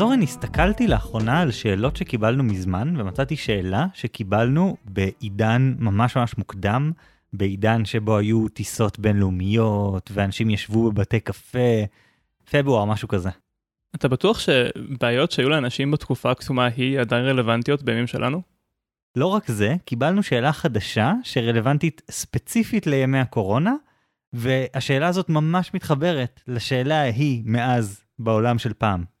אז 0.00 0.04
אורן, 0.04 0.22
הסתכלתי 0.22 0.86
לאחרונה 0.86 1.40
על 1.40 1.50
שאלות 1.50 1.96
שקיבלנו 1.96 2.44
מזמן, 2.44 3.00
ומצאתי 3.00 3.36
שאלה 3.36 3.86
שקיבלנו 3.94 4.76
בעידן 4.84 5.74
ממש 5.78 6.16
ממש 6.16 6.38
מוקדם, 6.38 6.92
בעידן 7.32 7.84
שבו 7.84 8.16
היו 8.16 8.48
טיסות 8.48 8.98
בינלאומיות, 8.98 10.10
ואנשים 10.14 10.50
ישבו 10.50 10.92
בבתי 10.92 11.20
קפה, 11.20 11.84
פברואר, 12.50 12.84
משהו 12.84 13.08
כזה. 13.08 13.30
אתה 13.94 14.08
בטוח 14.08 14.38
שבעיות 14.38 15.30
שהיו 15.30 15.48
לאנשים 15.48 15.90
בתקופה 15.90 16.30
הקסומה 16.30 16.66
היא 16.66 17.00
עדיין 17.00 17.24
רלוונטיות 17.24 17.82
בימים 17.82 18.06
שלנו? 18.06 18.42
לא 19.16 19.26
רק 19.26 19.50
זה, 19.50 19.74
קיבלנו 19.84 20.22
שאלה 20.22 20.52
חדשה 20.52 21.12
שרלוונטית 21.22 22.02
ספציפית 22.10 22.86
לימי 22.86 23.18
הקורונה, 23.18 23.74
והשאלה 24.32 25.08
הזאת 25.08 25.28
ממש 25.28 25.74
מתחברת 25.74 26.40
לשאלה 26.48 27.00
ההיא 27.00 27.42
מאז 27.44 28.02
בעולם 28.18 28.58
של 28.58 28.72
פעם. 28.72 29.19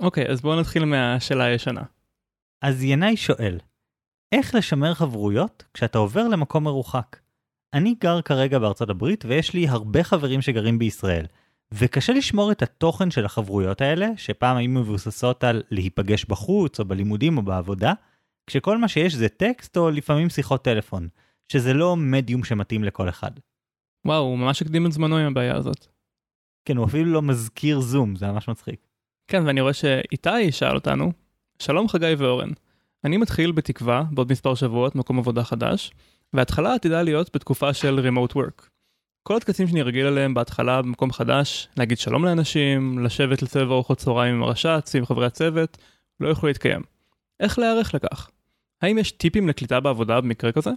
אוקיי, 0.00 0.28
אז 0.28 0.40
בואו 0.40 0.60
נתחיל 0.60 0.84
מהשאלה 0.84 1.44
הישנה. 1.44 1.82
אז 2.62 2.82
ינאי 2.82 3.16
שואל, 3.16 3.58
איך 4.32 4.54
לשמר 4.54 4.94
חברויות 4.94 5.64
כשאתה 5.74 5.98
עובר 5.98 6.28
למקום 6.28 6.64
מרוחק? 6.64 7.16
אני 7.74 7.94
גר 8.00 8.22
כרגע 8.22 8.58
בארצות 8.58 8.90
הברית 8.90 9.24
ויש 9.24 9.54
לי 9.54 9.68
הרבה 9.68 10.04
חברים 10.04 10.42
שגרים 10.42 10.78
בישראל, 10.78 11.26
וקשה 11.72 12.12
לשמור 12.12 12.52
את 12.52 12.62
התוכן 12.62 13.10
של 13.10 13.24
החברויות 13.24 13.80
האלה, 13.80 14.06
שפעם 14.16 14.56
היו 14.56 14.70
מבוססות 14.70 15.44
על 15.44 15.62
להיפגש 15.70 16.24
בחוץ 16.24 16.80
או 16.80 16.84
בלימודים 16.84 17.38
או 17.38 17.42
בעבודה, 17.42 17.92
כשכל 18.46 18.78
מה 18.78 18.88
שיש 18.88 19.14
זה 19.14 19.28
טקסט 19.28 19.76
או 19.76 19.90
לפעמים 19.90 20.28
שיחות 20.28 20.64
טלפון, 20.64 21.08
שזה 21.48 21.72
לא 21.72 21.96
מדיום 21.96 22.44
שמתאים 22.44 22.84
לכל 22.84 23.08
אחד. 23.08 23.30
וואו, 24.06 24.22
הוא 24.22 24.38
ממש 24.38 24.62
הקדים 24.62 24.86
את 24.86 24.92
זמנו 24.92 25.16
עם 25.16 25.26
הבעיה 25.26 25.56
הזאת. 25.56 25.86
כן, 26.64 26.76
הוא 26.76 26.86
אפילו 26.86 27.12
לא 27.12 27.22
מזכיר 27.22 27.80
זום, 27.80 28.16
זה 28.16 28.26
ממש 28.26 28.48
מצחיק. 28.48 28.86
כן, 29.28 29.46
ואני 29.46 29.60
רואה 29.60 29.72
שאיתי 29.72 30.52
שאל 30.52 30.74
אותנו, 30.74 31.12
שלום 31.58 31.88
חגי 31.88 32.14
ואורן, 32.18 32.50
אני 33.04 33.16
מתחיל 33.16 33.52
בתקווה 33.52 34.04
בעוד 34.10 34.32
מספר 34.32 34.54
שבועות 34.54 34.94
מקום 34.94 35.18
עבודה 35.18 35.44
חדש, 35.44 35.92
וההתחלה 36.32 36.74
עתידה 36.74 37.02
להיות 37.02 37.36
בתקופה 37.36 37.74
של 37.74 38.08
remote 38.08 38.32
work. 38.32 38.68
כל 39.22 39.36
הטקסים 39.36 39.66
שאני 39.66 39.82
רגיל 39.82 40.06
אליהם 40.06 40.34
בהתחלה 40.34 40.82
במקום 40.82 41.12
חדש, 41.12 41.68
להגיד 41.76 41.98
שלום 41.98 42.24
לאנשים, 42.24 42.98
לשבת 42.98 43.42
לסבב 43.42 43.70
ארוחות 43.70 43.98
צהריים 43.98 44.34
עם 44.34 44.42
הרש"צ, 44.42 44.94
עם 44.94 45.06
חברי 45.06 45.26
הצוות, 45.26 45.78
לא 46.20 46.28
יוכלו 46.28 46.46
להתקיים. 46.46 46.82
איך 47.40 47.58
להיערך 47.58 47.94
לכך? 47.94 48.30
האם 48.82 48.98
יש 48.98 49.12
טיפים 49.12 49.48
לקליטה 49.48 49.80
בעבודה 49.80 50.20
במקרה 50.20 50.52
כזה? 50.52 50.70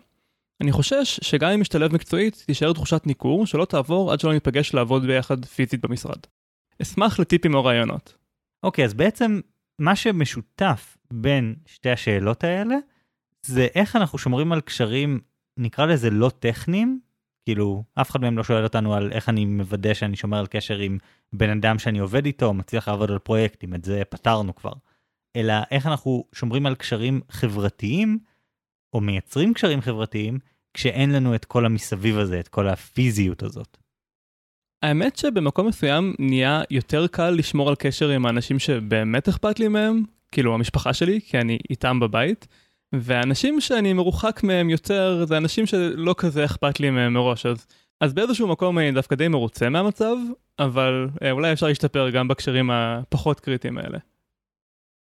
אני 0.62 0.72
חושש 0.72 1.20
שגם 1.24 1.50
אם 1.52 1.62
משתלב 1.62 1.94
מקצועית, 1.94 2.44
תישאר 2.46 2.74
תחושת 2.74 3.08
ניכור 3.08 3.46
שלא 3.46 3.66
תעבור 3.66 4.12
עד 4.12 4.20
שלא 4.20 4.34
ניפגש 4.34 4.74
לעבוד 4.74 5.06
ביחד 5.06 5.46
פיזית 5.46 5.82
במשרד. 5.86 6.20
אשמח 6.82 7.20
לטיפים 7.20 7.56
או 7.56 7.66
רעיונות. 7.66 8.17
אוקיי, 8.64 8.86
אז 8.86 8.94
בעצם 8.94 9.40
מה 9.80 9.96
שמשותף 9.96 10.98
בין 11.14 11.56
שתי 11.66 11.90
השאלות 11.90 12.44
האלה, 12.44 12.76
זה 13.46 13.68
איך 13.76 13.96
אנחנו 13.96 14.18
שומרים 14.18 14.52
על 14.52 14.62
קשרים, 14.62 15.20
נקרא 15.58 15.86
לזה 15.86 16.10
לא 16.10 16.32
טכניים, 16.40 17.00
כאילו, 17.46 17.84
אף 18.02 18.12
אחד 18.12 18.22
מהם 18.22 18.38
לא 18.38 18.44
שואל 18.44 18.64
אותנו 18.64 18.94
על 18.94 19.12
איך 19.12 19.30
אני 19.30 19.46
מוודא 19.46 19.94
שאני 19.94 20.16
שומר 20.16 20.38
על 20.38 20.48
קשר 20.48 20.78
עם 20.78 20.98
בן 21.34 21.50
אדם 21.50 21.80
שאני 21.80 22.00
עובד 22.00 22.26
איתו, 22.26 22.54
מצליח 22.54 22.88
לעבוד 22.88 23.12
על 23.12 23.20
פרויקטים, 23.20 23.76
את 23.76 23.84
זה 23.86 24.02
פתרנו 24.10 24.56
כבר. 24.56 24.74
אלא 25.36 25.54
איך 25.72 25.88
אנחנו 25.88 26.26
שומרים 26.34 26.66
על 26.66 26.76
קשרים 26.76 27.22
חברתיים, 27.30 28.20
או 28.94 29.02
מייצרים 29.02 29.54
קשרים 29.54 29.82
חברתיים, 29.82 30.40
כשאין 30.74 31.12
לנו 31.12 31.36
את 31.36 31.46
כל 31.46 31.66
המסביב 31.66 32.18
הזה, 32.18 32.40
את 32.40 32.48
כל 32.48 32.68
הפיזיות 32.68 33.44
הזאת. 33.44 33.78
האמת 34.82 35.18
שבמקום 35.18 35.68
מסוים 35.68 36.14
נהיה 36.20 36.62
יותר 36.70 37.08
קל 37.08 37.30
לשמור 37.30 37.70
על 37.70 37.76
קשר 37.76 38.10
עם 38.10 38.26
האנשים 38.26 38.60
שבאמת 38.60 39.28
אכפת 39.28 39.60
לי 39.60 39.68
מהם, 39.68 40.04
כאילו 40.32 40.54
המשפחה 40.54 40.94
שלי, 40.94 41.20
כי 41.22 41.38
אני 41.38 41.58
איתם 41.70 42.00
בבית, 42.00 42.48
והאנשים 42.94 43.62
שאני 43.62 43.94
מרוחק 43.94 44.44
מהם 44.44 44.70
יותר, 44.70 45.26
זה 45.26 45.38
אנשים 45.38 45.66
שלא 45.66 46.16
כזה 46.18 46.46
אכפת 46.46 46.80
לי 46.80 46.90
מהם 46.90 47.14
מראש, 47.14 47.46
אז, 47.46 47.68
אז 48.02 48.14
באיזשהו 48.14 48.48
מקום 48.48 48.80
אני 48.80 48.92
דווקא 48.92 49.16
די 49.16 49.28
מרוצה 49.28 49.70
מהמצב, 49.70 50.16
אבל 50.60 51.10
אה, 51.24 51.32
אולי 51.32 51.54
אפשר 51.54 51.68
להשתפר 51.68 52.10
גם 52.10 52.28
בקשרים 52.28 52.72
הפחות 52.72 53.40
קריטיים 53.40 53.78
האלה. 53.78 53.98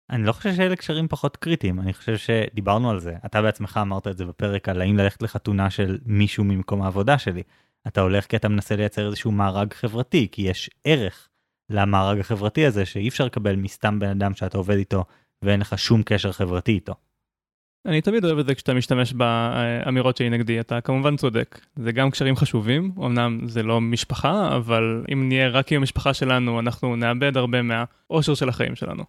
אני 0.10 0.24
לא 0.24 0.32
חושב 0.32 0.56
שאלה 0.56 0.76
קשרים 0.76 1.08
פחות 1.08 1.38
קריטיים, 1.38 1.80
אני 1.80 1.94
חושב 1.94 2.18
שדיברנו 2.18 2.90
על 2.90 3.00
זה. 3.00 3.14
אתה 3.26 3.42
בעצמך 3.42 3.80
אמרת 3.82 4.08
את 4.08 4.18
זה 4.18 4.26
בפרק 4.26 4.70
על 4.70 4.82
האם 4.82 4.98
ללכת 4.98 5.22
לחתונה 5.22 5.70
של 5.70 5.98
מישהו 6.06 6.44
ממקום 6.44 6.82
העבודה 6.82 7.18
שלי. 7.18 7.44
אתה 7.88 8.02
הולך 8.02 8.26
כי 8.26 8.36
אתה 8.36 8.50
מנסה 8.50 8.76
לייצר 8.76 9.08
איזשהו 9.08 9.32
מארג 9.32 9.74
חברתי, 9.74 10.28
כי 10.32 10.42
יש 10.42 10.70
ערך 10.84 11.30
למארג 11.70 12.20
החברתי 12.20 12.66
הזה 12.66 12.86
שאי 12.86 13.08
אפשר 13.08 13.26
לקבל 13.26 13.56
מסתם 13.56 14.00
בן 14.00 14.10
אדם 14.10 14.34
שאתה 14.34 14.58
עובד 14.58 14.78
איתו 14.78 15.04
ואין 15.42 15.60
לך 15.60 15.78
שום 15.78 16.04
קשר 16.04 16.32
חברתי 16.32 16.72
איתו. 16.72 16.94
אני 17.86 18.02
תמיד 18.02 18.26
אוהב 18.26 18.40
את 18.40 18.46
זה 18.46 18.56
כשאתה 18.56 18.74
משתמש 18.74 19.14
באמירות 19.14 20.18
שלי 20.18 20.30
נגדי, 20.30 20.60
אתה 20.60 20.82
כמובן 20.82 21.16
צודק. 21.16 21.60
זה 21.76 21.92
גם 21.92 22.12
קשרים 22.12 22.36
חשובים, 22.36 22.92
אמנם 22.98 23.48
זה 23.48 23.64
לא 23.64 23.82
משפחה, 23.82 24.56
אבל 24.56 25.04
אם 25.14 25.28
נהיה 25.28 25.50
רק 25.50 25.72
עם 25.72 25.80
המשפחה 25.80 26.14
שלנו, 26.14 26.60
אנחנו 26.60 26.96
נאבד 26.96 27.38
הרבה 27.38 27.62
מהאושר 27.62 28.34
של 28.34 28.50
החיים 28.50 28.76
שלנו. 28.76 29.04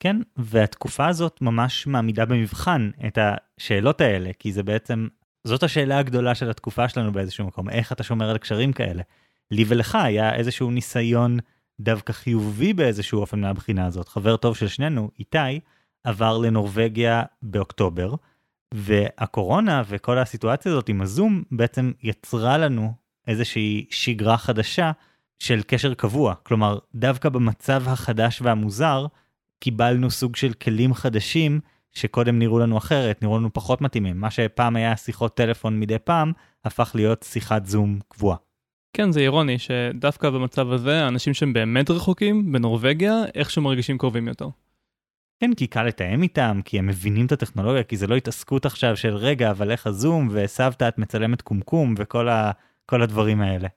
כן, 0.00 0.16
והתקופה 0.36 1.06
הזאת 1.06 1.42
ממש 1.42 1.86
מעמידה 1.86 2.24
במבחן 2.24 2.90
את 3.06 3.18
השאלות 3.20 4.00
האלה, 4.00 4.30
כי 4.38 4.52
זה 4.52 4.62
בעצם, 4.62 5.08
זאת 5.46 5.62
השאלה 5.62 5.98
הגדולה 5.98 6.34
של 6.34 6.50
התקופה 6.50 6.88
שלנו 6.88 7.12
באיזשהו 7.12 7.46
מקום, 7.46 7.70
איך 7.70 7.92
אתה 7.92 8.02
שומר 8.02 8.30
על 8.30 8.38
קשרים 8.38 8.72
כאלה. 8.72 9.02
לי 9.50 9.64
ולך 9.68 9.94
היה 9.94 10.34
איזשהו 10.34 10.70
ניסיון 10.70 11.38
דווקא 11.80 12.12
חיובי 12.12 12.72
באיזשהו 12.72 13.20
אופן 13.20 13.40
מהבחינה 13.40 13.86
הזאת. 13.86 14.08
חבר 14.08 14.36
טוב 14.36 14.56
של 14.56 14.68
שנינו, 14.68 15.10
איתי, 15.18 15.60
עבר 16.04 16.38
לנורבגיה 16.38 17.22
באוקטובר, 17.42 18.14
והקורונה 18.74 19.82
וכל 19.88 20.18
הסיטואציה 20.18 20.72
הזאת 20.72 20.88
עם 20.88 21.02
הזום 21.02 21.42
בעצם 21.50 21.92
יצרה 22.02 22.58
לנו 22.58 22.92
איזושהי 23.26 23.86
שגרה 23.90 24.36
חדשה 24.36 24.92
של 25.38 25.62
קשר 25.66 25.94
קבוע. 25.94 26.34
כלומר, 26.42 26.78
דווקא 26.94 27.28
במצב 27.28 27.82
החדש 27.86 28.42
והמוזר, 28.42 29.06
קיבלנו 29.60 30.10
סוג 30.10 30.36
של 30.36 30.52
כלים 30.52 30.94
חדשים 30.94 31.60
שקודם 31.96 32.38
נראו 32.38 32.58
לנו 32.58 32.78
אחרת, 32.78 33.22
נראו 33.22 33.38
לנו 33.38 33.52
פחות 33.52 33.80
מתאימים. 33.80 34.20
מה 34.20 34.30
שפעם 34.30 34.76
היה 34.76 34.96
שיחות 34.96 35.36
טלפון 35.36 35.80
מדי 35.80 35.98
פעם, 35.98 36.32
הפך 36.64 36.92
להיות 36.94 37.22
שיחת 37.22 37.66
זום 37.66 37.98
קבועה. 38.08 38.36
כן, 38.92 39.12
זה 39.12 39.20
אירוני 39.20 39.58
שדווקא 39.58 40.30
במצב 40.30 40.72
הזה, 40.72 41.04
האנשים 41.04 41.34
שהם 41.34 41.52
באמת 41.52 41.90
רחוקים, 41.90 42.52
בנורבגיה, 42.52 43.14
איכשהו 43.34 43.62
מרגישים 43.62 43.98
קרובים 43.98 44.28
יותר. 44.28 44.48
כן, 45.40 45.54
כי 45.54 45.66
קל 45.66 45.82
לתאם 45.82 46.22
איתם, 46.22 46.60
כי 46.64 46.78
הם 46.78 46.86
מבינים 46.86 47.26
את 47.26 47.32
הטכנולוגיה, 47.32 47.82
כי 47.82 47.96
זה 47.96 48.06
לא 48.06 48.14
התעסקות 48.16 48.66
עכשיו 48.66 48.96
של 48.96 49.14
רגע, 49.14 49.50
אבל 49.50 49.70
איך 49.70 49.86
הזום, 49.86 50.28
וסבתא 50.32 50.88
את 50.88 50.98
מצלמת 50.98 51.42
קומקום, 51.42 51.94
וכל 51.98 52.28
ה... 52.28 52.50
כל 52.86 53.02
הדברים 53.02 53.40
האלה. 53.40 53.68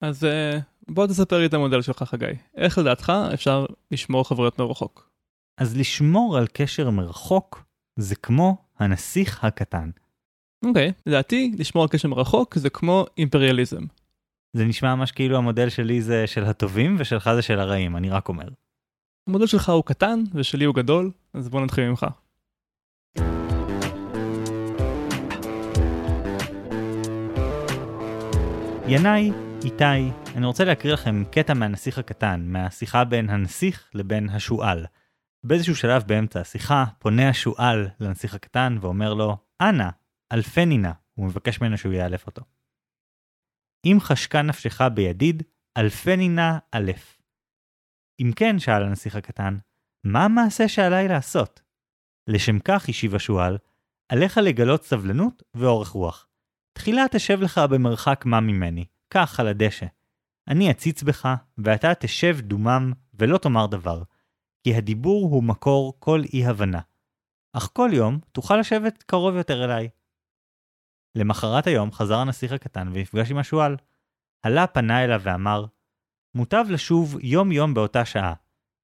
אז 0.00 0.24
אה, 0.24 0.58
בוא 0.88 1.06
תספר 1.06 1.38
לי 1.38 1.46
את 1.46 1.54
המודל 1.54 1.82
שלך, 1.82 2.02
חגי. 2.02 2.26
איך 2.56 2.78
לדעתך 2.78 3.12
אפשר 3.34 3.66
לשמור 3.90 4.28
חברויות 4.28 4.58
מרחוק? 4.58 5.13
אז 5.58 5.76
לשמור 5.76 6.38
על 6.38 6.46
קשר 6.52 6.90
מרחוק 6.90 7.64
זה 7.96 8.16
כמו 8.16 8.56
הנסיך 8.78 9.44
הקטן. 9.44 9.90
אוקיי, 10.64 10.88
okay, 10.88 11.02
לדעתי 11.06 11.52
לשמור 11.58 11.84
על 11.84 11.88
קשר 11.88 12.08
מרחוק 12.08 12.54
זה 12.54 12.70
כמו 12.70 13.04
אימפריאליזם. 13.18 13.82
זה 14.52 14.64
נשמע 14.64 14.94
ממש 14.94 15.12
כאילו 15.12 15.36
המודל 15.36 15.68
שלי 15.68 16.02
זה 16.02 16.26
של 16.26 16.44
הטובים 16.44 16.96
ושלך 16.98 17.30
זה 17.34 17.42
של 17.42 17.60
הרעים, 17.60 17.96
אני 17.96 18.10
רק 18.10 18.28
אומר. 18.28 18.48
המודל 19.28 19.46
שלך 19.46 19.68
הוא 19.68 19.84
קטן 19.84 20.22
ושלי 20.34 20.64
הוא 20.64 20.74
גדול, 20.74 21.10
אז 21.34 21.48
בוא 21.48 21.60
נתחיל 21.60 21.88
ממך. 21.88 22.06
ינאי, 28.88 29.32
איתי, 29.64 30.10
אני 30.36 30.46
רוצה 30.46 30.64
להקריא 30.64 30.92
לכם 30.92 31.24
קטע 31.30 31.54
מהנסיך 31.54 31.98
הקטן, 31.98 32.44
מהשיחה 32.46 33.04
בין 33.04 33.30
הנסיך 33.30 33.90
לבין 33.94 34.28
השועל. 34.28 34.86
באיזשהו 35.44 35.76
שלב 35.76 36.02
באמצע 36.06 36.40
השיחה, 36.40 36.84
פונה 36.98 37.28
השועל 37.28 37.88
לנסיך 38.00 38.34
הקטן 38.34 38.76
ואומר 38.80 39.14
לו, 39.14 39.36
אנא, 39.60 39.88
אלפני 40.32 40.78
נא, 40.78 40.90
הוא 41.14 41.26
מבקש 41.26 41.60
ממנו 41.60 41.78
שהוא 41.78 41.92
יאלף 41.92 42.26
אותו. 42.26 42.42
אם 43.84 43.96
חשקה 44.00 44.42
נפשך 44.42 44.80
בידיד, 44.94 45.42
אלפני 45.76 46.28
נא 46.28 46.58
אלף. 46.74 47.22
אם 48.20 48.30
כן, 48.36 48.58
שאל 48.58 48.82
הנסיך 48.82 49.16
הקטן, 49.16 49.58
מה 50.04 50.24
המעשה 50.24 50.68
שעליי 50.68 51.08
לעשות? 51.08 51.60
לשם 52.28 52.58
כך, 52.58 52.88
השיב 52.88 53.14
השועל, 53.14 53.58
עליך 54.08 54.38
לגלות 54.38 54.84
סבלנות 54.84 55.42
ואורך 55.54 55.88
רוח. 55.88 56.26
תחילה 56.72 57.04
תשב 57.10 57.40
לך 57.40 57.58
במרחק 57.58 58.24
מה 58.26 58.40
ממני, 58.40 58.84
כך 59.10 59.40
על 59.40 59.48
הדשא. 59.48 59.86
אני 60.48 60.70
אציץ 60.70 61.02
בך, 61.02 61.28
ואתה 61.58 61.94
תשב 61.94 62.40
דומם 62.40 62.92
ולא 63.14 63.38
תאמר 63.38 63.66
דבר, 63.66 64.02
כי 64.64 64.74
הדיבור 64.74 65.30
הוא 65.30 65.44
מקור 65.44 65.96
כל 65.98 66.22
אי-הבנה. 66.32 66.80
אך 67.52 67.70
כל 67.72 67.90
יום 67.92 68.18
תוכל 68.32 68.56
לשבת 68.56 69.02
קרוב 69.02 69.36
יותר 69.36 69.64
אליי. 69.64 69.88
למחרת 71.14 71.66
היום 71.66 71.92
חזר 71.92 72.18
הנסיך 72.18 72.52
הקטן 72.52 72.88
ונפגש 72.92 73.30
עם 73.30 73.38
השועל. 73.38 73.76
הלה 74.44 74.66
פנה 74.66 75.04
אליו 75.04 75.20
ואמר, 75.24 75.66
מוטב 76.34 76.64
לשוב 76.70 77.18
יום-יום 77.22 77.74
באותה 77.74 78.04
שעה. 78.04 78.34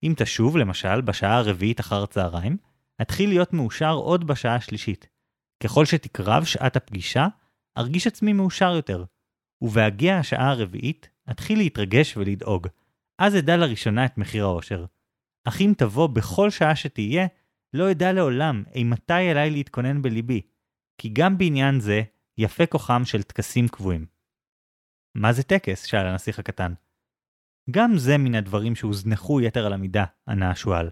אם 0.03 0.15
תשוב, 0.17 0.57
למשל, 0.57 1.01
בשעה 1.01 1.39
הרביעית 1.39 1.81
אחר 1.81 2.03
הצהריים, 2.03 2.57
אתחיל 3.03 3.29
להיות 3.29 3.53
מאושר 3.53 3.93
עוד 3.93 4.27
בשעה 4.27 4.55
השלישית. 4.55 5.09
ככל 5.63 5.85
שתקרב 5.85 6.45
שעת 6.45 6.77
הפגישה, 6.77 7.27
ארגיש 7.79 8.07
עצמי 8.07 8.33
מאושר 8.33 8.73
יותר. 8.75 9.05
ובהגיע 9.63 10.17
השעה 10.17 10.51
הרביעית, 10.51 11.11
אתחיל 11.31 11.59
להתרגש 11.59 12.17
ולדאוג. 12.17 12.67
אז 13.19 13.37
אדע 13.37 13.57
לראשונה 13.57 14.05
את 14.05 14.19
מחיר 14.19 14.45
האושר. 14.45 14.85
אך 15.45 15.61
אם 15.61 15.73
תבוא 15.79 16.07
בכל 16.07 16.51
שעה 16.51 16.77
שתהיה, 16.77 17.27
לא 17.73 17.91
אדע 17.91 18.13
לעולם 18.13 18.65
אימתי 18.75 19.31
אליי 19.31 19.51
להתכונן 19.51 20.03
בליבי, 20.03 20.43
כי 20.99 21.09
גם 21.13 21.39
בעניין 21.39 21.81
זה 21.81 22.03
יפה 22.39 22.67
כוחם 22.67 23.03
של 23.05 23.23
טקסים 23.23 23.69
קבועים. 23.69 24.07
מה 25.15 25.33
זה 25.33 25.43
טקס? 25.43 25.85
שאל 25.85 26.07
הנסיך 26.07 26.39
הקטן. 26.39 26.73
גם 27.71 27.91
זה 27.97 28.19
מן 28.19 28.35
הדברים 28.35 28.75
שהוזנחו 28.75 29.41
יתר 29.41 29.67
על 29.67 29.73
המידה, 29.73 30.05
ענה 30.29 30.51
השועל. 30.51 30.91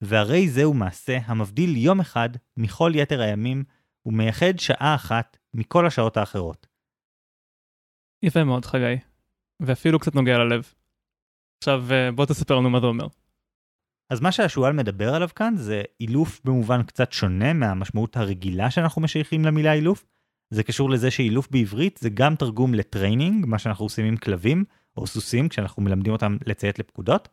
והרי 0.00 0.48
זהו 0.48 0.74
מעשה 0.74 1.18
המבדיל 1.24 1.76
יום 1.76 2.00
אחד 2.00 2.28
מכל 2.56 2.92
יתר 2.94 3.20
הימים, 3.20 3.64
ומייחד 4.06 4.58
שעה 4.58 4.94
אחת 4.94 5.36
מכל 5.54 5.86
השעות 5.86 6.16
האחרות. 6.16 6.66
יפה 8.22 8.44
מאוד, 8.44 8.64
חגי. 8.64 8.96
ואפילו 9.60 9.98
קצת 9.98 10.14
נוגע 10.14 10.38
ללב. 10.38 10.74
עכשיו 11.62 11.82
אה, 11.90 12.12
בוא 12.12 12.26
תספר 12.26 12.54
לנו 12.54 12.70
מה 12.70 12.80
זה 12.80 12.86
אומר. 12.86 13.06
אז 14.14 14.20
מה 14.20 14.32
שהשועל 14.32 14.72
מדבר 14.72 15.14
עליו 15.14 15.28
כאן 15.36 15.54
זה 15.56 15.82
אילוף 16.00 16.40
במובן 16.44 16.82
קצת 16.82 17.12
שונה 17.12 17.52
מהמשמעות 17.52 18.16
הרגילה 18.16 18.70
שאנחנו 18.70 19.02
משייכים 19.02 19.44
למילה 19.44 19.72
אילוף. 19.72 20.04
זה 20.50 20.62
קשור 20.62 20.90
לזה 20.90 21.10
שאילוף 21.10 21.48
בעברית 21.50 21.98
זה 22.02 22.10
גם 22.10 22.36
תרגום 22.36 22.74
ל 22.74 22.81
training, 22.81 23.46
מה 23.46 23.58
שאנחנו 23.58 23.84
עושים 23.84 24.04
עם 24.04 24.16
כלבים 24.16 24.64
או 24.96 25.06
סוסים 25.06 25.48
כשאנחנו 25.48 25.82
מלמדים 25.82 26.12
אותם 26.12 26.36
לציית 26.46 26.78
לפקודות, 26.78 27.28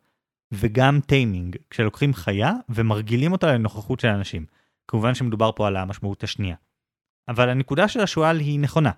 וגם 0.52 1.00
טיימינג, 1.06 1.56
כשלוקחים 1.70 2.14
חיה 2.14 2.52
ומרגילים 2.68 3.32
אותה 3.32 3.52
לנוכחות 3.52 4.00
של 4.00 4.08
אנשים. 4.08 4.46
כמובן 4.88 5.14
שמדובר 5.14 5.52
פה 5.52 5.66
על 5.66 5.76
המשמעות 5.76 6.24
השנייה. 6.24 6.56
אבל 7.28 7.48
הנקודה 7.48 7.88
של 7.88 8.00
השועל 8.00 8.38
היא 8.38 8.60
נכונה. 8.60 8.92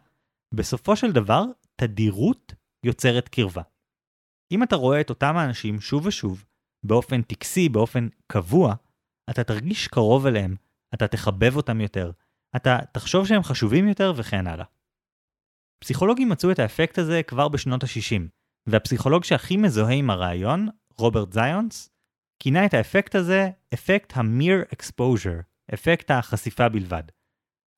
בסופו 0.54 0.96
של 0.96 1.12
דבר, 1.12 1.44
תדירות 1.76 2.54
יוצרת 2.84 3.28
קרבה. 3.28 3.62
אם 4.52 4.62
אתה 4.62 4.76
רואה 4.76 5.00
את 5.00 5.10
אותם 5.10 5.36
האנשים 5.36 5.80
שוב 5.80 6.06
ושוב, 6.06 6.44
באופן 6.84 7.22
טקסי, 7.22 7.68
באופן 7.68 8.08
קבוע, 8.26 8.74
אתה 9.30 9.44
תרגיש 9.44 9.88
קרוב 9.88 10.26
אליהם, 10.26 10.56
אתה 10.94 11.08
תחבב 11.08 11.56
אותם 11.56 11.80
יותר, 11.80 12.10
אתה 12.56 12.78
תחשוב 12.92 13.26
שהם 13.26 13.42
חשובים 13.42 13.88
יותר 13.88 14.12
וכן 14.16 14.46
הלאה. 14.46 14.64
פסיכולוגים 15.78 16.28
מצאו 16.28 16.50
את 16.50 16.58
האפקט 16.58 16.98
הזה 16.98 17.22
כבר 17.22 17.48
בשנות 17.48 17.84
ה-60, 17.84 18.20
והפסיכולוג 18.66 19.24
שהכי 19.24 19.56
מזוהה 19.56 19.94
עם 19.94 20.10
הרעיון, 20.10 20.68
רוברט 20.98 21.32
זיונס, 21.32 21.90
כינה 22.38 22.66
את 22.66 22.74
האפקט 22.74 23.14
הזה 23.14 23.50
אפקט 23.74 24.16
ה-mere 24.16 24.74
exposure, 24.74 25.42
אפקט 25.74 26.10
החשיפה 26.10 26.68
בלבד. 26.68 27.02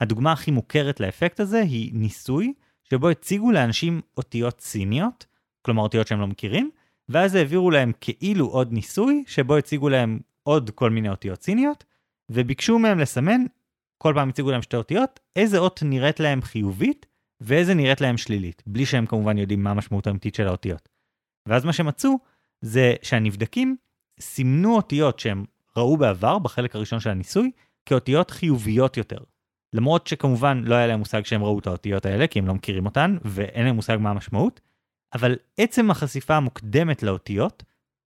הדוגמה 0.01 0.33
הכי 0.33 0.51
מוכרת 0.51 1.01
לאפקט 1.01 1.41
הזה 1.41 1.61
היא 1.61 1.91
ניסוי 1.95 2.53
שבו 2.85 3.09
הציגו 3.09 3.53
לאנשים 3.53 4.01
אותיות 4.17 4.61
סיניות, 4.61 5.27
כלומר 5.63 5.83
אותיות 5.83 6.07
שהם 6.07 6.21
לא 6.21 6.27
מכירים, 6.27 6.71
ואז 7.09 7.35
העבירו 7.35 7.71
להם 7.71 7.93
כאילו 8.01 8.47
עוד 8.47 8.73
ניסוי, 8.73 9.25
שבו 9.27 9.57
הציגו 9.57 9.89
להם 9.89 10.19
עוד 10.43 10.71
כל 10.71 10.91
מיני 10.91 11.09
אותיות 11.09 11.43
סיניות, 11.43 11.85
וביקשו 12.31 12.79
מהם 12.79 12.99
לסמן, 12.99 13.45
כל 13.99 14.13
פעם 14.17 14.29
הציגו 14.29 14.51
להם 14.51 14.63
שתי 14.63 14.77
אותיות, 14.77 15.21
איזה 15.37 15.59
אות 15.59 15.81
נראית 15.85 16.21
להם 16.21 16.43
חיובית, 16.43 17.07
ואיזה 17.41 17.75
נראית 17.75 18.01
להם 18.01 18.17
שלילית, 18.17 18.63
בלי 18.67 18.87
שהם 18.87 19.07
כמובן 19.07 19.39
יודעים 19.39 19.63
מה 19.63 19.71
המשמעות 19.71 20.07
האמיתית 20.07 20.35
של 20.35 20.47
האותיות. 20.47 20.89
ואז 21.49 21.65
מה 21.65 21.73
שמצאו, 21.73 22.19
זה 22.61 22.95
שהנבדקים 23.03 23.77
סימנו 24.21 24.77
אותיות 24.77 25.19
שהם 25.19 25.45
ראו 25.77 25.97
בעבר, 25.97 26.39
בחלק 26.39 26.77
הראשון 26.77 27.01
של 27.01 27.11
הניסוי, 27.11 27.51
כאותיות 27.87 28.31
חיוביות 28.31 28.97
יותר. 28.97 29.19
למרות 29.73 30.07
שכמובן 30.07 30.63
לא 30.65 30.75
היה 30.75 30.87
להם 30.87 30.99
מושג 30.99 31.25
שהם 31.25 31.45
ראו 31.45 31.59
את 31.59 31.67
האותיות 31.67 32.07
האלה, 32.07 32.27
כי 32.27 32.39
הם 32.39 32.47
לא 32.47 32.55
מכירים 32.55 32.87
אותן, 32.87 33.17
ואין 33.25 33.67
להם 33.67 33.75
מושג 33.77 33.97
מה 34.01 34.11
המשמעות, 34.11 34.61
אבל 35.15 35.37
עצם 35.57 35.91
החשיפה 35.91 36.37
המוקדמת 36.37 37.03
לאותיות 37.03 37.63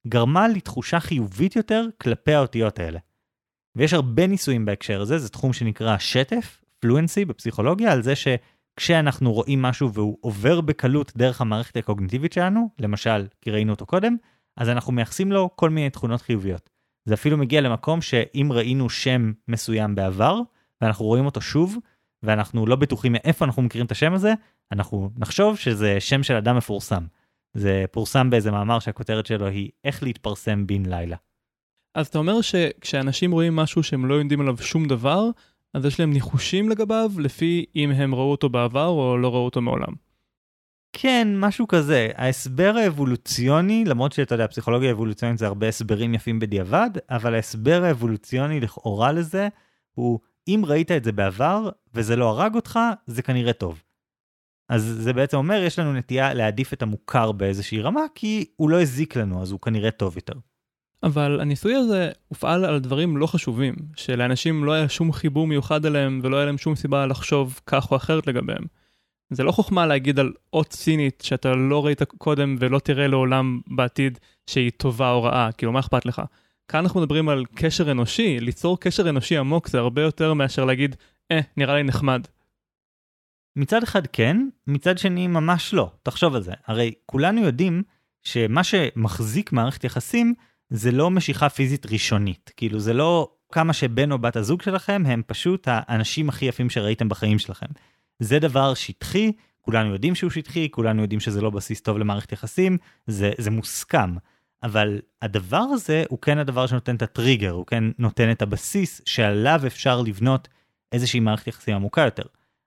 גרמה 0.08 0.49
לתחושה 0.49 1.00
חיובית 1.00 1.56
יותר 1.56 1.87
כלפי 2.00 2.35
האותיות 2.35 2.79
האלה. 2.79 2.99
ויש 3.76 3.93
הרבה 3.93 4.26
ניסויים 4.26 4.64
בהקשר 4.64 5.00
הזה, 5.00 5.19
זה 5.19 5.29
תחום 5.29 5.52
שנקרא 5.52 5.99
שטף, 5.99 6.61
פלואנסי 6.79 7.25
בפסיכולוגיה, 7.25 7.93
על 7.93 8.02
זה 8.02 8.12
שכשאנחנו 8.17 9.32
רואים 9.32 9.62
משהו 9.62 9.93
והוא 9.93 10.19
עובר 10.20 10.61
בקלות 10.61 11.12
דרך 11.17 11.41
המערכת 11.41 11.76
הקוגניטיבית 11.76 12.32
שלנו, 12.32 12.69
למשל, 12.79 13.26
כי 13.41 13.50
ראינו 13.50 13.73
אותו 13.73 13.87
קודם, 13.87 14.17
אז 14.56 14.69
אנחנו 14.69 14.93
מייחסים 14.93 15.32
לו 15.32 15.50
כל 15.56 15.70
מיני 15.70 15.91
תכונות 15.91 16.23
חיוביות. 16.23 16.70
זה 17.05 17.14
אפילו 17.14 17.37
מגיע 17.37 17.61
למקום 17.61 18.02
שאם 18.02 18.49
ראינו 18.50 18.91
שם 18.91 19.32
מסוים 19.49 19.94
בעבר, 19.94 20.41
ואנחנו 20.81 21.05
רואים 21.05 21.26
אותו 21.26 21.41
שוב, 21.41 21.76
ואנחנו 22.22 22.67
לא 22.67 22.76
בטוחים 22.76 23.12
מאיפה 23.12 23.44
אנחנו 23.44 23.62
מכירים 23.62 23.87
את 23.87 23.93
השם 23.93 24.12
הזה, 24.12 24.34
אנחנו 24.72 25.11
נחשוב 25.19 25.56
שזה 25.56 26.00
שם 26.00 26.22
של 26.22 26.34
אדם 26.34 26.56
מפורסם. 26.56 27.05
זה 27.55 27.84
פורסם 27.90 28.31
באיזה 28.31 28.50
מאמר 28.50 28.78
שהכותרת 28.78 29.26
שלו 29.26 29.46
היא 29.46 29.70
איך 29.84 30.02
להתפרסם 30.02 30.67
בן 30.67 30.87
לילה. 30.87 31.17
אז 31.94 32.06
אתה 32.06 32.19
אומר 32.19 32.40
שכשאנשים 32.40 33.32
רואים 33.32 33.56
משהו 33.56 33.82
שהם 33.82 34.06
לא 34.06 34.14
יודעים 34.14 34.40
עליו 34.40 34.56
שום 34.58 34.88
דבר, 34.88 35.31
אז 35.75 35.84
יש 35.84 36.00
להם 36.00 36.12
ניחושים 36.12 36.69
לגביו 36.69 37.11
לפי 37.19 37.64
אם 37.76 37.90
הם 37.90 38.14
ראו 38.14 38.31
אותו 38.31 38.49
בעבר 38.49 38.87
או 38.87 39.19
לא 39.19 39.34
ראו 39.34 39.44
אותו 39.44 39.61
מעולם. 39.61 39.93
כן, 40.93 41.28
משהו 41.37 41.69
כזה. 41.69 42.08
ההסבר 42.14 42.75
האבולוציוני, 42.76 43.84
למרות 43.84 44.12
שאתה 44.12 44.34
יודע, 44.34 44.46
פסיכולוגיה 44.46 44.90
אבולוציונית 44.90 45.38
זה 45.38 45.46
הרבה 45.46 45.69
הסברים 45.69 46.14
יפים 46.14 46.38
בדיעבד, 46.38 46.90
אבל 47.11 47.34
ההסבר 47.34 47.84
האבולוציוני 47.84 48.61
לכאורה 48.61 49.12
לזה 49.12 49.49
הוא 49.94 50.19
אם 50.55 50.62
ראית 50.67 50.91
את 50.91 51.05
זה 51.05 51.12
בעבר 51.12 51.69
וזה 51.94 52.17
לא 52.17 52.29
הרג 52.29 52.55
אותך, 52.55 52.79
זה 53.06 53.23
כנראה 53.23 53.52
טוב. 53.52 53.82
אז 54.69 54.82
זה 55.00 55.12
בעצם 55.12 55.37
אומר, 55.37 55.62
יש 55.67 55.79
לנו 55.79 55.93
נטייה 55.93 56.35
להעדיף 56.35 56.73
את 56.73 56.82
המוכר 56.82 57.32
באיזושהי 57.32 57.81
רמה, 57.81 58.05
כי 58.14 58.44
הוא 58.56 58.70
לא 58.70 58.82
הזיק 58.82 59.17
לנו, 59.17 59.43
אז 59.43 59.50
הוא 59.50 59.61
כנראה 59.61 59.91
טוב 59.91 60.17
יותר. 60.17 60.32
אבל 61.02 61.41
הניסוי 61.41 61.75
הזה 61.75 62.11
הופעל 62.29 62.64
על 62.64 62.79
דברים 62.79 63.17
לא 63.17 63.26
חשובים, 63.26 63.75
שלאנשים 63.97 64.64
לא 64.64 64.73
היה 64.73 64.88
שום 64.88 65.12
חיבור 65.12 65.47
מיוחד 65.47 65.87
אליהם 65.87 66.20
ולא 66.23 66.37
היה 66.37 66.47
להם 66.47 66.58
שום 66.58 66.76
סיבה 66.76 67.06
לחשוב 67.06 67.61
כך 67.67 67.91
או 67.91 67.97
אחרת 67.97 68.26
לגביהם. 68.26 68.64
זה 69.30 69.42
לא 69.42 69.52
חוכמה 69.52 69.87
להגיד 69.87 70.19
על 70.19 70.33
אות 70.52 70.73
סינית 70.73 71.23
שאתה 71.26 71.54
לא 71.54 71.87
ראית 71.87 72.02
קודם 72.02 72.57
ולא 72.59 72.78
תראה 72.78 73.07
לעולם 73.07 73.61
בעתיד 73.66 74.19
שהיא 74.47 74.71
טובה 74.76 75.11
או 75.11 75.23
רעה, 75.23 75.52
כאילו 75.52 75.73
מה 75.73 75.80
אכפת 75.80 76.07
לך? 76.07 76.23
כאן 76.70 76.80
אנחנו 76.80 77.00
מדברים 77.00 77.28
על 77.28 77.44
קשר 77.54 77.90
אנושי, 77.90 78.40
ליצור 78.40 78.80
קשר 78.80 79.08
אנושי 79.08 79.36
עמוק 79.36 79.68
זה 79.68 79.78
הרבה 79.78 80.02
יותר 80.02 80.34
מאשר 80.34 80.64
להגיד, 80.64 80.96
אה, 81.32 81.40
נראה 81.56 81.74
לי 81.74 81.82
נחמד. 81.82 82.26
מצד 83.56 83.82
אחד 83.82 84.06
כן, 84.06 84.48
מצד 84.66 84.98
שני 84.98 85.26
ממש 85.26 85.74
לא. 85.74 85.90
תחשוב 86.02 86.34
על 86.34 86.42
זה. 86.42 86.52
הרי 86.66 86.92
כולנו 87.06 87.40
יודעים 87.40 87.82
שמה 88.22 88.64
שמחזיק 88.64 89.52
מערכת 89.52 89.84
יחסים 89.84 90.34
זה 90.70 90.90
לא 90.90 91.10
משיכה 91.10 91.48
פיזית 91.48 91.86
ראשונית. 91.86 92.50
כאילו 92.56 92.80
זה 92.80 92.92
לא 92.92 93.30
כמה 93.52 93.72
שבן 93.72 94.12
או 94.12 94.18
בת 94.18 94.36
הזוג 94.36 94.62
שלכם 94.62 95.02
הם 95.06 95.22
פשוט 95.26 95.68
האנשים 95.70 96.28
הכי 96.28 96.44
יפים 96.44 96.70
שראיתם 96.70 97.08
בחיים 97.08 97.38
שלכם. 97.38 97.66
זה 98.18 98.38
דבר 98.38 98.74
שטחי, 98.74 99.32
כולנו 99.60 99.92
יודעים 99.92 100.14
שהוא 100.14 100.30
שטחי, 100.30 100.68
כולנו 100.70 101.02
יודעים 101.02 101.20
שזה 101.20 101.40
לא 101.40 101.50
בסיס 101.50 101.80
טוב 101.80 101.98
למערכת 101.98 102.32
יחסים, 102.32 102.78
זה, 103.06 103.30
זה 103.38 103.50
מוסכם. 103.50 104.14
אבל 104.62 105.00
הדבר 105.23 105.57
הזה 105.73 106.05
הוא 106.09 106.19
כן 106.19 106.38
הדבר 106.38 106.67
שנותן 106.67 106.97
את 106.97 107.02
הטריגר, 107.02 107.50
הוא 107.50 107.67
כן 107.67 107.85
נותן 107.99 108.31
את 108.31 108.43
הבסיס 108.43 109.00
שעליו 109.07 109.61
אפשר 109.67 110.00
לבנות 110.00 110.49
איזושהי 110.93 111.21
מערכת 111.21 111.47
יחסים 111.47 111.75
עמוקה 111.75 112.00
יותר. 112.00 112.23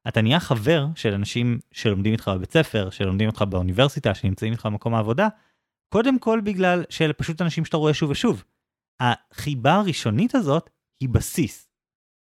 אתה 0.07 0.21
נהיה 0.21 0.39
חבר 0.39 0.87
של 0.95 1.13
אנשים 1.13 1.59
שלומדים 1.71 2.11
איתך 2.11 2.31
בבית 2.35 2.51
ספר, 2.51 2.89
שלומדים 2.89 3.27
איתך 3.27 3.41
באוניברסיטה, 3.41 4.13
שנמצאים 4.13 4.51
איתך 4.51 4.65
במקום 4.65 4.93
העבודה, 4.93 5.27
קודם 5.89 6.19
כל 6.19 6.41
בגלל 6.43 6.83
שאלה 6.89 7.13
פשוט 7.13 7.41
אנשים 7.41 7.65
שאתה 7.65 7.77
רואה 7.77 7.93
שוב 7.93 8.09
ושוב. 8.09 8.43
החיבה 8.99 9.73
הראשונית 9.73 10.35
הזאת 10.35 10.69
היא 10.99 11.09
בסיס. 11.09 11.67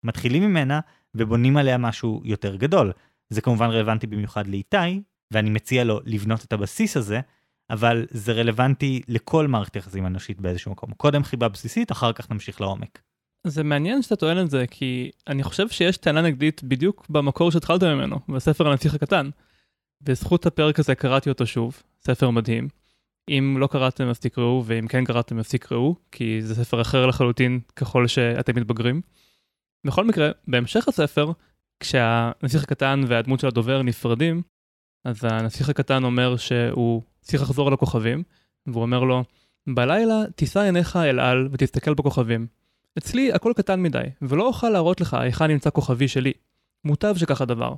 מתחילים 0.04 0.44
ממנה 0.44 0.80
ובונים 1.16 1.58
עליה 1.58 1.78
משהו 1.78 2.22
יותר 2.24 2.56
גדול. 2.56 2.92
זה 3.30 3.42
כמובן 3.42 3.70
רלוונטי 3.70 4.08
במיוחד 4.08 4.48
לאיתי, 4.48 5.02
ואני 5.34 5.50
מציע 5.50 5.84
לו 5.84 6.00
לבנות 6.06 6.46
את 6.46 6.54
הבסיס 6.54 6.98
הזה, 6.98 7.20
אבל 7.70 8.06
זה 8.10 8.34
רלוונטי 8.34 9.02
לכל 9.08 9.48
מערכת 9.48 9.76
יחסים 9.76 10.06
אנושית 10.06 10.42
באיזשהו 10.42 10.72
מקום. 10.72 10.94
קודם 10.94 11.24
חיבה 11.24 11.50
בסיסית, 11.50 11.92
אחר 11.92 12.14
כך 12.14 12.32
נמשיך 12.32 12.62
לעומק. 12.62 13.02
זה 13.48 13.64
מעניין 13.64 14.02
שאתה 14.02 14.16
טוען 14.16 14.40
את 14.46 14.50
זה, 14.50 14.66
כי 14.72 15.12
אני 15.28 15.44
חושב 15.44 15.70
שיש 15.70 15.98
טענה 15.98 16.22
נגדית 16.22 16.64
בדיוק 16.64 17.06
במקור 17.10 17.52
שהתחלת 17.52 17.84
ממנו, 17.84 18.20
בספר 18.30 18.68
הנציח 18.68 18.94
הקטן. 18.94 19.30
בזכות 20.02 20.46
הפרק 20.46 20.80
הזה 20.80 20.96
קראתי 20.96 21.30
אותו 21.30 21.46
שוב, 21.46 21.84
ספר 22.02 22.30
מדהים. 22.30 22.68
אם 23.30 23.58
לא 23.60 23.68
קראתם 23.68 24.08
אז 24.08 24.20
תקראו, 24.20 24.64
ואם 24.66 24.88
כן 24.88 25.06
קראתם 25.06 25.40
אז 25.40 25.50
תקראו, 25.50 25.96
כי 26.12 26.42
זה 26.42 26.56
ספר 26.56 26.82
אחר 26.82 27.06
לחלוטין 27.06 27.60
ככל 27.76 28.08
שאתם 28.08 28.56
מתבגרים. 28.56 29.02
בכל 29.88 30.06
מקרה, 30.06 30.32
בהמשך 30.48 30.88
הספר, 30.88 31.32
כשהנסיך 31.80 32.64
הקטן 32.64 33.02
והדמות 33.08 33.40
של 33.40 33.48
הדובר 33.48 33.82
נפרדים, 33.82 34.42
אז 35.06 35.24
הנסיך 35.24 35.70
הקטן 35.70 36.03
אומר 36.03 36.38
שהוא 36.38 37.01
צריך 37.22 37.44
לחזור 37.44 37.72
לכוכבים, 37.72 38.24
והוא 38.68 38.82
אומר 38.82 39.03
לו, 39.03 39.24
בלילה 39.68 40.24
תישא 40.36 40.60
עיניך 40.60 40.96
אל 40.96 41.20
על 41.20 41.50
ותסתכל 41.51 41.94
בכוכבים. 41.94 42.48
אצלי 42.98 43.34
הכל 43.34 43.53
קטן 43.56 43.82
מדי, 43.82 44.03
ולא 44.22 44.48
אוכל 44.48 44.70
להראות 44.70 45.01
לך 45.01 45.13
היכן 45.13 45.48
נמצא 45.48 45.70
כוכבי 45.70 46.08
שלי. 46.08 46.34
מוטב 46.86 47.15
שכך 47.18 47.41
הדבר. 47.41 47.74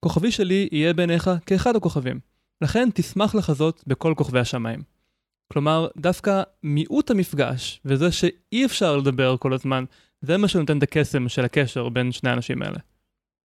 כוכבי 0.00 0.30
שלי 0.30 0.68
יהיה 0.72 0.92
בעיניך 0.92 1.30
כאחד 1.46 1.76
הכוכבים. 1.76 2.20
לכן 2.60 2.88
תשמח 2.94 3.34
לחזות 3.34 3.84
בכל 3.86 4.14
כוכבי 4.16 4.40
השמיים. 4.40 4.82
כלומר, 5.52 5.88
דווקא 5.96 6.42
מיעוט 6.62 7.10
המפגש, 7.10 7.80
וזה 7.84 8.12
שאי 8.12 8.64
אפשר 8.64 8.96
לדבר 8.96 9.36
כל 9.36 9.52
הזמן, 9.52 9.84
זה 10.20 10.36
מה 10.36 10.48
שנותן 10.48 10.78
את 10.78 10.82
הקסם 10.82 11.28
של 11.28 11.44
הקשר 11.44 11.88
בין 11.88 12.12
שני 12.12 12.30
האנשים 12.30 12.62
האלה. 12.62 12.78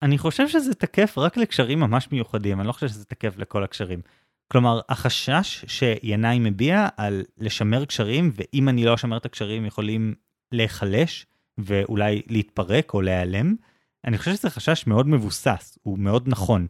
אני 0.03 0.19
חושב 0.19 0.49
שזה 0.49 0.75
תקף 0.75 1.19
רק 1.19 1.37
לקשרים 1.37 1.81
ממש 1.81 2.09
מיוחדים, 2.13 2.61
אני 2.61 2.69
לא 2.69 2.73
חושב 2.73 2.89
שזה 2.89 3.05
תקף 3.05 3.39
לכל 3.39 3.65
הקשרים. 3.65 4.01
כלומר, 4.53 4.81
החשש 4.89 5.65
שינאי 5.69 6.39
מביע 6.39 6.89
על 6.97 7.25
לשמר 7.39 7.85
קשרים, 7.85 8.33
ואם 8.35 8.69
אני 8.69 8.85
לא 8.85 8.95
אשמר 8.95 9.17
את 9.17 9.27
הקשרים 9.27 9.67
יכולים 9.67 10.15
להיחלש 10.53 11.27
ואולי 11.59 12.23
להתפרק 12.27 12.95
או 12.95 13.03
להיעלם, 13.03 13.55
אני 14.05 14.19
חושב 14.19 14.35
שזה 14.35 14.51
חשש 14.51 14.87
מאוד 14.87 15.09
מבוסס, 15.09 15.79
הוא 15.83 15.99
מאוד 15.99 16.29
נכון. 16.29 16.67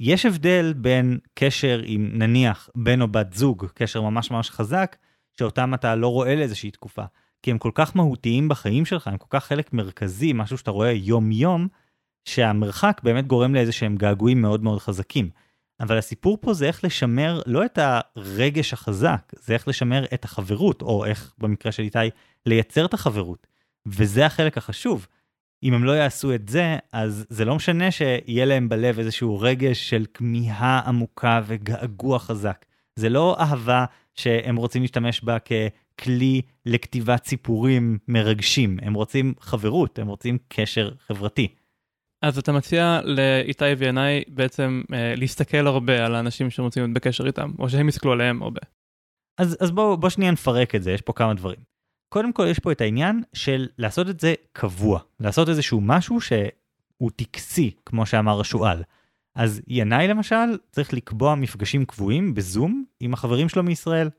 יש 0.00 0.26
הבדל 0.26 0.72
בין 0.76 1.18
קשר 1.34 1.80
עם 1.84 2.10
נניח 2.12 2.68
בן 2.74 3.00
או 3.00 3.08
בת 3.08 3.32
זוג, 3.32 3.66
קשר 3.74 4.00
ממש 4.00 4.30
ממש 4.30 4.50
חזק, 4.50 4.96
שאותם 5.38 5.74
אתה 5.74 5.94
לא 5.94 6.08
רואה 6.08 6.34
לאיזושהי 6.34 6.70
תקופה, 6.70 7.04
כי 7.42 7.50
הם 7.50 7.58
כל 7.58 7.70
כך 7.74 7.96
מהותיים 7.96 8.48
בחיים 8.48 8.84
שלך, 8.84 9.08
הם 9.08 9.16
כל 9.18 9.26
כך 9.30 9.44
חלק 9.44 9.72
מרכזי, 9.72 10.32
משהו 10.32 10.58
שאתה 10.58 10.70
רואה 10.70 10.92
יום-יום, 10.92 11.68
שהמרחק 12.24 13.00
באמת 13.04 13.26
גורם 13.26 13.54
לאיזה 13.54 13.72
שהם 13.72 13.96
געגועים 13.96 14.42
מאוד 14.42 14.62
מאוד 14.62 14.78
חזקים. 14.78 15.30
אבל 15.80 15.98
הסיפור 15.98 16.38
פה 16.40 16.54
זה 16.54 16.66
איך 16.66 16.84
לשמר 16.84 17.40
לא 17.46 17.64
את 17.64 17.78
הרגש 17.82 18.72
החזק, 18.72 19.32
זה 19.40 19.54
איך 19.54 19.68
לשמר 19.68 20.04
את 20.14 20.24
החברות, 20.24 20.82
או 20.82 21.04
איך 21.04 21.34
במקרה 21.38 21.72
של 21.72 21.82
איתי, 21.82 21.98
לייצר 22.46 22.84
את 22.84 22.94
החברות. 22.94 23.46
וזה 23.86 24.26
החלק 24.26 24.58
החשוב. 24.58 25.06
אם 25.62 25.74
הם 25.74 25.84
לא 25.84 25.92
יעשו 25.92 26.34
את 26.34 26.48
זה, 26.48 26.76
אז 26.92 27.26
זה 27.28 27.44
לא 27.44 27.56
משנה 27.56 27.90
שיהיה 27.90 28.44
להם 28.44 28.68
בלב 28.68 28.98
איזשהו 28.98 29.40
רגש 29.40 29.90
של 29.90 30.04
כמיהה 30.14 30.80
עמוקה 30.86 31.40
וגעגוע 31.46 32.18
חזק. 32.18 32.64
זה 32.96 33.08
לא 33.08 33.36
אהבה 33.40 33.84
שהם 34.14 34.56
רוצים 34.56 34.82
להשתמש 34.82 35.24
בה 35.24 35.36
ככלי 35.38 36.42
לכתיבת 36.66 37.24
סיפורים 37.24 37.98
מרגשים, 38.08 38.78
הם 38.82 38.94
רוצים 38.94 39.34
חברות, 39.40 39.98
הם 39.98 40.06
רוצים 40.06 40.38
קשר 40.48 40.90
חברתי. 41.06 41.48
אז 42.22 42.38
אתה 42.38 42.52
מציע 42.52 43.00
לאיתי 43.04 43.64
וינאי 43.78 44.22
בעצם 44.28 44.82
אה, 44.92 45.14
להסתכל 45.16 45.66
הרבה 45.66 46.06
על 46.06 46.14
האנשים 46.14 46.50
שהם 46.50 46.64
רוצים 46.64 46.82
להיות 46.82 46.94
בקשר 46.94 47.26
איתם, 47.26 47.52
או 47.58 47.70
שהם 47.70 47.88
יסתכלו 47.88 48.12
עליהם 48.12 48.42
הרבה. 48.42 48.60
אז, 49.38 49.56
אז 49.60 49.70
בואו 49.70 49.96
בוא 49.96 50.08
שנייה 50.08 50.30
נפרק 50.30 50.74
את 50.74 50.82
זה, 50.82 50.92
יש 50.92 51.00
פה 51.00 51.12
כמה 51.12 51.34
דברים. 51.34 51.58
קודם 52.08 52.32
כל 52.32 52.46
יש 52.50 52.58
פה 52.58 52.72
את 52.72 52.80
העניין 52.80 53.22
של 53.32 53.68
לעשות 53.78 54.08
את 54.08 54.20
זה 54.20 54.34
קבוע, 54.52 55.00
לעשות 55.20 55.48
איזשהו 55.48 55.80
משהו 55.80 56.20
שהוא 56.20 57.10
טקסי, 57.16 57.70
כמו 57.86 58.06
שאמר 58.06 58.40
השועל. 58.40 58.82
אז 59.34 59.62
ינאי 59.68 60.08
למשל 60.08 60.58
צריך 60.70 60.94
לקבוע 60.94 61.34
מפגשים 61.34 61.84
קבועים 61.84 62.34
בזום 62.34 62.84
עם 63.00 63.14
החברים 63.14 63.48
שלו 63.48 63.62
מישראל. 63.62 64.10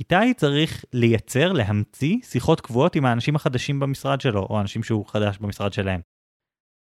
איתי 0.00 0.34
צריך 0.36 0.84
לייצר, 0.92 1.52
להמציא 1.52 2.16
שיחות 2.22 2.60
קבועות 2.60 2.96
עם 2.96 3.04
האנשים 3.04 3.36
החדשים 3.36 3.80
במשרד 3.80 4.20
שלו, 4.20 4.46
או 4.50 4.58
האנשים 4.58 4.82
שהוא 4.82 5.06
חדש 5.06 5.38
במשרד 5.38 5.72
שלהם. 5.72 6.00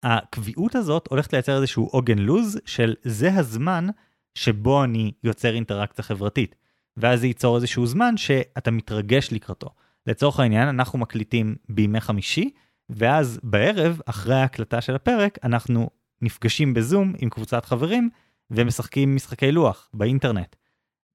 הקביעות 0.05 0.75
הזאת 0.75 1.07
הולכת 1.09 1.33
לייצר 1.33 1.55
איזשהו 1.55 1.85
עוגן 1.85 2.17
לוז 2.17 2.59
של 2.65 2.95
זה 3.03 3.33
הזמן 3.33 3.87
שבו 4.35 4.83
אני 4.83 5.11
יוצר 5.23 5.55
אינטראקציה 5.55 6.03
חברתית. 6.03 6.55
ואז 6.97 7.19
זה 7.19 7.27
ייצור 7.27 7.55
איזשהו 7.55 7.85
זמן 7.85 8.17
שאתה 8.17 8.71
מתרגש 8.71 9.29
לקראתו. 9.31 9.69
לצורך 10.07 10.39
העניין, 10.39 10.67
אנחנו 10.67 10.99
מקליטים 10.99 11.55
בימי 11.69 12.01
חמישי, 12.01 12.49
ואז 12.89 13.39
בערב, 13.43 13.99
אחרי 14.05 14.35
ההקלטה 14.35 14.81
של 14.81 14.95
הפרק, 14.95 15.37
אנחנו 15.43 15.89
נפגשים 16.21 16.73
בזום 16.73 17.13
עם 17.17 17.29
קבוצת 17.29 17.65
חברים 17.65 18.09
ומשחקים 18.51 19.15
משחקי 19.15 19.51
לוח 19.51 19.89
באינטרנט. 19.93 20.55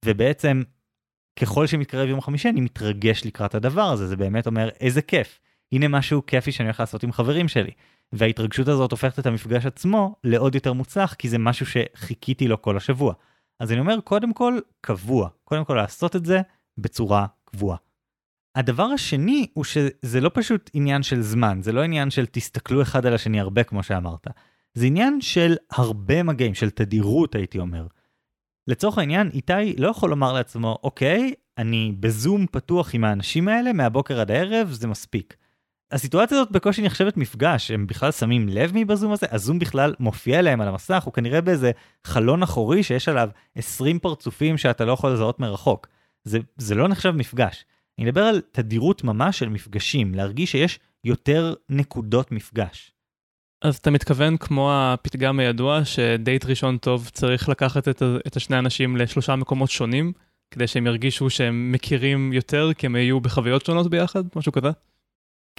ובעצם, 0.05 0.63
ככל 1.41 1.67
שמתקרב 1.67 2.09
יום 2.09 2.21
חמישי, 2.21 2.49
אני 2.49 2.61
מתרגש 2.61 3.27
לקראת 3.27 3.55
הדבר 3.55 3.91
הזה, 3.91 4.07
זה 4.07 4.17
באמת 4.17 4.47
אומר, 4.47 4.69
איזה 4.81 5.03
כיף. 5.03 5.41
הנה 5.73 5.89
משהו 5.89 6.27
כיפי 6.27 6.53
שאני 6.53 6.69
הולך 6.69 6.81
לעשות 6.81 7.03
עם 7.03 7.13
חברים 7.13 7.49
שלי. 7.49 7.71
וההתרגשות 8.13 8.69
הזאת 8.69 8.91
הופכת 8.91 9.19
את 9.19 9.27
המפגש 9.27 9.67
עצמו 9.67 10.17
לעוד 10.25 10.55
יותר 10.55 10.73
מוצלח, 10.73 11.15
כי 11.15 11.29
זה 11.29 11.39
משהו 11.39 11.67
שחיכיתי 11.67 12.49
לו 12.49 12.63
כל 12.63 12.77
השבוע. 12.77 13.15
אז 13.61 13.73
אני 13.73 13.81
אומר, 13.81 14.01
קודם 14.01 14.33
כל, 14.33 14.59
קבוע. 14.81 15.29
קודם 15.45 15.65
כל 15.65 15.75
לעשות 15.75 16.17
את 16.17 16.25
זה 16.25 16.41
בצורה 16.79 17.27
קבועה. 17.45 17.77
הדבר 18.55 18.83
השני 18.83 19.47
הוא 19.55 19.65
שזה 19.65 20.21
לא 20.21 20.31
פשוט 20.35 20.71
עניין 20.75 21.03
של 21.03 21.23
זמן, 21.23 21.59
זה 21.63 21.73
לא 21.73 21.83
עניין 21.83 22.11
של 22.11 22.27
תסתכלו 22.27 22.83
אחד 22.83 23.07
על 23.07 23.15
השני 23.15 23.41
הרבה 23.41 23.65
כמו 23.65 23.83
שאמרת. 23.83 24.27
זה 24.75 24.87
עניין 24.87 25.21
של 25.21 25.57
הרבה 25.71 26.23
מגעים, 26.23 26.55
של 26.55 26.71
תדירות 26.71 27.35
הייתי 27.35 27.59
אומר. 27.59 27.87
לצורך 28.67 28.99
העניין, 28.99 29.31
איתי 29.33 29.77
לא 29.79 29.89
יכול 29.89 30.11
לומר 30.11 30.33
לעצמו, 30.33 30.79
אוקיי, 30.83 31.35
אני 31.59 31.93
בזום 32.01 32.47
פתוח 32.47 32.95
עם 32.95 33.05
האנשים 33.05 33.49
האלה 33.49 33.73
מהבוקר 33.73 34.21
עד 34.21 34.31
הערב, 34.31 34.69
זה 34.71 34.89
מספיק. 34.89 35.37
הסיטואציה 35.93 36.37
הזאת 36.37 36.51
בקושי 36.51 36.83
נחשבת 36.83 37.17
מפגש, 37.17 37.71
הם 37.71 37.87
בכלל 37.87 38.13
שמים 38.13 38.49
לב 38.49 38.75
מי 38.75 38.85
בזום 38.85 39.13
הזה? 39.13 39.27
הזום 39.31 39.59
בכלל 39.59 39.95
מופיע 40.01 40.43
להם 40.43 40.61
על 40.61 40.69
המסך, 40.69 41.03
הוא 41.05 41.15
כנראה 41.15 41.41
באיזה 41.41 41.71
חלון 42.05 42.43
אחורי 42.43 42.83
שיש 42.83 43.09
עליו 43.09 43.29
20 43.55 43.99
פרצופים 43.99 44.59
שאתה 44.59 44.85
לא 44.85 44.93
יכול 44.93 45.13
לזהות 45.13 45.41
מרחוק. 45.41 45.87
זה, 46.25 46.39
זה 46.57 46.75
לא 46.75 46.89
נחשב 46.89 47.11
מפגש. 47.11 47.65
אני 47.99 48.07
מדבר 48.07 48.23
על 48.23 48.41
תדירות 48.53 49.05
ממש 49.05 49.39
של 49.39 49.49
מפגשים, 49.49 50.15
להרגיש 50.15 50.51
שיש 50.51 50.79
יותר 51.05 51.55
נקודות 51.69 52.33
מפגש. 52.33 52.93
אז 53.63 53.77
אתה 53.77 53.91
מתכוון 53.91 54.37
כמו 54.37 54.71
הפתגם 54.73 55.41
הידוע 55.41 55.85
שדייט 55.85 56.45
ראשון 56.45 56.79
טוב 56.79 57.11
צריך 57.13 57.49
לקחת 57.49 57.89
את, 57.89 58.03
את 58.27 58.37
השני 58.37 58.59
אנשים 58.59 58.97
לשלושה 58.97 59.37
מקומות 59.37 59.71
שונים, 59.71 60.13
כדי 60.51 60.67
שהם 60.67 60.87
ירגישו 60.87 61.31
שהם 61.31 61.73
מכירים 61.73 62.33
יותר 62.33 62.71
כי 62.75 62.87
הם 62.87 62.95
היו 62.95 63.21
בחוויות 63.21 63.67
שונות 63.67 63.91
ביחד, 63.91 64.25
משהו 64.37 64.53
כזה? 64.53 64.69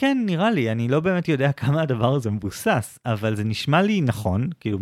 כן, 0.02 0.18
נראה 0.26 0.52
לי, 0.52 0.72
אני 0.72 0.88
לא 0.88 1.00
באמת 1.00 1.28
יודע 1.28 1.52
כמה 1.62 1.82
הדבר 1.82 2.16
הזה 2.16 2.32
מבוסס, 2.32 3.00
אבל 3.06 3.36
זה 3.36 3.44
נשמע 3.44 3.82
לי 3.82 4.02
נכון, 4.02 4.50
כאילו 4.60 4.80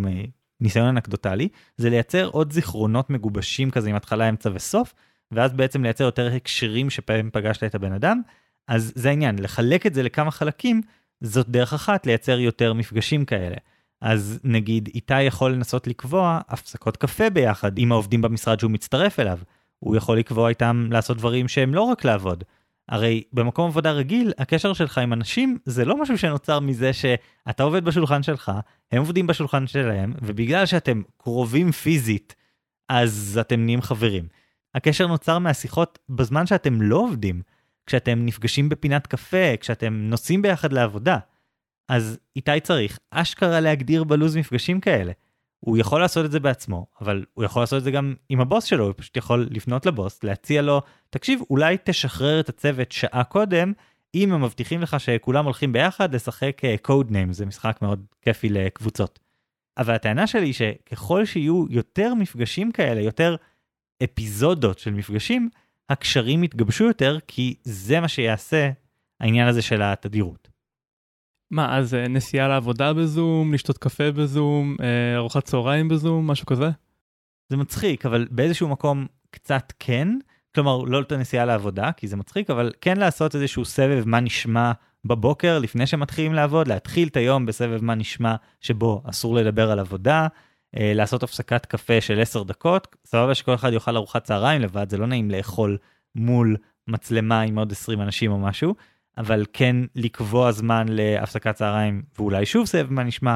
מניסיון 0.62 0.88
אנקדוטלי, 0.88 1.48
זה 1.78 1.90
לייצר 1.90 2.28
עוד 2.28 2.52
זיכרונות 2.52 3.10
מגובשים 3.10 3.72
כזה 3.72 3.90
עם 3.90 3.96
התחלה, 3.96 4.30
אמצע 4.30 4.50
וסוף, 4.54 4.94
ואז 5.32 5.54
בעצם 5.54 5.84
לייצר 5.84 6.04
יותר 6.04 6.32
הקשרים 6.36 6.90
שפעמים 6.90 7.30
פגשת 7.34 7.64
את 7.64 7.76
הבן 7.76 7.94
אדם, 7.94 8.22
אז 8.68 8.92
זה 8.96 9.10
העניין, 9.10 9.40
לחלק 9.40 9.86
את 9.86 9.94
זה 9.94 10.04
לכמה 10.04 10.32
חלקים, 10.32 10.82
זאת 11.22 11.50
דרך 11.50 11.74
אחת 11.74 12.06
לייצר 12.06 12.40
יותר 12.40 12.74
מפגשים 12.74 13.26
כאלה. 13.26 13.56
אז 14.02 14.40
נגיד 14.44 14.90
איתי 14.96 15.22
יכול 15.22 15.52
לנסות 15.52 15.88
לקבוע 15.88 16.40
הפסקות 16.50 16.98
קפה 16.98 17.30
ביחד 17.30 17.78
עם 17.78 17.92
העובדים 17.92 18.22
במשרד 18.22 18.60
שהוא 18.60 18.72
מצטרף 18.72 19.20
אליו. 19.20 19.40
הוא 19.80 19.96
יכול 19.96 20.18
לקבוע 20.18 20.50
איתם 20.50 20.88
לעשות 20.92 21.18
דברים 21.18 21.48
שהם 21.48 21.74
לא 21.74 21.82
רק 21.82 22.06
לעבוד. 22.06 22.44
הרי 22.90 23.24
במקום 23.34 23.68
עבודה 23.68 23.92
רגיל, 23.92 24.34
הקשר 24.38 24.74
שלך 24.74 24.98
עם 24.98 25.14
אנשים 25.14 25.58
זה 25.66 25.86
לא 25.86 26.02
משהו 26.02 26.18
שנוצר 26.18 26.60
מזה 26.60 26.94
שאתה 26.94 27.64
עובד 27.64 27.86
בשולחן 27.86 28.24
שלך, 28.24 28.52
הם 28.92 29.00
עובדים 29.00 29.28
בשולחן 29.28 29.68
שלהם, 29.68 30.14
ובגלל 30.22 30.66
שאתם 30.66 31.02
קרובים 31.18 31.72
פיזית, 31.72 32.36
אז 32.90 33.40
אתם 33.42 33.66
נהיים 33.66 33.82
חברים. 33.82 34.28
הקשר 34.76 35.08
נוצר 35.08 35.40
מהשיחות 35.40 36.00
בזמן 36.10 36.46
שאתם 36.46 36.82
לא 36.82 36.98
עובדים, 36.98 37.42
כשאתם 37.86 38.26
נפגשים 38.26 38.70
בפינת 38.70 39.08
קפה, 39.08 39.58
כשאתם 39.60 39.94
נוסעים 39.94 40.42
ביחד 40.42 40.74
לעבודה. 40.74 41.18
אז 41.90 42.20
איתי 42.36 42.60
צריך 42.64 43.00
אשכרה 43.12 43.60
להגדיר 43.60 44.04
בלוז 44.04 44.38
מפגשים 44.38 44.80
כאלה. 44.80 45.12
הוא 45.60 45.78
יכול 45.78 46.02
לעשות 46.02 46.26
את 46.26 46.32
זה 46.32 46.40
בעצמו, 46.40 46.86
אבל 47.02 47.26
הוא 47.34 47.44
יכול 47.46 47.62
לעשות 47.62 47.80
את 47.80 47.84
זה 47.84 47.92
גם 47.92 48.16
עם 48.30 48.42
הבוס 48.42 48.64
שלו, 48.64 48.86
הוא 48.86 48.94
פשוט 48.98 49.18
יכול 49.18 49.48
לפנות 49.52 49.86
לבוס, 49.86 50.24
להציע 50.24 50.62
לו, 50.62 50.82
תקשיב, 51.10 51.42
אולי 51.50 51.78
תשחרר 51.84 52.40
את 52.40 52.50
הצוות 52.50 52.92
שעה 52.92 53.24
קודם, 53.24 53.74
אם 54.16 54.34
הם 54.34 54.44
מבטיחים 54.44 54.82
לך 54.82 55.00
שכולם 55.00 55.46
הולכים 55.46 55.74
ביחד 55.74 56.16
לשחק 56.16 56.62
קוד 56.82 57.10
uh, 57.10 57.12
name, 57.12 57.32
זה 57.34 57.46
משחק 57.46 57.80
מאוד 57.82 58.06
כיפי 58.22 58.50
לקבוצות. 58.50 59.20
אבל 59.78 59.94
הטענה 59.94 60.28
שלי 60.28 60.46
היא 60.46 60.54
שככל 60.54 61.26
שיהיו 61.26 61.66
יותר 61.70 62.14
מפגשים 62.14 62.72
כאלה, 62.72 63.02
יותר 63.02 63.36
אפיזודות 64.04 64.80
של 64.80 64.92
מפגשים, 64.92 65.50
הקשרים 65.90 66.44
יתגבשו 66.44 66.84
יותר, 66.84 67.18
כי 67.28 67.56
זה 67.64 68.00
מה 68.00 68.08
שיעשה 68.08 68.70
העניין 69.20 69.48
הזה 69.48 69.62
של 69.62 69.82
התדירות. 69.82 70.49
מה, 71.52 71.78
אז 71.78 71.94
אה, 71.94 72.08
נסיעה 72.08 72.48
לעבודה 72.48 72.94
בזום, 72.94 73.54
לשתות 73.54 73.78
קפה 73.78 74.12
בזום, 74.12 74.76
אה, 74.82 75.16
ארוחת 75.16 75.44
צהריים 75.44 75.88
בזום, 75.88 76.32
משהו 76.32 76.46
כזה? 76.46 76.70
זה 77.50 77.58
מצחיק, 77.58 78.06
אבל 78.06 78.28
באיזשהו 78.32 78.68
מקום 78.68 79.08
קצת 79.32 79.74
כן. 79.80 80.08
כלומר, 80.56 80.78
לא 80.78 81.02
את 81.02 81.12
הנסיעה 81.12 81.46
לעבודה, 81.46 81.92
כי 81.92 82.08
זה 82.08 82.16
מצחיק, 82.16 82.50
אבל 82.50 82.72
כן 82.82 82.98
לעשות 82.98 83.36
איזשהו 83.36 83.66
סבב 83.66 84.04
מה 84.06 84.20
נשמע 84.20 84.72
בבוקר 85.06 85.60
לפני 85.60 85.88
שמתחילים 85.88 86.34
לעבוד, 86.34 86.68
להתחיל 86.68 87.08
את 87.08 87.18
היום 87.18 87.46
בסבב 87.46 87.84
מה 87.84 87.96
נשמע 87.96 88.36
שבו 88.62 89.04
אסור 89.06 89.36
לדבר 89.36 89.72
על 89.72 89.80
עבודה, 89.80 90.28
אה, 90.78 90.92
לעשות 90.96 91.24
הפסקת 91.24 91.66
קפה 91.66 92.02
של 92.02 92.22
10 92.22 92.44
דקות, 92.44 92.96
סבבה 93.06 93.36
שכל 93.36 93.54
אחד 93.54 93.74
יאכל 93.74 93.96
ארוחת 93.96 94.24
צהריים 94.24 94.62
לבד, 94.62 94.90
זה 94.90 94.98
לא 94.98 95.08
נעים 95.08 95.32
לאכול 95.32 95.78
מול 96.16 96.58
מצלמה 96.88 97.42
עם 97.42 97.60
עוד 97.60 97.72
20 97.72 98.02
אנשים 98.02 98.32
או 98.32 98.40
משהו, 98.40 98.76
אבל 99.20 99.46
כן 99.54 99.76
לקבוע 99.96 100.52
זמן 100.52 100.86
להפסקת 100.90 101.56
צהריים 101.56 102.04
ואולי 102.18 102.46
שוב 102.46 102.66
סבב 102.66 102.94
מה 102.94 103.04
נשמע, 103.04 103.36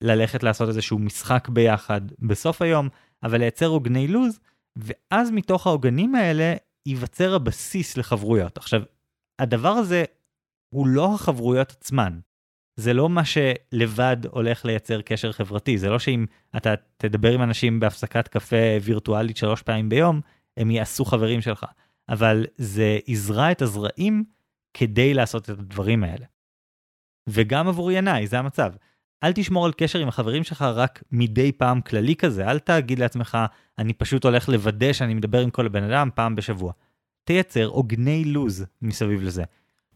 ללכת 0.00 0.42
לעשות 0.42 0.68
איזשהו 0.68 0.98
משחק 0.98 1.48
ביחד 1.48 2.00
בסוף 2.18 2.62
היום, 2.62 2.88
אבל 3.22 3.38
לייצר 3.38 3.66
עוגני 3.66 4.08
לוז, 4.08 4.40
ואז 4.76 5.30
מתוך 5.30 5.66
העוגנים 5.66 6.14
האלה 6.14 6.54
ייווצר 6.86 7.34
הבסיס 7.34 7.96
לחברויות. 7.96 8.58
עכשיו, 8.58 8.82
הדבר 9.38 9.68
הזה 9.68 10.04
הוא 10.74 10.86
לא 10.86 11.14
החברויות 11.14 11.70
עצמן. 11.70 12.18
זה 12.76 12.92
לא 12.92 13.08
מה 13.08 13.22
שלבד 13.24 14.16
הולך 14.30 14.64
לייצר 14.64 15.02
קשר 15.02 15.32
חברתי, 15.32 15.78
זה 15.78 15.88
לא 15.88 15.98
שאם 15.98 16.26
אתה 16.56 16.74
תדבר 16.96 17.32
עם 17.32 17.42
אנשים 17.42 17.80
בהפסקת 17.80 18.28
קפה 18.28 18.56
וירטואלית 18.82 19.36
שלוש 19.36 19.62
פעמים 19.62 19.88
ביום, 19.88 20.20
הם 20.56 20.70
יעשו 20.70 21.04
חברים 21.04 21.40
שלך. 21.40 21.66
אבל 22.08 22.46
זה 22.56 22.98
יזרע 23.06 23.50
את 23.52 23.62
הזרעים 23.62 24.24
כדי 24.74 25.14
לעשות 25.14 25.44
את 25.44 25.48
הדברים 25.58 26.04
האלה. 26.04 26.26
וגם 27.28 27.68
עבור 27.68 27.92
ינאי, 27.92 28.26
זה 28.26 28.38
המצב. 28.38 28.72
אל 29.24 29.32
תשמור 29.32 29.66
על 29.66 29.72
קשר 29.72 29.98
עם 29.98 30.08
החברים 30.08 30.44
שלך 30.44 30.62
רק 30.62 31.02
מדי 31.12 31.52
פעם 31.52 31.80
כללי 31.80 32.16
כזה, 32.16 32.50
אל 32.50 32.58
תגיד 32.58 32.98
לעצמך, 32.98 33.38
אני 33.78 33.92
פשוט 33.92 34.24
הולך 34.24 34.48
לוודא 34.48 34.92
שאני 34.92 35.14
מדבר 35.14 35.40
עם 35.40 35.50
כל 35.50 35.68
בן 35.68 35.82
אדם 35.82 36.08
פעם 36.14 36.36
בשבוע. 36.36 36.72
תייצר 37.24 37.66
עוגני 37.66 38.24
לוז 38.24 38.66
מסביב 38.82 39.22
לזה. 39.22 39.44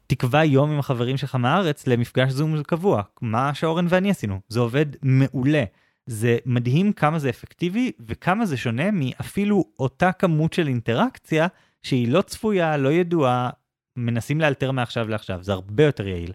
תקבע 0.07 0.45
יום 0.45 0.71
עם 0.71 0.79
החברים 0.79 1.17
שלך 1.17 1.35
מהארץ 1.35 1.87
למפגש 1.87 2.33
זום 2.33 2.63
קבוע, 2.63 3.03
מה 3.21 3.55
שאורן 3.55 3.87
ואני 3.89 4.11
עשינו, 4.11 4.41
זה 4.49 4.61
עובד 4.61 4.87
מעולה. 5.03 5.65
זה 6.07 6.39
מדהים 6.47 6.93
כמה 6.93 7.19
זה 7.19 7.31
אפקטיבי 7.31 7.93
וכמה 8.07 8.47
זה 8.47 8.57
שונה 8.57 8.91
מאפילו 8.91 9.65
אותה 9.79 10.13
כמות 10.13 10.53
של 10.53 10.69
אינטראקציה 10.69 11.47
שהיא 11.83 12.09
לא 12.09 12.23
צפויה, 12.23 12.77
לא 12.77 12.93
ידועה, 12.93 13.51
מנסים 13.97 14.41
לאלתר 14.41 14.71
מעכשיו 14.71 15.09
לעכשיו, 15.09 15.43
זה 15.43 15.53
הרבה 15.53 15.85
יותר 15.85 16.07
יעיל. 16.07 16.33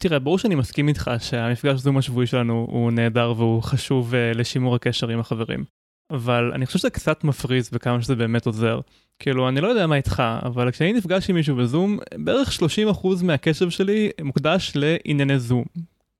תראה, 0.00 0.18
ברור 0.18 0.38
שאני 0.38 0.54
מסכים 0.54 0.88
איתך 0.88 1.10
שהמפגש 1.18 1.80
זום 1.80 1.98
השבועי 1.98 2.26
שלנו 2.26 2.66
הוא 2.70 2.92
נהדר 2.92 3.34
והוא 3.36 3.62
חשוב 3.62 4.14
uh, 4.14 4.38
לשימור 4.38 4.74
הקשר 4.74 5.08
עם 5.08 5.20
החברים. 5.20 5.64
אבל 6.10 6.52
אני 6.54 6.66
חושב 6.66 6.78
שזה 6.78 6.90
קצת 6.90 7.24
מפריז 7.24 7.70
בכמה 7.70 8.02
שזה 8.02 8.14
באמת 8.14 8.46
עוזר. 8.46 8.80
כאילו, 9.18 9.48
אני 9.48 9.60
לא 9.60 9.68
יודע 9.68 9.86
מה 9.86 9.96
איתך, 9.96 10.22
אבל 10.42 10.70
כשאני 10.70 10.92
נפגש 10.92 11.30
עם 11.30 11.36
מישהו 11.36 11.56
בזום, 11.56 11.98
בערך 12.14 12.58
30% 12.92 13.06
מהקשב 13.22 13.70
שלי 13.70 14.10
מוקדש 14.22 14.72
לענייני 14.74 15.38
זום. 15.38 15.64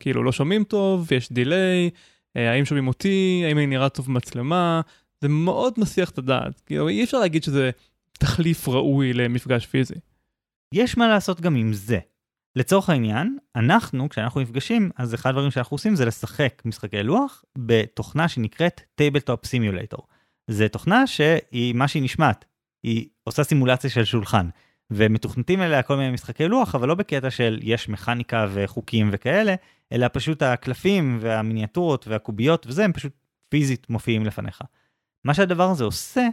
כאילו, 0.01 0.23
לא 0.23 0.33
שומעים 0.33 0.65
טוב, 0.65 1.13
יש 1.13 1.33
דיליי, 1.33 1.91
אה, 2.37 2.53
האם 2.53 2.65
שומעים 2.65 2.89
אותי, 2.89 3.43
האם 3.47 3.59
אני 3.59 3.67
נראה 3.67 3.89
טוב 3.89 4.07
במצלמה, 4.07 4.81
זה 5.21 5.29
מאוד 5.29 5.75
מסיח 5.77 6.11
את 6.11 6.19
הדעת. 6.19 6.61
כאילו, 6.67 6.89
אי 6.89 7.05
אפשר 7.05 7.19
להגיד 7.19 7.43
שזה 7.43 7.71
תחליף 8.13 8.69
ראוי 8.69 9.13
למפגש 9.13 9.67
פיזי. 9.67 9.95
יש 10.75 10.97
מה 10.97 11.09
לעשות 11.09 11.41
גם 11.41 11.55
עם 11.57 11.73
זה. 11.73 11.99
לצורך 12.57 12.91
העניין, 12.91 13.39
אנחנו, 13.57 14.09
כשאנחנו 14.09 14.41
נפגשים, 14.41 14.91
אז 14.97 15.15
אחד 15.15 15.31
הדברים 15.31 15.51
שאנחנו 15.51 15.75
עושים 15.75 15.97
זה 15.97 16.05
לשחק 16.05 16.63
משחקי 16.65 17.03
לוח 17.03 17.45
בתוכנה 17.59 18.29
שנקראת 18.29 18.81
Tabletop 19.01 19.47
Simulator. 19.47 20.03
זה 20.51 20.69
תוכנה 20.69 21.07
שהיא 21.07 21.75
מה 21.75 21.89
שהיא 21.89 22.03
נשמעת, 22.03 22.45
היא 22.83 23.09
עושה 23.25 23.45
סימולציה 23.45 23.91
של 23.91 24.05
שולחן. 24.05 24.49
ומתוכנתים 24.91 25.63
אליה 25.63 25.83
כל 25.83 25.97
מיני 25.97 26.11
משחקי 26.11 26.49
לוח, 26.49 26.75
אבל 26.75 26.89
לא 26.89 26.95
בקטע 26.95 27.31
של 27.31 27.59
יש 27.63 27.89
מכניקה 27.89 28.47
וחוקים 28.53 29.09
וכאלה, 29.13 29.55
אלא 29.93 30.07
פשוט 30.13 30.43
הקלפים 30.43 31.19
והמיניאטורות 31.21 32.09
והקוביות 32.09 32.67
וזה, 32.67 32.85
הם 32.85 32.93
פשוט 32.93 33.13
פיזית 33.49 33.91
מופיעים 33.91 34.27
לפניך. 34.27 34.63
מה 35.25 35.35
שהדבר 35.35 35.71
הזה 35.71 35.85
עושה, 35.85 36.29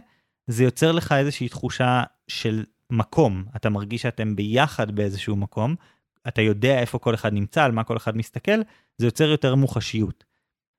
זה 0.46 0.64
יוצר 0.64 0.92
לך 0.92 1.12
איזושהי 1.12 1.48
תחושה 1.48 2.02
של 2.28 2.64
מקום. 2.92 3.44
אתה 3.56 3.70
מרגיש 3.70 4.02
שאתם 4.02 4.36
ביחד 4.36 4.90
באיזשהו 4.90 5.36
מקום, 5.36 5.74
אתה 6.28 6.42
יודע 6.42 6.80
איפה 6.80 6.98
כל 6.98 7.14
אחד 7.14 7.32
נמצא, 7.32 7.64
על 7.64 7.72
מה 7.72 7.84
כל 7.84 7.96
אחד 7.96 8.16
מסתכל, 8.16 8.60
זה 8.98 9.06
יוצר 9.06 9.24
יותר 9.24 9.54
מוחשיות. 9.54 10.24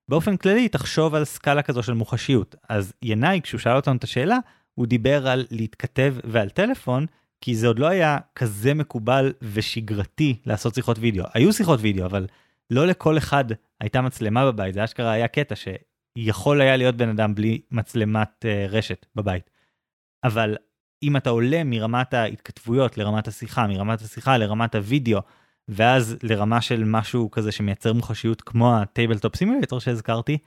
באופן 0.09 0.37
כללי, 0.37 0.69
תחשוב 0.69 1.15
על 1.15 1.25
סקאלה 1.25 1.61
כזו 1.61 1.83
של 1.83 1.93
מוחשיות. 1.93 2.55
אז 2.69 2.93
ינאי, 3.01 3.39
כשהוא 3.43 3.59
שאל 3.59 3.75
אותנו 3.75 3.95
את 3.95 4.03
השאלה, 4.03 4.37
הוא 4.73 4.87
דיבר 4.87 5.27
על 5.27 5.45
להתכתב 5.51 6.15
ועל 6.23 6.49
טלפון, 6.49 7.05
כי 7.41 7.55
זה 7.55 7.67
עוד 7.67 7.79
לא 7.79 7.87
היה 7.87 8.17
כזה 8.35 8.73
מקובל 8.73 9.33
ושגרתי 9.41 10.39
לעשות 10.45 10.75
שיחות 10.75 10.97
וידאו. 10.99 11.25
היו 11.33 11.53
שיחות 11.53 11.79
וידאו, 11.81 12.05
אבל 12.05 12.27
לא 12.69 12.87
לכל 12.87 13.17
אחד 13.17 13.45
הייתה 13.81 14.01
מצלמה 14.01 14.51
בבית, 14.51 14.73
זה 14.73 14.83
אשכרה 14.83 15.11
היה 15.11 15.27
קטע 15.27 15.55
שיכול 15.55 16.61
היה 16.61 16.77
להיות 16.77 16.95
בן 16.95 17.09
אדם 17.09 17.35
בלי 17.35 17.61
מצלמת 17.71 18.45
uh, 18.45 18.71
רשת 18.71 19.05
בבית. 19.15 19.49
אבל 20.23 20.55
אם 21.03 21.17
אתה 21.17 21.29
עולה 21.29 21.63
מרמת 21.63 22.13
ההתכתבויות 22.13 22.97
לרמת 22.97 23.27
השיחה, 23.27 23.67
מרמת 23.67 24.01
השיחה 24.01 24.37
לרמת 24.37 24.75
הוידאו, 24.75 25.19
ואז 25.69 26.17
לרמה 26.23 26.61
של 26.61 26.83
משהו 26.83 27.31
כזה 27.31 27.51
שמייצר 27.51 27.93
מוחשיות 27.93 28.41
כמו 28.41 28.77
ה 28.77 28.84
Tabletop 28.84 29.35
Simulator 29.35 29.79
שהזכרתי, 29.79 30.37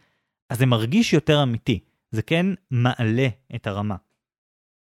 אז 0.50 0.58
זה 0.58 0.66
מרגיש 0.66 1.12
יותר 1.12 1.42
אמיתי. 1.42 1.78
זה 2.10 2.22
כן 2.22 2.46
מעלה 2.70 3.28
את 3.54 3.66
הרמה. 3.66 3.96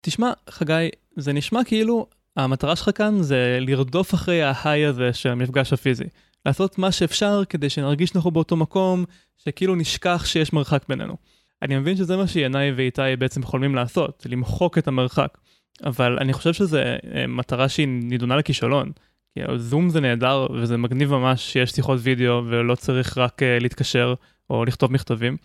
תשמע, 0.02 0.32
חגי, 0.50 0.90
זה 1.16 1.34
נשמע 1.34 1.64
כאילו 1.64 2.08
המטרה 2.36 2.76
שלך 2.76 2.90
כאן 2.96 3.24
זה 3.24 3.58
לרדוף 3.62 4.14
אחרי 4.14 4.44
ה 4.44 4.52
high 4.52 4.86
הזה 4.86 5.14
של 5.14 5.30
המפגש 5.30 5.74
הפיזי. 5.74 6.06
לעשות 6.46 6.78
מה 6.78 6.92
שאפשר 6.92 7.44
כדי 7.50 7.70
שנרגיש 7.70 8.16
אנחנו 8.16 8.32
באותו 8.32 8.56
מקום, 8.56 9.06
שכאילו 9.38 9.76
נשכח 9.76 10.26
שיש 10.26 10.54
מרחק 10.54 10.84
בינינו. 10.90 11.16
אני 11.62 11.78
מבין 11.78 11.98
שזה 11.98 12.18
מה 12.18 12.28
שינאי 12.28 12.72
ואיתי 12.72 13.02
בעצם 13.20 13.44
חולמים 13.44 13.76
לעשות, 13.76 14.26
למחוק 14.30 14.78
את 14.78 14.88
המרחק. 14.88 15.38
אבל 15.84 16.18
אני 16.20 16.34
חושב 16.34 16.54
שזו 16.54 16.78
אה, 16.78 17.28
מטרה 17.28 17.70
שהיא 17.70 17.88
נידונה 17.88 18.36
לכישלון. 18.36 18.92
כי 19.34 19.40
זום 19.58 19.90
זה 19.90 20.02
נהדר 20.02 20.48
וזה 20.54 20.78
מגניב 20.78 21.12
ממש 21.12 21.54
שיש 21.54 21.72
שיחות 21.72 22.00
וידאו 22.04 22.42
ולא 22.46 22.76
צריך 22.76 23.18
רק 23.18 23.42
uh, 23.42 23.64
להתקשר 23.64 24.14
או 24.50 24.66
לכתוב 24.66 24.92
מכתבים. 24.92 25.38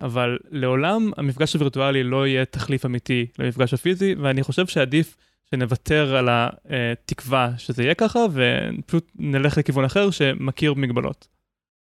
אבל 0.00 0.38
לעולם 0.50 1.10
המפגש 1.16 1.54
הווירטואלי 1.54 2.02
לא 2.02 2.26
יהיה 2.26 2.44
תחליף 2.44 2.86
אמיתי 2.86 3.26
למפגש 3.38 3.74
הפיזי, 3.74 4.14
ואני 4.14 4.42
חושב 4.42 4.66
שעדיף 4.66 5.16
שנוותר 5.50 6.16
על 6.16 6.28
התקווה 6.30 7.50
שזה 7.58 7.82
יהיה 7.82 7.94
ככה, 7.94 8.18
ופשוט 8.32 9.10
נלך 9.18 9.58
לכיוון 9.58 9.84
אחר 9.84 10.10
שמכיר 10.10 10.74
מגבלות. 10.74 11.28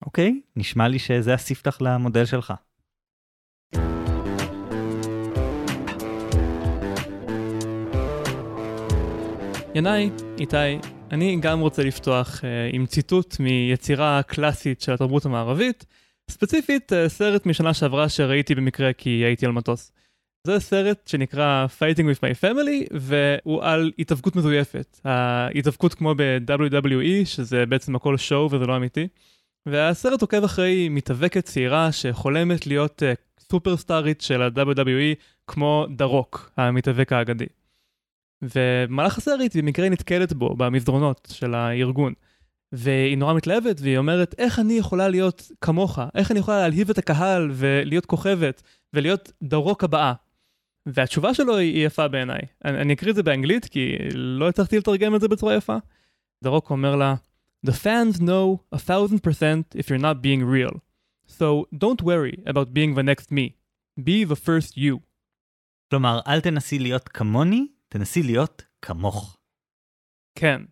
אוקיי, 0.07 0.41
okay, 0.41 0.51
נשמע 0.57 0.89
לי 0.89 0.99
שזה 0.99 1.35
הספתח 1.35 1.79
למודל 1.81 2.25
שלך. 2.25 2.53
ינאי, 9.75 10.11
איתי, 10.41 10.57
אני 11.11 11.39
גם 11.41 11.61
רוצה 11.61 11.83
לפתוח 11.83 12.41
uh, 12.41 12.75
עם 12.75 12.87
ציטוט 12.87 13.37
מיצירה 13.41 14.23
קלאסית 14.23 14.81
של 14.81 14.93
התרבות 14.93 15.25
המערבית, 15.25 15.87
ספציפית 16.31 16.93
uh, 16.93 17.09
סרט 17.09 17.47
משנה 17.47 17.75
שעברה 17.75 18.09
שראיתי 18.09 18.55
במקרה 18.55 18.93
כי 18.93 19.11
הייתי 19.11 19.47
על 19.47 19.53
מטוס. 19.53 19.93
זה 20.47 20.61
סרט 20.61 21.09
שנקרא 21.09 21.67
Fighting 21.79 22.03
with 22.03 22.19
my 22.19 22.45
family 22.45 22.95
והוא 22.95 23.63
על 23.63 23.93
התאבקות 23.99 24.37
מזויפת. 24.37 25.01
ההתאבקות 25.05 25.95
כמו 25.95 26.15
ב-WWE 26.17 27.25
שזה 27.25 27.67
בעצם 27.67 27.97
הכל 27.97 28.17
שואו 28.17 28.51
וזה 28.51 28.67
לא 28.67 28.77
אמיתי. 28.77 29.09
והסרט 29.67 30.23
עוקב 30.23 30.45
אחרי 30.45 30.89
מתאבקת 30.89 31.45
צעירה 31.45 31.93
שחולמת 31.93 32.67
להיות 32.67 33.03
uh, 33.03 33.43
סופרסטארית 33.51 34.21
של 34.21 34.43
ה-WWE 34.43 35.15
כמו 35.47 35.87
דה 35.97 36.05
רוק, 36.05 36.51
המתאבק 36.57 37.13
האגדי. 37.13 37.47
ובמהלך 38.43 39.19
הסרט 39.19 39.55
היא 39.55 39.63
במקרה 39.63 39.89
נתקלת 39.89 40.33
בו 40.33 40.57
במסדרונות 40.57 41.29
של 41.33 41.55
הארגון. 41.55 42.13
והיא 42.73 43.19
נורא 43.19 43.35
מתלהבת 43.35 43.81
והיא 43.81 43.99
אומרת 43.99 44.35
איך 44.39 44.59
אני 44.59 44.73
יכולה 44.73 45.09
להיות 45.09 45.51
כמוך, 45.61 45.99
איך 46.15 46.31
אני 46.31 46.39
יכולה 46.39 46.59
להלהיב 46.59 46.91
את 46.91 46.99
הקהל 46.99 47.51
ולהיות 47.53 48.07
כוכבת 48.07 48.63
ולהיות 48.93 49.33
דרוק 49.43 49.85
הבאה. 49.85 50.13
והתשובה 50.87 51.35
שלו 51.35 51.57
היא 51.57 51.87
יפה 51.87 52.09
בעיניי. 52.09 52.41
אני, 52.65 52.81
אני 52.81 52.93
אקריא 52.93 53.11
את 53.11 53.17
זה 53.17 53.23
באנגלית 53.23 53.65
כי 53.65 53.97
לא 54.15 54.49
הצלחתי 54.49 54.79
לתרגם 54.79 55.15
את 55.15 55.21
זה 55.21 55.29
בצורה 55.29 55.55
יפה. 55.55 55.77
דרוק 56.45 56.71
אומר 56.71 56.97
לה 56.97 57.15
The 57.67 57.73
fans 57.73 58.21
know 58.21 58.59
a 58.75 58.79
thousand 58.79 59.23
percent 59.23 59.79
if 59.79 59.91
you're 59.91 60.03
not 60.03 60.23
being 60.23 60.43
real. 60.45 60.81
So 61.39 61.67
don't 61.75 62.03
worry 62.03 62.37
about 62.47 62.73
being 62.73 62.95
the 62.95 63.03
next 63.03 63.31
me. 63.31 63.47
Be 64.05 64.25
the 64.25 64.37
first 64.37 64.77
you. 64.77 64.99
כלומר, 65.91 66.21
אל 66.27 66.41
תנסי 66.41 66.79
להיות 66.79 67.09
כמוני, 67.09 67.67
תנסי 67.93 68.23
להיות 68.23 68.63
כמוך. 68.83 69.39
כן, 70.35 70.63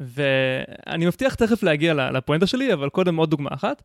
ואני 0.00 1.06
מבטיח 1.06 1.34
תכף 1.34 1.62
להגיע 1.62 1.94
לפואנטה 1.94 2.46
שלי, 2.46 2.72
אבל 2.72 2.88
קודם 2.88 3.16
עוד 3.16 3.30
דוגמה 3.30 3.50
אחת. 3.52 3.82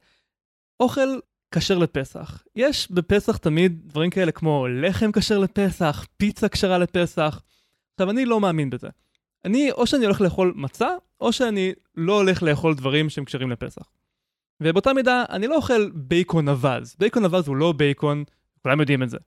אוכל 0.79 1.19
כשר 1.55 1.77
לפסח. 1.77 2.43
יש 2.55 2.91
בפסח 2.91 3.37
תמיד 3.37 3.81
דברים 3.85 4.09
כאלה 4.09 4.31
כמו 4.31 4.67
לחם 4.67 5.11
כשר 5.11 5.37
לפסח, 5.37 6.05
פיצה 6.17 6.49
כשרה 6.49 6.77
לפסח. 6.77 7.41
עכשיו, 7.93 8.09
אני 8.09 8.25
לא 8.25 8.39
מאמין 8.39 8.69
בזה. 8.69 8.87
אני, 9.45 9.71
או 9.71 9.87
שאני 9.87 10.05
הולך 10.05 10.21
לאכול 10.21 10.53
מצה, 10.55 10.89
או 11.19 11.33
שאני 11.33 11.73
לא 11.95 12.17
הולך 12.17 12.43
לאכול 12.43 12.75
דברים 12.75 13.09
שהם 13.09 13.25
כשרים 13.25 13.51
לפסח. 13.51 13.89
ובאותה 14.61 14.93
מידה, 14.93 15.23
אני 15.29 15.47
לא 15.47 15.55
אוכל 15.55 15.89
בייקון 15.93 16.47
אווז. 16.47 16.95
בייקון 16.99 17.25
אווז 17.25 17.47
הוא 17.47 17.55
לא 17.55 17.71
בייקון, 17.71 18.23
כולם 18.63 18.79
יודעים 18.79 19.03
את 19.03 19.09
זה. 19.09 19.17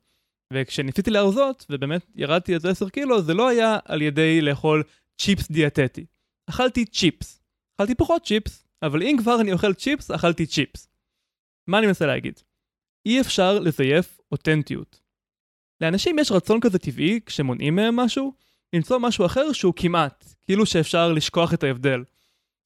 וכשניסיתי 0.52 1.10
להרזות, 1.10 1.66
ובאמת 1.70 2.06
ירדתי 2.14 2.54
איזה 2.54 2.70
10 2.70 2.88
קילו, 2.88 3.22
זה 3.22 3.34
לא 3.34 3.48
היה 3.48 3.78
על 3.84 4.02
ידי 4.02 4.40
לאכול 4.40 4.82
צ'יפס 5.18 5.50
דיאטטי. 5.50 6.04
אכלתי 6.46 6.84
צ'יפס. 6.84 7.40
אכלתי 7.76 7.94
פחות 7.94 8.24
צ'יפס, 8.24 8.64
אבל 8.82 9.02
אם 9.02 9.16
כבר 9.18 9.40
אני 9.40 9.52
אוכל 9.52 9.74
צ'יפס, 9.74 10.10
אכלתי 10.10 10.46
צ'יפס. 10.46 10.88
מה 11.66 11.78
אני 11.78 11.86
מנסה 11.86 12.06
להגיד? 12.06 12.40
אי 13.06 13.20
אפשר 13.20 13.58
לזייף 13.58 14.20
אותנטיות. 14.32 15.00
לאנשים 15.80 16.18
יש 16.18 16.32
רצון 16.32 16.60
כזה 16.60 16.78
טבעי, 16.78 17.20
כשמונעים 17.26 17.76
מהם 17.76 17.96
משהו, 17.96 18.32
למצוא 18.72 18.98
משהו 18.98 19.26
אחר 19.26 19.52
שהוא 19.52 19.74
כמעט, 19.76 20.24
כאילו 20.44 20.66
שאפשר 20.66 21.12
לשכוח 21.12 21.54
את 21.54 21.62
ההבדל. 21.62 22.04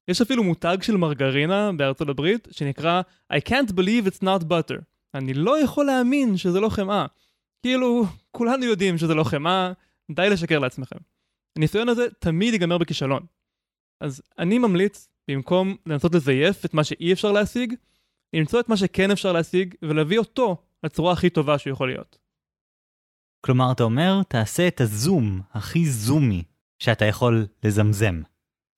יש 0.08 0.20
אפילו 0.20 0.44
מותג 0.44 0.78
של 0.82 0.96
מרגרינה 0.96 1.72
בארצות 1.72 2.08
הברית, 2.08 2.48
שנקרא 2.50 3.02
I 3.32 3.36
can't 3.48 3.72
believe 3.72 4.06
it's 4.06 4.22
not 4.22 4.44
butter. 4.44 4.82
אני 5.14 5.34
לא 5.34 5.62
יכול 5.62 5.86
להאמין 5.86 6.36
שזה 6.36 6.60
לא 6.60 6.68
חמאה. 6.68 7.06
כאילו, 7.62 8.04
כולנו 8.30 8.64
יודעים 8.64 8.98
שזה 8.98 9.14
לא 9.14 9.24
חמאה, 9.24 9.72
די 10.10 10.30
לשקר 10.30 10.58
לעצמכם. 10.58 10.96
הניסיון 11.58 11.88
הזה 11.88 12.06
תמיד 12.18 12.52
ייגמר 12.52 12.78
בכישלון. 12.78 13.22
אז 14.00 14.22
אני 14.38 14.58
ממליץ, 14.58 15.08
במקום 15.30 15.76
לנסות 15.86 16.14
לזייף 16.14 16.64
את 16.64 16.74
מה 16.74 16.84
שאי 16.84 17.12
אפשר 17.12 17.32
להשיג, 17.32 17.74
למצוא 18.32 18.60
את 18.60 18.68
מה 18.68 18.76
שכן 18.76 19.10
אפשר 19.10 19.32
להשיג, 19.32 19.74
ולהביא 19.82 20.18
אותו 20.18 20.56
לצורה 20.82 21.12
הכי 21.12 21.30
טובה 21.30 21.58
שהוא 21.58 21.72
יכול 21.72 21.88
להיות. 21.88 22.18
כלומר, 23.40 23.72
אתה 23.72 23.82
אומר, 23.82 24.22
תעשה 24.28 24.68
את 24.68 24.80
הזום 24.80 25.40
הכי 25.52 25.86
זומי 25.86 26.44
שאתה 26.78 27.04
יכול 27.04 27.46
לזמזם. 27.64 28.22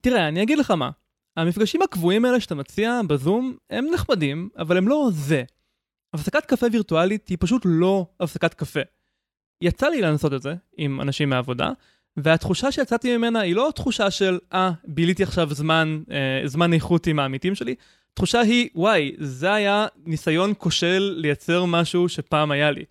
תראה, 0.01 0.27
אני 0.27 0.43
אגיד 0.43 0.57
לך 0.57 0.71
מה. 0.71 0.89
המפגשים 1.37 1.81
הקבועים 1.81 2.25
האלה 2.25 2.39
שאתה 2.39 2.55
מציע 2.55 3.01
בזום, 3.07 3.57
הם 3.69 3.85
נחמדים, 3.93 4.49
אבל 4.57 4.77
הם 4.77 4.87
לא 4.87 5.09
זה. 5.11 5.43
הפסקת 6.13 6.45
קפה 6.45 6.65
וירטואלית 6.71 7.27
היא 7.27 7.37
פשוט 7.41 7.61
לא 7.65 8.05
הפסקת 8.19 8.53
קפה. 8.53 8.79
יצא 9.61 9.87
לי 9.87 10.01
לנסות 10.01 10.33
את 10.33 10.41
זה 10.41 10.53
עם 10.77 11.01
אנשים 11.01 11.29
מהעבודה, 11.29 11.71
והתחושה 12.17 12.71
שיצאתי 12.71 13.17
ממנה 13.17 13.39
היא 13.39 13.55
לא 13.55 13.71
תחושה 13.75 14.11
של, 14.11 14.39
אה, 14.53 14.71
ביליתי 14.87 15.23
עכשיו 15.23 15.53
זמן, 15.53 16.03
אה, 16.11 16.47
זמן 16.47 16.73
איכות 16.73 17.07
עם 17.07 17.19
העמיתים 17.19 17.55
שלי, 17.55 17.75
התחושה 18.13 18.39
היא, 18.39 18.69
וואי, 18.75 19.15
זה 19.19 19.53
היה 19.53 19.85
ניסיון 20.05 20.53
כושל 20.57 21.15
לייצר 21.17 21.65
משהו 21.65 22.09
שפעם 22.09 22.51
היה 22.51 22.71
לי. 22.71 22.83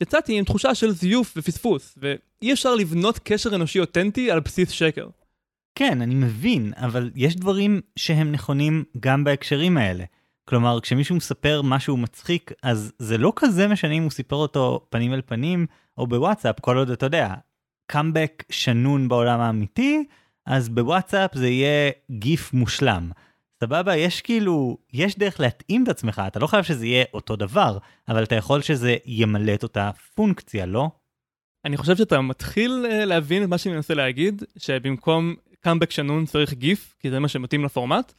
יצאתי 0.00 0.38
עם 0.38 0.44
תחושה 0.44 0.74
של 0.74 0.90
זיוף 0.90 1.34
ופספוס, 1.36 1.98
ואי 1.98 2.52
אפשר 2.52 2.74
לבנות 2.74 3.18
קשר 3.18 3.54
אנושי 3.54 3.80
אותנטי 3.80 4.30
על 4.30 4.40
בסיס 4.40 4.70
שקר. 4.70 5.08
כן, 5.74 6.02
אני 6.02 6.14
מבין, 6.14 6.72
אבל 6.76 7.10
יש 7.14 7.36
דברים 7.36 7.80
שהם 7.96 8.32
נכונים 8.32 8.84
גם 9.00 9.24
בהקשרים 9.24 9.76
האלה. 9.76 10.04
כלומר, 10.50 10.80
כשמישהו 10.80 11.16
מספר 11.16 11.62
משהו 11.62 11.96
מצחיק, 11.96 12.52
אז 12.62 12.92
זה 12.98 13.18
לא 13.18 13.32
כזה 13.36 13.68
משנה 13.68 13.92
אם 13.92 14.02
הוא 14.02 14.10
סיפר 14.10 14.36
אותו 14.36 14.86
פנים 14.90 15.14
אל 15.14 15.20
פנים, 15.26 15.66
או 15.98 16.06
בוואטסאפ, 16.06 16.60
כל 16.60 16.76
עוד 16.76 16.90
אתה 16.90 17.06
יודע, 17.06 17.34
קאמבק 17.86 18.44
שנון 18.50 19.08
בעולם 19.08 19.40
האמיתי, 19.40 20.04
אז 20.46 20.68
בוואטסאפ 20.68 21.34
זה 21.34 21.48
יהיה 21.48 21.90
גיף 22.10 22.52
מושלם. 22.52 23.10
סבבה, 23.60 23.96
יש 23.96 24.20
כאילו, 24.20 24.78
יש 24.92 25.18
דרך 25.18 25.40
להתאים 25.40 25.82
את 25.82 25.88
עצמך, 25.88 26.22
אתה 26.26 26.38
לא 26.38 26.46
חייב 26.46 26.64
שזה 26.64 26.86
יהיה 26.86 27.04
אותו 27.14 27.36
דבר, 27.36 27.78
אבל 28.08 28.22
אתה 28.22 28.34
יכול 28.34 28.60
שזה 28.60 28.96
ימלא 29.06 29.54
את 29.54 29.62
אותה 29.62 29.90
פונקציה, 30.14 30.66
לא? 30.66 30.90
אני 31.64 31.76
חושב 31.76 31.96
שאתה 31.96 32.20
מתחיל 32.20 32.86
אה, 32.90 33.04
להבין 33.04 33.44
את 33.44 33.48
מה 33.48 33.58
שאני 33.58 33.74
מנסה 33.74 33.94
להגיד, 33.94 34.42
שבמקום 34.56 35.34
קאמבק 35.60 35.90
שנון 35.90 36.26
צריך 36.26 36.52
גיף, 36.52 36.94
כי 37.00 37.10
זה 37.10 37.18
מה 37.18 37.28
שמתאים 37.28 37.64
לפורמט, 37.64 38.12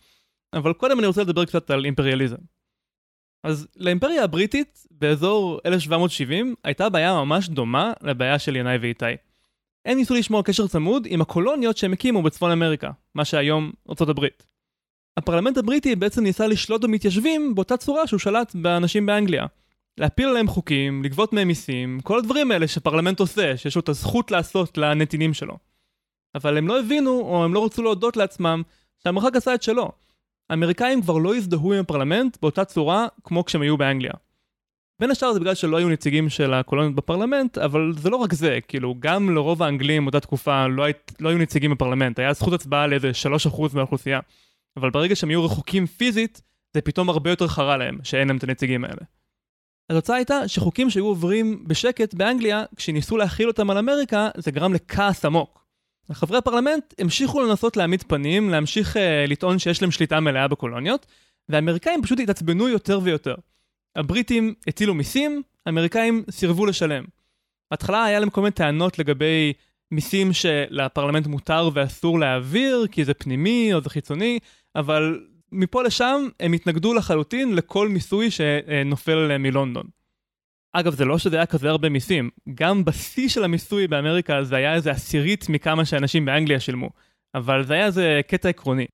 אבל 0.54 0.74
קודם 0.74 1.00
אני 1.00 1.08
רוצה 1.08 1.22
לדבר 1.22 1.46
קצת 1.46 1.72
על 1.72 1.86
אימפריאליזם. 1.86 2.36
אז 3.44 3.68
לאימפריה 3.76 4.24
הבריטית, 4.24 4.86
באזור 4.92 5.60
1770, 5.66 6.56
הייתה 6.64 6.90
בעיה 6.90 7.14
ממש 7.14 7.50
דומה 7.50 7.94
לבעיה 8.02 8.40
של 8.40 8.56
ינאי 8.56 8.78
ואיתי. 8.78 9.06
הם 9.86 9.98
ניסו 9.98 10.14
לשמור 10.14 10.44
קשר 10.44 10.68
צמוד 10.68 11.08
עם 11.10 11.22
הקולוניות 11.22 11.78
שהם 11.78 11.94
הקימו 11.94 12.22
בצפון 12.22 12.52
אמריקה, 12.52 12.92
מה 13.16 13.26
שהיום 13.26 13.72
ארצות 13.90 14.10
הברית. 14.10 14.44
הפרלמנט 15.18 15.58
הבריטי 15.58 15.96
בעצם 15.96 16.24
ניסה 16.24 16.48
לשלוט 16.48 16.82
במתיישבים 16.82 17.56
באותה 17.56 17.78
צורה 17.78 18.08
שהוא 18.08 18.20
שלט 18.20 18.56
באנשים 18.56 19.06
באנגליה. 19.06 19.46
להפיל 19.98 20.30
עליהם 20.30 20.48
חוקים, 20.48 21.04
לגבות 21.04 21.34
מהם 21.34 21.48
מיסים, 21.48 22.00
כל 22.04 22.20
הדברים 22.20 22.52
האלה 22.52 22.68
שפרלמנט 22.68 23.20
עושה, 23.20 23.58
שיש 23.58 23.76
לו 23.76 23.82
את 23.82 23.90
הזכות 23.90 24.32
לעשות 24.32 24.78
לנתינים 24.78 25.34
שלו. 25.34 25.58
אבל 26.36 26.58
הם 26.58 26.68
לא 26.68 26.80
הבינו, 26.80 27.12
או 27.12 27.44
הם 27.44 27.54
לא 27.54 27.66
רצו 27.66 27.84
להודות 27.84 28.18
לעצמם, 28.18 28.62
שהמרחק 29.04 29.36
עשה 29.36 29.54
את 29.54 29.64
שלו. 29.64 29.92
האמריקאים 30.52 31.02
כבר 31.02 31.18
לא 31.18 31.36
הזדהו 31.36 31.74
עם 31.74 31.80
הפרלמנט 31.80 32.38
באותה 32.42 32.66
צורה 32.66 33.08
כמו 33.24 33.46
כשהם 33.46 33.62
היו 33.62 33.78
באנגליה. 33.78 34.12
בין 35.00 35.12
השאר 35.12 35.34
זה 35.34 35.40
בגלל 35.40 35.56
שלא 35.56 35.78
היו 35.78 35.90
נציגים 35.90 36.30
של 36.30 36.54
הקולוניות 36.54 36.96
בפרלמנט, 36.96 37.58
אבל 37.58 37.94
זה 37.98 38.10
לא 38.10 38.16
רק 38.16 38.34
זה, 38.34 38.60
כאילו, 38.68 38.96
גם 39.00 39.36
לרוב 39.36 39.64
האנגלים 39.64 40.06
באותה 40.06 40.20
תקופה 40.20 40.68
לא, 40.68 40.84
היית, 40.84 41.12
לא 41.20 41.30
היו 41.30 41.38
נציגים 41.38 41.72
בפרלמנט, 41.72 42.20
היה 42.20 42.34
זכות 42.34 42.54
הצבעה 42.54 42.88
לאיזה 42.88 43.12
3% 43.50 43.62
מהאוכלוסייה. 43.74 44.20
אבל 44.78 44.90
ברגע 44.90 45.16
שהם 45.16 45.30
יהיו 45.30 45.46
רחוקים 45.46 45.86
פיזית, 45.86 46.42
זה 46.74 46.82
פתאום 46.82 47.10
הרבה 47.10 47.30
יותר 47.30 47.48
חרה 47.48 47.78
להם, 47.78 47.98
שאין 48.04 48.28
להם 48.28 48.38
את 48.38 48.44
הנציגים 48.44 48.84
האלה. 48.84 49.02
התוצאה 49.90 50.16
הייתה 50.16 50.48
שחוקים 50.48 50.90
שהיו 50.90 51.06
עוברים 51.06 51.64
בשקט 51.68 52.14
באנגליה, 52.14 52.64
כשניסו 52.76 53.18
להכיל 53.18 53.48
אותם 53.48 53.70
על 53.70 53.78
אמריקה, 53.78 54.30
זה 54.38 54.52
גרם 54.52 54.74
לכעס 54.74 55.26
עמוק. 55.26 55.61
חברי 56.12 56.38
הפרלמנט 56.38 56.94
המשיכו 57.00 57.42
לנסות 57.42 57.78
להעמיד 57.78 58.04
פנים, 58.08 58.50
להמשיך 58.50 58.96
uh, 58.96 59.00
לטעון 59.28 59.60
שיש 59.60 59.82
להם 59.82 59.92
שליטה 59.92 60.20
מלאה 60.20 60.48
בקולוניות, 60.48 61.06
והאמריקאים 61.50 62.02
פשוט 62.04 62.20
התעצבנו 62.20 62.70
יותר 62.70 63.00
ויותר. 63.04 63.36
הבריטים 63.96 64.54
הטילו 64.68 64.94
מיסים, 64.94 65.42
האמריקאים 65.66 66.24
סירבו 66.32 66.66
לשלם. 66.66 67.04
בהתחלה 67.72 68.06
היה 68.06 68.20
להם 68.20 68.30
כל 68.30 68.42
מיני 68.42 68.52
טענות 68.52 69.00
לגבי 69.00 69.54
מיסים 69.92 70.34
שלפרלמנט 70.34 71.28
מותר 71.28 71.70
ואסור 71.74 72.20
להעביר, 72.20 72.88
כי 72.92 73.06
זה 73.06 73.14
פנימי 73.14 73.74
או 73.74 73.82
זה 73.82 73.90
חיצוני, 73.90 74.40
אבל 74.76 75.26
מפה 75.52 75.84
לשם 75.84 76.28
הם 76.40 76.54
התנגדו 76.54 76.94
לחלוטין 76.94 77.56
לכל 77.56 77.88
מיסוי 77.88 78.32
שנופל 78.32 79.12
עליהם 79.12 79.44
מלונדון. 79.44 80.01
אגב, 80.74 80.94
זה 80.94 81.06
לא 81.06 81.18
שזה 81.18 81.36
היה 81.36 81.46
כזה 81.46 81.70
הרבה 81.70 81.90
מיסים, 81.90 82.30
גם 82.54 82.86
בשיא 82.86 83.30
של 83.30 83.44
המיסוי 83.44 83.88
באמריקה 83.88 84.44
זה 84.44 84.56
היה 84.56 84.74
איזה 84.74 84.92
עשירית 84.92 85.50
מכמה 85.50 85.86
שאנשים 85.86 86.26
באנגליה 86.26 86.60
שילמו, 86.60 86.90
אבל 87.36 87.64
זה 87.64 87.74
היה 87.74 87.86
איזה 87.86 88.22
קטע 88.28 88.50
עקרוני. 88.50 88.86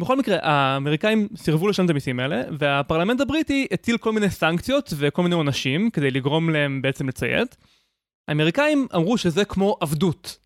בכל 0.00 0.16
מקרה, 0.16 0.38
האמריקאים 0.42 1.28
סירבו 1.36 1.68
לשלם 1.68 1.84
את 1.84 1.90
המיסים 1.90 2.20
האלה, 2.20 2.42
והפרלמנט 2.58 3.20
הבריטי 3.20 3.66
הטיל 3.72 3.98
כל 3.98 4.12
מיני 4.12 4.30
סנקציות 4.30 4.92
וכל 4.96 5.22
מיני 5.22 5.34
עונשים 5.34 5.90
כדי 5.90 6.10
לגרום 6.10 6.50
להם 6.50 6.82
בעצם 6.82 7.08
לציית. 7.08 7.56
האמריקאים 8.28 8.86
אמרו 8.94 9.18
שזה 9.18 9.44
כמו 9.44 9.76
עבדות. 9.80 10.38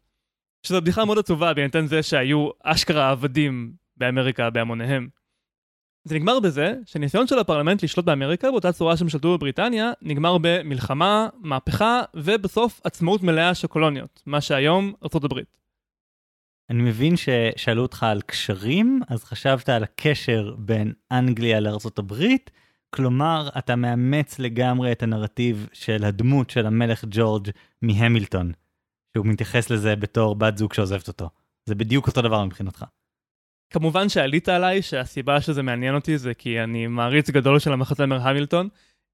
שזו 0.66 0.81
בדיחה 0.81 1.05
מאוד 1.05 1.18
עצובה 1.18 1.55
בהינתן 1.55 1.87
זה 1.87 2.03
שהיו 2.03 2.48
אשכרה 2.62 3.11
עבדים 3.11 3.72
באמריקה 3.96 4.50
בהמוניהם. 4.50 5.09
זה 6.04 6.14
נגמר 6.14 6.40
בזה 6.40 6.74
שניסיון 6.86 7.26
של 7.26 7.38
הפרלמנט 7.38 7.82
לשלוט 7.82 8.06
באמריקה 8.06 8.50
באותה 8.50 8.72
צורה 8.72 8.96
שהם 8.96 9.08
שלטו 9.08 9.38
בבריטניה 9.38 9.92
נגמר 10.02 10.38
במלחמה, 10.40 11.28
מהפכה 11.40 12.02
ובסוף 12.14 12.80
עצמאות 12.84 13.22
מלאה 13.22 13.54
של 13.54 13.66
קולוניות, 13.66 14.22
מה 14.26 14.40
שהיום 14.40 14.92
ארצות 15.02 15.24
הברית. 15.24 15.58
אני 16.70 16.82
מבין 16.82 17.14
ששאלו 17.16 17.82
אותך 17.82 18.02
על 18.02 18.22
קשרים, 18.22 19.00
אז 19.08 19.24
חשבת 19.24 19.68
על 19.68 19.82
הקשר 19.82 20.54
בין 20.58 20.92
אנגליה 21.12 21.60
לארצות 21.60 21.98
הברית, 21.98 22.50
כלומר 22.90 23.48
אתה 23.58 23.76
מאמץ 23.76 24.38
לגמרי 24.38 24.92
את 24.92 25.02
הנרטיב 25.02 25.68
של 25.72 26.04
הדמות 26.04 26.50
של 26.50 26.66
המלך 26.66 27.04
ג'ורג' 27.10 27.48
מהמילטון, 27.82 28.52
שהוא 29.14 29.26
מתייחס 29.26 29.70
לזה 29.70 29.96
בתור 29.96 30.34
בת 30.34 30.58
זוג 30.58 30.72
שעוזבת 30.72 31.08
אותו. 31.08 31.28
זה 31.66 31.74
בדיוק 31.74 32.06
אותו 32.06 32.22
דבר 32.22 32.44
מבחינתך. 32.44 32.84
כמובן 33.70 34.09
שעלית 34.09 34.48
עליי 34.48 34.83
שהסיבה 34.83 35.40
שזה 35.40 35.62
מעניין 35.62 35.94
אותי 35.94 36.18
זה 36.18 36.35
כי 36.35 36.61
אני 36.61 36.87
מעריץ 36.87 37.31
גדול 37.31 37.59
של 37.59 37.72
המחזמר 37.72 38.29
המילטון. 38.29 38.68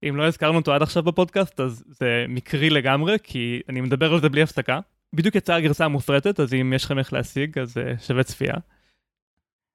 אם 0.09 0.17
לא 0.17 0.27
הזכרנו 0.27 0.59
אותו 0.59 0.73
עד 0.73 0.83
עכשיו 0.83 1.03
בפודקאסט 1.03 1.61
אז 1.61 1.85
זה 1.87 2.25
מקרי 2.29 2.71
לגמרי 2.71 3.17
כי 3.23 3.61
אני 3.69 3.81
מדבר 3.81 4.13
על 4.13 4.21
זה 4.21 4.29
בלי 4.29 4.43
הפסקה. 4.43 4.81
בדיוק 5.15 5.35
יצאה 5.35 5.57
הגרסה 5.57 5.85
המופרטת 5.85 6.41
אז 6.41 6.55
אם 6.55 6.73
יש 6.77 6.85
לכם 6.85 6.99
איך 6.99 7.13
להשיג 7.13 7.59
אז 7.59 7.77
uh, 7.77 8.03
שווה 8.03 8.23
צפייה. 8.23 8.55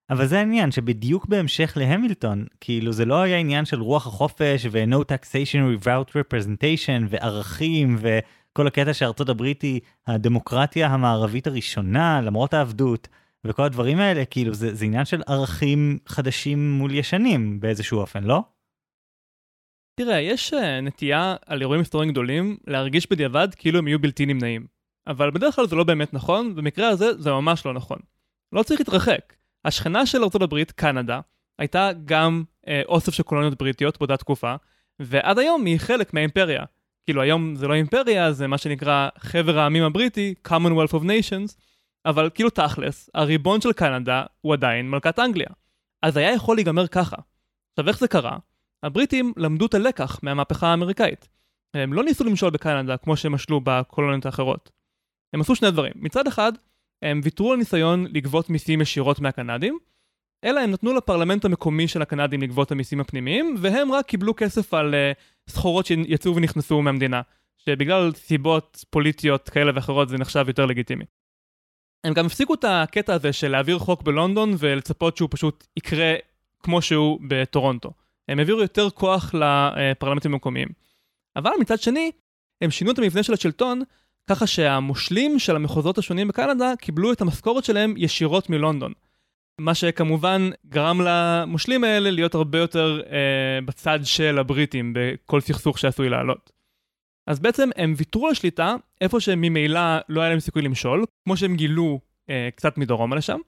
אבל 0.09 0.25
זה 0.27 0.39
העניין 0.39 0.71
שבדיוק 0.71 1.25
בהמשך 1.25 1.73
להמילטון 1.75 2.45
כאילו 2.61 2.91
זה 2.91 3.05
לא 3.05 3.21
היה 3.21 3.37
עניין 3.37 3.65
של 3.65 3.81
רוח 3.81 4.07
החופש 4.07 4.65
ו-no 4.71 4.97
taxation 4.97 5.83
without 5.83 6.09
representation 6.09 7.05
וערכים 7.09 7.97
וכל 7.99 8.67
הקטע 8.67 8.93
שארצות 8.93 9.29
הברית 9.29 9.61
היא 9.61 9.81
הדמוקרטיה 10.07 10.87
המערבית 10.87 11.47
הראשונה 11.47 12.21
למרות 12.21 12.53
העבדות. 12.53 13.07
וכל 13.45 13.63
הדברים 13.63 13.99
האלה, 13.99 14.25
כאילו, 14.25 14.53
זה, 14.53 14.75
זה 14.75 14.85
עניין 14.85 15.05
של 15.05 15.21
ערכים 15.27 15.97
חדשים 16.07 16.71
מול 16.71 16.95
ישנים 16.95 17.59
באיזשהו 17.59 17.99
אופן, 17.99 18.23
לא? 18.23 18.41
תראה, 19.99 20.19
יש 20.19 20.53
uh, 20.53 20.57
נטייה 20.81 21.35
על 21.45 21.61
אירועים 21.61 21.81
היסטוריים 21.81 22.11
גדולים 22.11 22.57
להרגיש 22.67 23.11
בדיעבד 23.11 23.47
כאילו 23.55 23.79
הם 23.79 23.87
יהיו 23.87 23.99
בלתי 23.99 24.25
נמנעים. 24.25 24.67
אבל 25.07 25.31
בדרך 25.31 25.55
כלל 25.55 25.67
זה 25.67 25.75
לא 25.75 25.83
באמת 25.83 26.13
נכון, 26.13 26.55
במקרה 26.55 26.89
הזה 26.89 27.21
זה 27.21 27.31
ממש 27.31 27.65
לא 27.65 27.73
נכון. 27.73 27.99
לא 28.51 28.63
צריך 28.63 28.79
להתרחק. 28.79 29.33
השכנה 29.65 30.05
של 30.05 30.23
ארה"ב, 30.23 30.63
קנדה, 30.63 31.19
הייתה 31.59 31.89
גם 32.05 32.43
uh, 32.65 32.69
אוסף 32.85 33.13
של 33.13 33.23
קולוניות 33.23 33.57
בריטיות 33.57 33.97
באותה 33.97 34.17
תקופה, 34.17 34.55
ועד 34.99 35.39
היום 35.39 35.65
היא 35.65 35.79
חלק 35.79 36.13
מהאימפריה. 36.13 36.63
כאילו 37.05 37.21
היום 37.21 37.55
זה 37.55 37.67
לא 37.67 37.73
אימפריה, 37.73 38.31
זה 38.31 38.47
מה 38.47 38.57
שנקרא 38.57 39.09
חבר 39.17 39.59
העמים 39.59 39.83
הבריטי, 39.83 40.33
commonwealth 40.47 40.93
of 40.93 41.03
nations, 41.03 41.55
אבל 42.05 42.29
כאילו 42.33 42.49
תכלס, 42.49 43.09
הריבון 43.13 43.61
של 43.61 43.73
קנדה 43.73 44.23
הוא 44.41 44.53
עדיין 44.53 44.89
מלכת 44.89 45.19
אנגליה. 45.19 45.49
אז 46.01 46.17
היה 46.17 46.33
יכול 46.33 46.57
להיגמר 46.57 46.87
ככה. 46.87 47.15
עכשיו 47.71 47.87
איך 47.87 47.99
זה 47.99 48.07
קרה? 48.07 48.37
הבריטים 48.83 49.33
למדו 49.37 49.65
את 49.65 49.73
הלקח 49.73 50.19
מהמהפכה 50.23 50.67
האמריקאית. 50.67 51.27
הם 51.73 51.93
לא 51.93 52.03
ניסו 52.03 52.23
למשול 52.23 52.49
בקנדה 52.49 52.97
כמו 52.97 53.17
שהם 53.17 53.31
משלו 53.31 53.61
בקולוניות 53.63 54.25
האחרות. 54.25 54.71
הם 55.33 55.41
עשו 55.41 55.55
שני 55.55 55.71
דברים. 55.71 55.93
מצד 55.95 56.27
אחד, 56.27 56.51
הם 57.01 57.21
ויתרו 57.23 57.51
על 57.51 57.57
ניסיון 57.57 58.05
לגבות 58.09 58.49
מיסים 58.49 58.81
ישירות 58.81 59.19
מהקנדים, 59.19 59.77
אלא 60.45 60.59
הם 60.59 60.71
נתנו 60.71 60.93
לפרלמנט 60.93 61.45
המקומי 61.45 61.87
של 61.87 62.01
הקנדים 62.01 62.41
לגבות 62.41 62.67
את 62.67 62.71
המיסים 62.71 62.99
הפנימיים, 62.99 63.55
והם 63.59 63.91
רק 63.91 64.05
קיבלו 64.05 64.35
כסף 64.35 64.73
על 64.73 64.93
uh, 64.93 65.51
סחורות 65.51 65.85
שיצאו 65.85 66.35
ונכנסו 66.35 66.81
מהמדינה, 66.81 67.21
שבגלל 67.57 68.11
סיבות 68.13 68.85
פוליטיות 68.89 69.49
כאלה 69.49 69.71
ואחרות 69.75 70.09
זה 70.09 70.17
נחשב 70.17 70.45
יותר 70.47 70.65
לגיטימי. 70.65 71.05
הם 72.05 72.13
גם 72.13 72.25
הפסיקו 72.25 72.53
את 72.53 72.65
הקטע 72.67 73.13
הזה 73.13 73.33
של 73.33 73.47
להעביר 73.47 73.79
חוק 73.79 74.01
בלונדון 74.01 74.55
ולצפות 74.57 75.17
שהוא 75.17 75.29
פשוט 75.31 75.67
יקרה 75.77 76.13
כמו 76.63 76.81
שהוא 76.81 77.19
בטורונטו. 77.27 77.91
הם 78.29 78.39
העבירו 78.39 78.61
יותר 78.61 78.89
כוח 78.89 79.33
לפרלמנטים 79.33 80.33
המקומיים. 80.33 80.67
אבל 81.35 81.51
מצד 81.59 81.79
שני, 81.79 82.11
הם 82.61 82.71
שינו 82.71 82.91
את 82.91 82.99
המבנה 82.99 83.23
של 83.23 83.33
השלטון 83.33 83.81
ככה 84.29 84.47
שהמושלים 84.47 85.39
של 85.39 85.55
המחוזות 85.55 85.97
השונים 85.97 86.27
בקנדה 86.27 86.73
קיבלו 86.79 87.11
את 87.11 87.21
המשכורת 87.21 87.63
שלהם 87.63 87.93
ישירות 87.97 88.49
מלונדון. 88.49 88.93
מה 89.61 89.75
שכמובן 89.75 90.49
גרם 90.65 91.01
למושלים 91.01 91.83
האלה 91.83 92.11
להיות 92.11 92.35
הרבה 92.35 92.57
יותר 92.59 93.01
אה, 93.11 93.59
בצד 93.65 93.99
של 94.03 94.39
הבריטים 94.39 94.93
בכל 94.95 95.41
סכסוך 95.41 95.79
שעשוי 95.79 96.09
לעלות. 96.09 96.54
אז 97.27 97.39
בעצם 97.39 97.69
הם 97.75 97.93
ויתרו 97.97 98.27
על 98.27 98.33
שליטה 98.33 98.75
איפה 99.01 99.19
שהם 99.19 99.41
ממילא 99.41 99.79
לא 100.09 100.21
היה 100.21 100.29
להם 100.29 100.39
סיכוי 100.39 100.61
למשול, 100.61 101.05
כמו 101.23 101.37
שהם 101.37 101.55
גילו 101.55 101.99
אה, 102.29 102.49
קצת 102.55 102.77
מדרומה 102.77 103.15
לשם, 103.15 103.39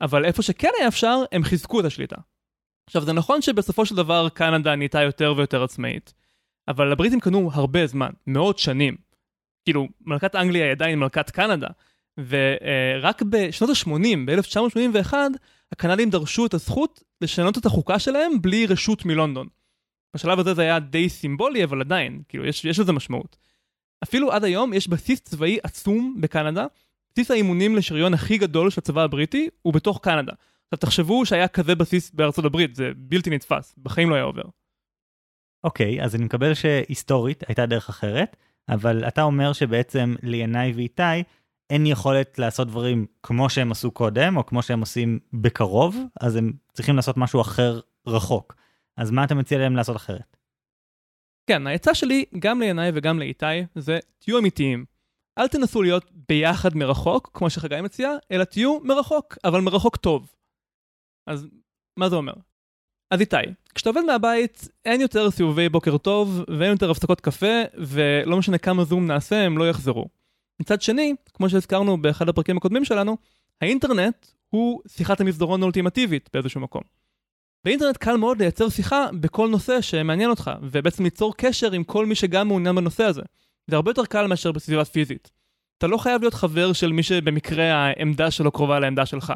אבל 0.00 0.24
איפה 0.24 0.42
שכן 0.42 0.70
היה 0.78 0.88
אפשר, 0.88 1.18
הם 1.32 1.44
חיזקו 1.44 1.80
את 1.80 1.84
השליטה. 1.84 2.16
עכשיו 2.86 3.02
זה 3.02 3.12
נכון 3.12 3.42
שבסופו 3.42 3.86
של 3.86 3.96
דבר 3.96 4.28
קנדה 4.28 4.76
נהייתה 4.76 5.02
יותר 5.02 5.34
ויותר 5.36 5.62
עצמאית, 5.62 6.14
אבל 6.68 6.92
הבריטים 6.92 7.20
קנו 7.20 7.50
הרבה 7.52 7.86
זמן, 7.86 8.10
מאות 8.26 8.58
שנים. 8.58 8.96
כאילו, 9.64 9.88
מלכת 10.00 10.34
אנגליה 10.34 10.64
היא 10.64 10.72
עדיין 10.72 10.98
מלכת 10.98 11.30
קנדה, 11.30 11.66
ורק 12.18 13.22
בשנות 13.22 13.70
ה-80, 13.70 14.16
ב-1981, 14.26 15.14
הקנדים 15.72 16.10
דרשו 16.10 16.46
את 16.46 16.54
הזכות 16.54 17.02
לשנות 17.20 17.58
את 17.58 17.66
החוקה 17.66 17.98
שלהם 17.98 18.42
בלי 18.42 18.66
רשות 18.66 19.04
מלונדון. 19.04 19.46
בשלב 20.16 20.38
הזה 20.38 20.54
זה 20.54 20.62
היה 20.62 20.78
די 20.78 21.08
סימבולי, 21.08 21.64
אבל 21.64 21.80
עדיין, 21.80 22.22
כאילו, 22.28 22.46
יש, 22.46 22.64
יש 22.64 22.78
לזה 22.78 22.92
משמעות. 22.92 23.36
אפילו 24.02 24.32
עד 24.32 24.44
היום 24.44 24.72
יש 24.72 24.88
בסיס 24.88 25.20
צבאי 25.20 25.58
עצום 25.62 26.16
בקנדה, 26.20 26.66
בסיס 27.12 27.30
האימונים 27.30 27.76
לשריון 27.76 28.14
הכי 28.14 28.38
גדול 28.38 28.70
של 28.70 28.80
הצבא 28.80 29.02
הבריטי 29.02 29.48
הוא 29.62 29.72
בתוך 29.72 30.00
קנדה. 30.02 30.32
עכשיו 30.66 30.78
תחשבו 30.78 31.26
שהיה 31.26 31.48
כזה 31.48 31.74
בסיס 31.74 32.10
בארצות 32.10 32.44
הברית, 32.44 32.74
זה 32.74 32.90
בלתי 32.96 33.30
נתפס, 33.30 33.74
בחיים 33.82 34.10
לא 34.10 34.14
היה 34.14 34.24
עובר. 34.24 34.42
אוקיי, 35.64 36.00
okay, 36.00 36.04
אז 36.04 36.14
אני 36.14 36.24
מקבל 36.24 36.54
שהיסטורית 36.54 37.44
הייתה 37.48 37.66
דרך 37.66 37.88
אחרת, 37.88 38.36
אבל 38.68 39.04
אתה 39.08 39.22
אומר 39.22 39.52
שבעצם 39.52 40.14
לינאי 40.22 40.72
ואיתי 40.76 41.22
אין 41.70 41.86
יכולת 41.86 42.38
לעשות 42.38 42.68
דברים 42.68 43.06
כמו 43.22 43.50
שהם 43.50 43.72
עשו 43.72 43.90
קודם, 43.90 44.36
או 44.36 44.46
כמו 44.46 44.62
שהם 44.62 44.80
עושים 44.80 45.18
בקרוב, 45.32 45.96
אז 46.20 46.36
הם 46.36 46.52
צריכים 46.72 46.96
לעשות 46.96 47.16
משהו 47.16 47.40
אחר 47.40 47.80
רחוק. 48.06 48.54
אז 48.96 49.10
מה 49.10 49.24
אתה 49.24 49.34
מציע 49.34 49.58
להם 49.58 49.76
לעשות 49.76 49.96
אחרת? 49.96 50.36
כן, 51.46 51.66
העצה 51.66 51.94
שלי, 51.94 52.24
גם 52.38 52.60
לינאי 52.60 52.90
וגם 52.94 53.18
לאיתי, 53.18 53.46
זה 53.74 53.98
תהיו 54.18 54.38
אמיתיים. 54.38 54.84
אל 55.38 55.48
תנסו 55.48 55.82
להיות 55.82 56.10
ביחד 56.28 56.76
מרחוק, 56.76 57.30
כמו 57.34 57.50
שחגי 57.50 57.80
מציע, 57.80 58.10
אלא 58.32 58.44
תהיו 58.44 58.80
מרחוק, 58.80 59.38
אבל 59.44 59.60
מרחוק 59.60 59.96
טוב. 59.96 60.32
אז 61.26 61.46
מה 61.96 62.08
זה 62.08 62.16
אומר? 62.16 62.32
אז 63.10 63.20
איתי, 63.20 63.36
כשאתה 63.74 63.90
עובד 63.90 64.00
מהבית, 64.06 64.68
אין 64.84 65.00
יותר 65.00 65.30
סיבובי 65.30 65.68
בוקר 65.68 65.98
טוב, 65.98 66.44
ואין 66.58 66.70
יותר 66.70 66.90
הפסקות 66.90 67.20
קפה, 67.20 67.62
ולא 67.74 68.36
משנה 68.36 68.58
כמה 68.58 68.84
זום 68.84 69.06
נעשה, 69.06 69.42
הם 69.42 69.58
לא 69.58 69.70
יחזרו. 69.70 70.06
מצד 70.60 70.82
שני, 70.82 71.14
כמו 71.34 71.50
שהזכרנו 71.50 72.02
באחד 72.02 72.28
הפרקים 72.28 72.56
הקודמים 72.56 72.84
שלנו, 72.84 73.16
האינטרנט 73.60 74.26
הוא 74.48 74.80
שיחת 74.88 75.20
המסדרון 75.20 75.62
האולטימטיבית 75.62 76.30
באיזשהו 76.32 76.60
מקום. 76.60 76.82
באינטרנט 77.66 77.96
קל 77.96 78.16
מאוד 78.16 78.38
לייצר 78.38 78.68
שיחה 78.68 79.06
בכל 79.20 79.48
נושא 79.48 79.80
שמעניין 79.80 80.30
אותך, 80.30 80.50
ובעצם 80.62 81.04
ליצור 81.04 81.34
קשר 81.36 81.72
עם 81.72 81.84
כל 81.84 82.06
מי 82.06 82.14
שגם 82.14 82.48
מעוניין 82.48 82.76
בנושא 82.76 83.04
הזה. 83.04 83.22
זה 83.66 83.76
הרבה 83.76 83.90
יותר 83.90 84.04
קל 84.04 84.26
מאשר 84.26 84.52
בסביבה 84.52 84.84
פיזית. 84.84 85.30
אתה 85.78 85.86
לא 85.86 85.96
חייב 85.96 86.20
להיות 86.20 86.34
חבר 86.34 86.72
של 86.72 86.92
מי 86.92 87.02
שבמקרה 87.02 87.64
העמדה 87.74 88.30
שלו 88.30 88.50
קרובה 88.50 88.80
לעמדה 88.80 89.06
שלך. 89.06 89.32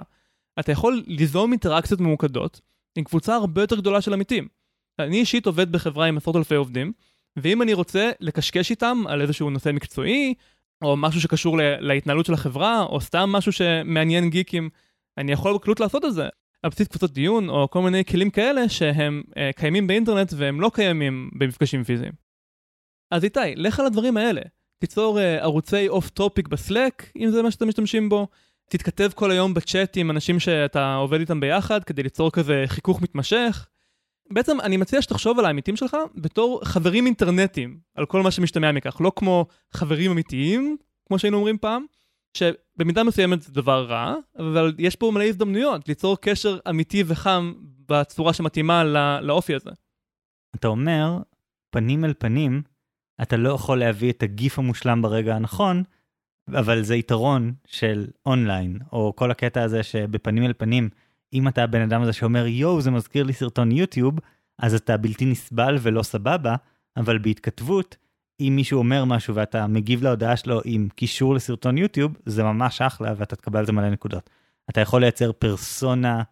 אתה 0.60 0.72
יכול 0.72 1.02
ליזום 1.06 1.52
אינטראקציות 1.52 2.00
ממוקדות 2.00 2.60
עם 2.96 3.04
קבוצה 3.04 3.34
הרבה 3.34 3.60
יותר 3.60 3.76
גדולה 3.76 4.00
של 4.00 4.12
עמיתים. 4.12 4.48
אני 4.98 5.16
אישית 5.16 5.46
עובד 5.46 5.72
בחברה 5.72 6.06
עם 6.06 6.16
עשרות 6.16 6.36
אלפי 6.36 6.54
עובדים, 6.54 6.92
ואם 7.36 7.62
אני 7.62 7.72
רוצה 7.74 8.10
לקשקש 8.20 8.70
איתם 8.70 9.02
על 9.08 9.22
איזשהו 9.22 9.50
נושא 9.50 9.70
מקצועי, 9.74 10.34
או 10.82 10.96
משהו 10.96 11.20
שקשור 11.20 11.58
להתנהלות 11.80 12.26
של 12.26 12.34
החברה, 12.34 12.82
או 12.82 13.00
סתם 13.00 13.30
משהו 13.32 13.52
שמעניין 13.52 14.30
גיקים, 14.30 14.70
אני 15.18 15.32
יכול 15.32 15.54
בקלות 15.54 15.80
לעשות 15.80 16.04
את 16.04 16.14
זה. 16.14 16.28
על 16.62 16.70
בסיס 16.70 16.88
קבוצות 16.88 17.12
דיון, 17.12 17.48
או 17.48 17.70
כל 17.70 17.82
מיני 17.82 18.04
כלים 18.04 18.30
כאלה 18.30 18.68
שהם 18.68 19.22
uh, 19.28 19.32
קיימים 19.56 19.86
באינטרנט 19.86 20.32
והם 20.36 20.60
לא 20.60 20.70
קיימים 20.74 21.30
במפגשים 21.38 21.84
פיזיים. 21.84 22.12
אז 23.10 23.24
איתי, 23.24 23.40
לך 23.56 23.80
על 23.80 23.86
הדברים 23.86 24.16
האלה. 24.16 24.40
תיצור 24.78 25.18
אה, 25.18 25.22
ערוצי 25.42 25.88
off 25.88 26.10
topic 26.10 26.48
ב 26.48 26.57
Slack, 26.57 27.10
אם 27.16 27.30
זה 27.30 27.42
מה 27.42 27.50
שאתם 27.50 27.68
משתמשים 27.68 28.08
בו. 28.08 28.28
תתכתב 28.70 29.10
כל 29.14 29.30
היום 29.30 29.54
בצ'אט 29.54 29.96
עם 29.96 30.10
אנשים 30.10 30.40
שאתה 30.40 30.94
עובד 30.94 31.20
איתם 31.20 31.40
ביחד, 31.40 31.84
כדי 31.84 32.02
ליצור 32.02 32.30
כזה 32.30 32.64
חיכוך 32.66 33.02
מתמשך. 33.02 33.66
בעצם 34.30 34.60
אני 34.60 34.76
מציע 34.76 35.02
שתחשוב 35.02 35.38
על 35.38 35.44
העמיתים 35.44 35.76
שלך 35.76 35.96
בתור 36.14 36.60
חברים 36.64 37.06
אינטרנטיים, 37.06 37.78
על 37.94 38.06
כל 38.06 38.22
מה 38.22 38.30
שמשתמע 38.30 38.72
מכך, 38.72 39.00
לא 39.00 39.12
כמו 39.16 39.46
חברים 39.72 40.10
אמיתיים, 40.10 40.76
כמו 41.06 41.18
שהיינו 41.18 41.36
אומרים 41.36 41.58
פעם, 41.58 41.84
שבמידה 42.34 43.04
מסוימת 43.04 43.42
זה 43.42 43.52
דבר 43.52 43.86
רע, 43.86 44.14
אבל 44.38 44.74
יש 44.78 44.96
פה 44.96 45.10
מלא 45.14 45.24
הזדמנויות 45.24 45.88
ליצור 45.88 46.16
קשר 46.20 46.58
אמיתי 46.70 47.04
וחם 47.06 47.52
בצורה 47.88 48.32
שמתאימה 48.32 48.84
לא, 48.84 49.20
לאופי 49.20 49.54
הזה. 49.54 49.70
אתה 50.54 50.68
אומר, 50.68 51.18
פנים 51.70 52.04
אל 52.04 52.14
פנים, 52.18 52.62
אתה 53.22 53.36
לא 53.36 53.48
יכול 53.48 53.78
להביא 53.78 54.12
את 54.12 54.22
הגיף 54.22 54.58
המושלם 54.58 55.02
ברגע 55.02 55.36
הנכון, 55.36 55.82
אבל 56.48 56.82
זה 56.82 56.96
יתרון 56.96 57.52
של 57.66 58.06
אונליין, 58.26 58.78
או 58.92 59.12
כל 59.16 59.30
הקטע 59.30 59.62
הזה 59.62 59.82
שבפנים 59.82 60.44
אל 60.44 60.52
פנים, 60.52 60.88
אם 61.32 61.48
אתה 61.48 61.64
הבן 61.64 61.80
אדם 61.80 62.02
הזה 62.02 62.12
שאומר 62.12 62.46
יואו 62.46 62.80
זה 62.80 62.90
מזכיר 62.90 63.24
לי 63.24 63.32
סרטון 63.32 63.72
יוטיוב, 63.72 64.18
אז 64.58 64.74
אתה 64.74 64.96
בלתי 64.96 65.24
נסבל 65.24 65.76
ולא 65.80 66.02
סבבה, 66.02 66.56
אבל 66.96 67.18
בהתכתבות, 67.18 67.96
אם 68.40 68.52
מישהו 68.56 68.78
אומר 68.78 69.04
משהו 69.04 69.34
ואתה 69.34 69.66
מגיב 69.66 70.02
להודעה 70.02 70.36
שלו 70.36 70.60
עם 70.64 70.88
קישור 70.94 71.34
לסרטון 71.34 71.78
יוטיוב, 71.78 72.16
זה 72.26 72.42
ממש 72.42 72.82
אחלה 72.82 73.12
ואתה 73.16 73.36
תקבל 73.36 73.58
על 73.58 73.66
זה 73.66 73.72
מלא 73.72 73.90
נקודות. 73.90 74.30
אתה 74.70 74.80
יכול 74.80 75.00
לייצר 75.00 75.32
פרסונה 75.32 76.22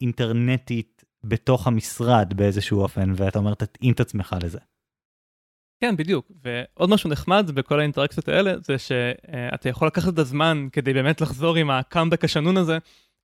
אינטרנטית 0.00 1.04
בתוך 1.24 1.66
המשרד 1.66 2.34
באיזשהו 2.36 2.80
אופן, 2.80 3.12
ואתה 3.16 3.38
אומר 3.38 3.54
תתאים 3.54 3.92
את 3.92 4.00
עצמך 4.00 4.36
לזה. 4.42 4.58
כן, 5.80 5.96
בדיוק. 5.96 6.30
ועוד 6.44 6.90
משהו 6.90 7.10
נחמד 7.10 7.50
בכל 7.54 7.80
האינטראקציות 7.80 8.28
האלה, 8.28 8.54
זה 8.58 8.78
שאתה 8.78 9.68
יכול 9.68 9.86
לקחת 9.86 10.14
את 10.14 10.18
הזמן 10.18 10.66
כדי 10.72 10.92
באמת 10.92 11.20
לחזור 11.20 11.56
עם 11.56 11.70
הקאמבק 11.70 12.24
השנון 12.24 12.56
הזה. 12.56 12.78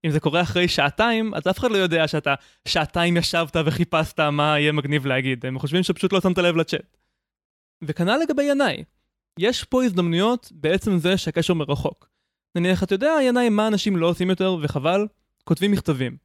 אם 0.06 0.10
זה 0.10 0.20
קורה 0.20 0.42
אחרי 0.42 0.68
שעתיים, 0.68 1.34
אז 1.34 1.42
אף 1.50 1.58
אחד 1.58 1.70
לא 1.70 1.76
יודע 1.76 2.08
שאתה 2.08 2.34
שעתיים 2.68 3.16
ישבת 3.16 3.56
וחיפשת 3.64 4.20
מה 4.20 4.58
יהיה 4.58 4.72
מגניב 4.72 5.06
להגיד. 5.06 5.46
הם 5.46 5.58
חושבים 5.58 5.82
שפשוט 5.82 6.12
לא 6.12 6.20
שמת 6.20 6.38
לב 6.38 6.56
לצ'אט. 6.56 6.95
וכנ"ל 7.82 8.18
לגבי 8.22 8.42
ינאי. 8.42 8.84
יש 9.38 9.64
פה 9.64 9.84
הזדמנויות 9.84 10.52
בעצם 10.54 10.98
זה 10.98 11.16
שהקשר 11.16 11.54
מרחוק. 11.54 12.08
נניח, 12.54 12.82
אתה 12.82 12.94
יודע, 12.94 13.12
ינאי, 13.22 13.48
מה 13.48 13.68
אנשים 13.68 13.96
לא 13.96 14.06
עושים 14.06 14.30
יותר, 14.30 14.56
וחבל? 14.60 15.06
כותבים 15.44 15.72
מכתבים. 15.72 16.16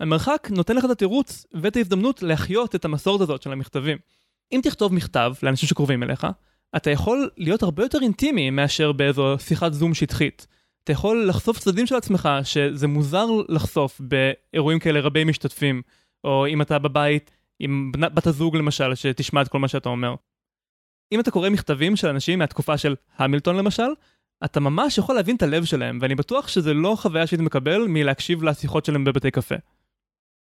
המרחק 0.00 0.48
נותן 0.50 0.76
לך 0.76 0.84
את 0.84 0.90
התירוץ 0.90 1.46
ואת 1.54 1.76
ההזדמנות 1.76 2.22
להחיות 2.22 2.74
את 2.74 2.84
המסורת 2.84 3.20
הזאת 3.20 3.42
של 3.42 3.52
המכתבים. 3.52 3.98
אם 4.52 4.60
תכתוב 4.62 4.94
מכתב 4.94 5.32
לאנשים 5.42 5.68
שקרובים 5.68 6.02
אליך, 6.02 6.26
אתה 6.76 6.90
יכול 6.90 7.30
להיות 7.36 7.62
הרבה 7.62 7.82
יותר 7.82 7.98
אינטימי 8.02 8.50
מאשר 8.50 8.92
באיזו 8.92 9.36
שיחת 9.38 9.72
זום 9.72 9.94
שטחית. 9.94 10.46
אתה 10.84 10.92
יכול 10.92 11.28
לחשוף 11.28 11.58
צדדים 11.58 11.86
של 11.86 11.94
עצמך 11.94 12.28
שזה 12.42 12.86
מוזר 12.86 13.26
לחשוף 13.48 14.00
באירועים 14.00 14.78
כאלה 14.78 15.00
רבי 15.00 15.24
משתתפים, 15.24 15.82
או 16.24 16.46
אם 16.46 16.62
אתה 16.62 16.78
בבית 16.78 17.30
עם 17.58 17.92
בת 17.92 18.26
הזוג 18.26 18.56
למשל, 18.56 18.94
שתשמע 18.94 19.42
את 19.42 19.48
כל 19.48 19.58
מה 19.58 19.68
שאתה 19.68 19.88
אומר. 19.88 20.14
אם 21.12 21.20
אתה 21.20 21.30
קורא 21.30 21.50
מכתבים 21.50 21.96
של 21.96 22.08
אנשים 22.08 22.38
מהתקופה 22.38 22.78
של 22.78 22.94
המילטון 23.16 23.56
למשל, 23.56 23.88
אתה 24.44 24.60
ממש 24.60 24.98
יכול 24.98 25.14
להבין 25.14 25.36
את 25.36 25.42
הלב 25.42 25.64
שלהם, 25.64 25.98
ואני 26.02 26.14
בטוח 26.14 26.48
שזה 26.48 26.74
לא 26.74 26.96
חוויה 26.98 27.26
שהייתי 27.26 27.44
מקבל 27.44 27.84
מלהקשיב 27.88 28.42
לשיחות 28.42 28.84
שלהם 28.84 29.04
בבתי 29.04 29.30
קפה. 29.30 29.54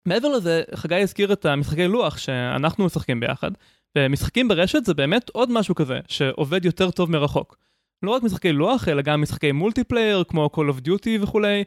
מעבר 0.06 0.28
לזה, 0.28 0.62
חגי 0.74 0.94
הזכיר 0.94 1.32
את 1.32 1.44
המשחקי 1.44 1.88
לוח 1.88 2.18
שאנחנו 2.18 2.84
משחקים 2.84 3.20
ביחד, 3.20 3.50
ומשחקים 3.98 4.48
ברשת 4.48 4.84
זה 4.84 4.94
באמת 4.94 5.28
עוד 5.28 5.50
משהו 5.50 5.74
כזה, 5.74 6.00
שעובד 6.08 6.64
יותר 6.64 6.90
טוב 6.90 7.10
מרחוק. 7.10 7.56
לא 8.02 8.10
רק 8.10 8.22
משחקי 8.22 8.52
לוח, 8.52 8.88
אלא 8.88 9.02
גם 9.02 9.22
משחקי 9.22 9.52
מולטיפלייר, 9.52 10.24
כמו 10.28 10.50
Call 10.56 10.74
of 10.74 10.86
Duty 10.86 11.22
וכולי, 11.22 11.64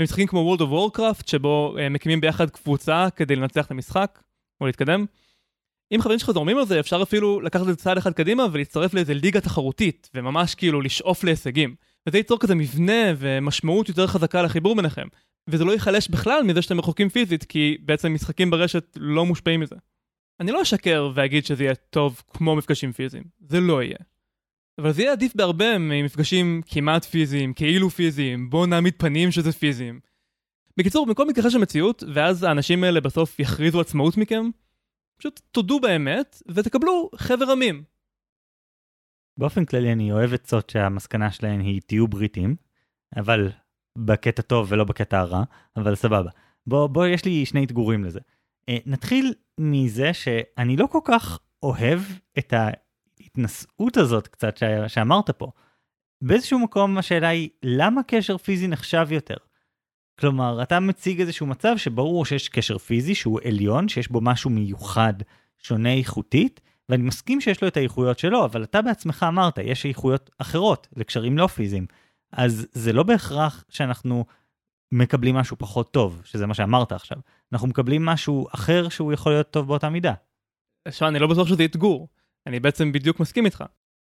ומשחקים 0.00 0.26
כמו 0.26 0.56
World 0.56 0.60
of 0.60 0.64
Warcraft, 0.64 1.30
שבו 1.30 1.74
uh, 1.76 1.90
מקימים 1.90 2.20
ביחד 2.20 2.50
קבוצה 2.50 3.08
כדי 3.16 3.36
לנצח 3.36 3.66
את 3.66 3.70
המשחק, 3.70 4.22
או 4.60 4.66
להתקדם. 4.66 5.04
אם 5.94 6.02
חברים 6.02 6.18
שלך 6.18 6.30
זורמים 6.30 6.58
על 6.58 6.66
זה, 6.66 6.80
אפשר 6.80 7.02
אפילו 7.02 7.40
לקחת 7.40 7.62
את 7.62 7.66
זה 7.66 7.76
צעד 7.76 7.98
אחד 7.98 8.12
קדימה 8.12 8.46
ולהצטרף 8.52 8.94
לאיזה 8.94 9.14
ליגה 9.14 9.40
תחרותית, 9.40 10.10
וממש 10.14 10.54
כאילו 10.54 10.80
לשאוף 10.80 11.24
להישגים. 11.24 11.74
וזה 12.08 12.18
ייצור 12.18 12.38
כזה 12.38 12.54
מבנה 12.54 13.12
ומשמעות 13.18 13.88
יותר 13.88 14.06
חזקה 14.06 14.42
לחיבור 14.42 14.76
ביניכם. 14.76 15.06
וזה 15.48 15.64
לא 15.64 15.72
ייחלש 15.72 16.08
בכלל 16.08 16.42
מזה 16.42 16.62
שאתם 16.62 16.78
רחוקים 16.78 17.08
פיזית, 17.08 17.44
כי 17.44 17.76
בעצם 17.80 18.14
משחקים 18.14 18.50
ברשת 18.50 18.84
לא 18.96 19.26
מושפעים 19.26 19.60
מזה. 19.60 19.76
אני 20.40 20.52
לא 20.52 20.62
אשקר 20.62 21.10
ואגיד 21.14 21.46
שזה 21.46 21.64
יהיה 21.64 21.74
טוב 21.74 22.22
כמו 22.30 22.56
מפגשים 22.56 22.92
פיזיים, 22.92 23.24
זה 23.40 23.60
לא 23.60 23.82
יהיה. 23.82 23.98
אבל 24.78 24.92
זה 24.92 25.02
יהיה 25.02 25.12
עדיף 25.12 25.32
בהרבה 25.36 25.78
ממפגשים 25.78 26.62
כמעט 26.66 27.04
פיזיים, 27.04 27.52
כאילו 27.52 27.90
פיזיים, 27.90 28.50
בואו 28.50 28.66
נעמיד 28.66 28.94
פנים 28.96 29.30
שזה 29.30 29.52
פיזיים. 29.52 30.00
בקיצור, 30.76 31.06
במקום 31.06 31.28
מתכחש 31.28 31.54
המציאות, 31.54 32.02
ואז 32.14 32.42
האנשים 32.42 32.84
האלה 32.84 33.00
בסוף 33.00 33.40
יכריזו 33.40 33.80
עצמאות 33.80 34.16
מכם, 34.16 34.50
פשוט 35.18 35.40
תודו 35.50 35.80
באמת, 35.80 36.42
ותקבלו 36.48 37.10
חבר 37.14 37.50
עמים. 37.50 37.84
באופן 39.38 39.64
כללי 39.64 39.92
אני 39.92 40.12
אוהב 40.12 40.34
עצות 40.34 40.70
שהמסקנה 40.70 41.30
שלהן 41.30 41.60
היא 41.60 41.80
תהיו 41.86 42.08
בריטים, 42.08 42.56
אבל 43.16 43.52
בקטע 43.98 44.42
טוב 44.42 44.66
ולא 44.70 44.84
בקטע 44.84 45.18
הרע, 45.18 45.44
אבל 45.76 45.94
סבבה. 45.94 46.30
בוא, 46.66 46.86
בוא, 46.86 47.06
יש 47.06 47.24
לי 47.24 47.46
שני 47.46 47.64
אתגורים 47.64 48.04
לזה. 48.04 48.20
אה, 48.68 48.78
נתחיל 48.86 49.34
מזה 49.60 50.14
שאני 50.14 50.76
לא 50.76 50.86
כל 50.86 51.00
כך 51.04 51.38
אוהב 51.62 52.00
את 52.38 52.52
ההתנשאות 52.52 53.96
הזאת 53.96 54.28
קצת. 54.28 54.56
שאמרת 54.88 55.30
פה. 55.30 55.50
באיזשהו 56.22 56.58
מקום 56.58 56.98
השאלה 56.98 57.28
היא, 57.28 57.48
למה 57.62 58.02
קשר 58.02 58.38
פיזי 58.38 58.68
נחשב 58.68 59.06
יותר? 59.10 59.36
כלומר, 60.20 60.62
אתה 60.62 60.80
מציג 60.80 61.20
איזשהו 61.20 61.46
מצב 61.46 61.76
שברור 61.76 62.24
שיש 62.24 62.48
קשר 62.48 62.78
פיזי 62.78 63.14
שהוא 63.14 63.40
עליון, 63.44 63.88
שיש 63.88 64.08
בו 64.08 64.20
משהו 64.20 64.50
מיוחד, 64.50 65.14
שונה 65.58 65.92
איכותית, 65.92 66.60
ואני 66.88 67.02
מסכים 67.02 67.40
שיש 67.40 67.62
לו 67.62 67.68
את 67.68 67.76
האיכויות 67.76 68.18
שלו, 68.18 68.44
אבל 68.44 68.62
אתה 68.64 68.82
בעצמך 68.82 69.26
אמרת, 69.28 69.58
יש 69.58 69.86
איכויות 69.86 70.30
אחרות 70.38 70.88
לקשרים 70.96 71.38
לא 71.38 71.46
פיזיים. 71.46 71.86
אז 72.32 72.66
זה 72.72 72.92
לא 72.92 73.02
בהכרח 73.02 73.64
שאנחנו 73.68 74.24
מקבלים 74.92 75.34
משהו 75.34 75.56
פחות 75.58 75.92
טוב, 75.92 76.22
שזה 76.24 76.46
מה 76.46 76.54
שאמרת 76.54 76.92
עכשיו. 76.92 77.18
אנחנו 77.52 77.68
מקבלים 77.68 78.04
משהו 78.04 78.46
אחר 78.54 78.88
שהוא 78.88 79.12
יכול 79.12 79.32
להיות 79.32 79.50
טוב 79.50 79.66
באותה 79.66 79.88
מידה. 79.88 80.14
עכשיו, 80.84 81.08
אני 81.08 81.18
לא 81.18 81.26
בטוח 81.26 81.48
שזה 81.48 81.64
אתגור. 81.64 82.08
אני 82.46 82.60
בעצם 82.60 82.92
בדיוק 82.92 83.20
מסכים 83.20 83.44
איתך. 83.44 83.64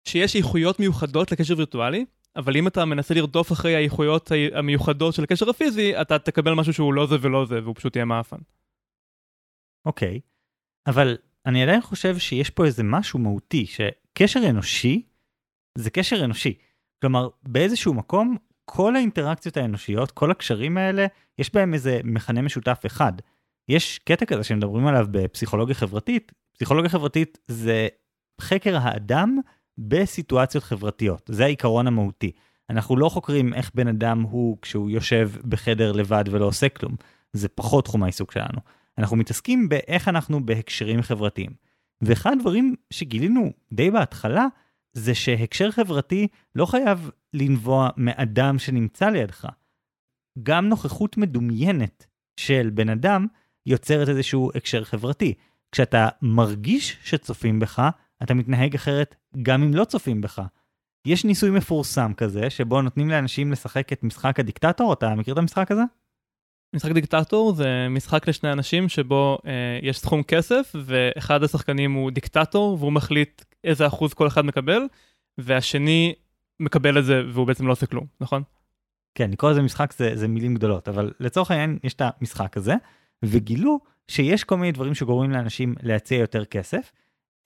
שיש 0.08 0.36
איכויות 0.36 0.80
מיוחדות 0.80 1.32
לקשר 1.32 1.54
וירטואלי, 1.58 2.06
אבל 2.36 2.58
אם 2.58 2.68
אתה 2.68 2.86
מנסה 2.86 3.14
לרדוף 3.14 3.52
אחרי 3.52 3.76
האיכויות 3.76 4.32
המיוחדות 4.54 5.14
של 5.14 5.24
הקשר 5.24 5.50
הפיזי, 5.50 6.02
אתה 6.02 6.20
תקבל 6.20 6.54
משהו 6.54 6.74
שהוא 6.74 6.94
לא 6.94 7.06
זה 7.08 7.16
ולא 7.22 7.46
זה, 7.46 7.64
והוא 7.64 7.76
פשוט 7.76 7.96
יהיה 7.96 8.06
מאפן. 8.06 8.38
אוקיי, 9.86 10.20
אבל 10.88 11.18
אני 11.46 11.64
עדיין 11.64 11.82
חושב 11.82 12.18
שיש 12.18 12.50
פה 12.50 12.66
איזה 12.66 12.84
משהו 12.84 13.20
מהותי, 13.20 13.66
שקשר 13.66 14.40
אנושי 14.50 15.02
זה 15.78 15.90
קשר 15.90 16.26
אנושי. 16.26 16.54
כלומר, 17.02 17.30
באיזשהו 17.44 17.94
מקום, 17.94 18.38
כל 18.66 18.96
האינטראקציות 18.96 19.58
האנושיות, 19.58 20.12
כל 20.12 20.32
הקשרים 20.32 20.78
האלה, 20.78 21.06
יש 21.38 21.54
בהם 21.54 21.74
איזה 21.74 22.00
מכנה 22.04 22.42
משותף 22.42 22.84
אחד. 22.86 23.14
יש 23.70 24.00
קטע 24.00 24.26
כזה 24.26 24.44
שמדברים 24.44 24.88
עליו 24.88 25.06
בפסיכולוגיה 25.12 25.76
חברתית. 25.76 26.32
פסיכולוגיה 26.54 26.90
חברתית 26.90 27.38
זה 27.48 27.88
חקר 28.42 28.78
האדם 28.78 29.40
בסיטואציות 29.78 30.64
חברתיות, 30.64 31.30
זה 31.34 31.44
העיקרון 31.46 31.88
המהותי. 31.88 32.32
אנחנו 32.70 32.98
לא 32.98 33.10
חוקרים 33.10 33.54
איך 33.54 33.72
בן 33.74 33.88
אדם 33.88 34.22
הוא 34.22 34.58
כשהוא 34.62 34.90
יושב 34.90 35.32
בחדר 35.50 35.92
לבד 35.92 36.24
ולא 36.32 36.46
עושה 36.46 36.70
כלום, 36.70 36.96
זה 37.34 37.48
פחות 37.50 37.86
תחום 37.86 38.04
העיסוק 38.04 38.32
שלנו. 38.32 38.60
אנחנו 38.98 39.18
מתעסקים 39.18 39.70
באיך 39.70 40.08
אנחנו 40.08 40.46
בהקשרים 40.46 41.02
חברתיים. 41.02 41.52
ואחד 42.02 42.32
הדברים 42.32 42.76
שגילינו 42.90 43.54
די 43.74 43.92
בהתחלה, 43.92 44.46
זה 44.94 45.16
שהקשר 45.16 45.72
חברתי 45.72 46.28
לא 46.56 46.66
חייב 46.66 47.10
לנבוע 47.34 47.90
מאדם 47.98 48.60
שנמצא 48.60 49.10
לידך. 49.10 49.48
גם 50.44 50.70
נוכחות 50.70 51.18
מדומיינת 51.18 52.06
של 52.38 52.70
בן 52.74 52.90
אדם 52.90 53.28
יוצרת 53.66 54.10
איזשהו 54.10 54.52
הקשר 54.56 54.84
חברתי. 54.84 55.34
כשאתה 55.72 56.10
מרגיש 56.22 56.98
שצופים 57.04 57.60
בך, 57.60 57.90
אתה 58.24 58.34
מתנהג 58.34 58.76
אחרת 58.76 59.16
גם 59.42 59.64
אם 59.64 59.74
לא 59.74 59.86
צופים 59.86 60.22
בך. 60.22 60.42
יש 61.06 61.26
ניסוי 61.26 61.50
מפורסם 61.50 62.14
כזה, 62.14 62.50
שבו 62.50 62.82
נותנים 62.82 63.10
לאנשים 63.10 63.52
לשחק 63.52 63.94
את 63.94 64.04
משחק 64.04 64.40
הדיקטטור, 64.40 64.94
אתה 64.94 65.16
מכיר 65.16 65.34
את 65.34 65.40
המשחק 65.40 65.72
הזה? 65.72 65.84
משחק 66.76 66.92
דיקטטור 66.92 67.54
זה 67.54 67.88
משחק 67.90 68.28
לשני 68.28 68.52
אנשים 68.52 68.90
שבו 68.90 69.38
אה, 69.46 69.80
יש 69.82 70.00
סכום 70.00 70.24
כסף 70.24 70.76
ואחד 70.86 71.44
השחקנים 71.44 71.94
הוא 71.94 72.12
דיקטטור 72.12 72.78
והוא 72.80 72.92
מחליט 72.92 73.42
איזה 73.64 73.88
אחוז 73.88 74.14
כל 74.14 74.28
אחד 74.28 74.46
מקבל 74.46 74.82
והשני 75.38 76.14
מקבל 76.60 77.00
את 77.00 77.06
זה 77.06 77.22
והוא 77.30 77.48
בעצם 77.48 77.68
לא 77.68 77.72
עושה 77.72 77.86
כלום, 77.86 78.06
נכון? 78.22 78.44
כן, 79.16 79.32
לקרוא 79.32 79.52
לזה 79.52 79.62
משחק 79.62 79.94
זה, 79.94 80.12
זה 80.16 80.28
מילים 80.28 80.56
גדולות, 80.56 80.88
אבל 80.88 81.12
לצורך 81.20 81.52
העניין 81.52 81.80
יש 81.84 81.94
את 81.94 82.02
המשחק 82.02 82.58
הזה, 82.58 82.74
וגילו 83.24 83.80
שיש 84.08 84.44
כל 84.44 84.58
מיני 84.58 84.72
דברים 84.72 84.96
שגורמים 84.96 85.32
לאנשים 85.32 85.76
להציע 85.84 86.20
יותר 86.20 86.46
כסף, 86.46 86.92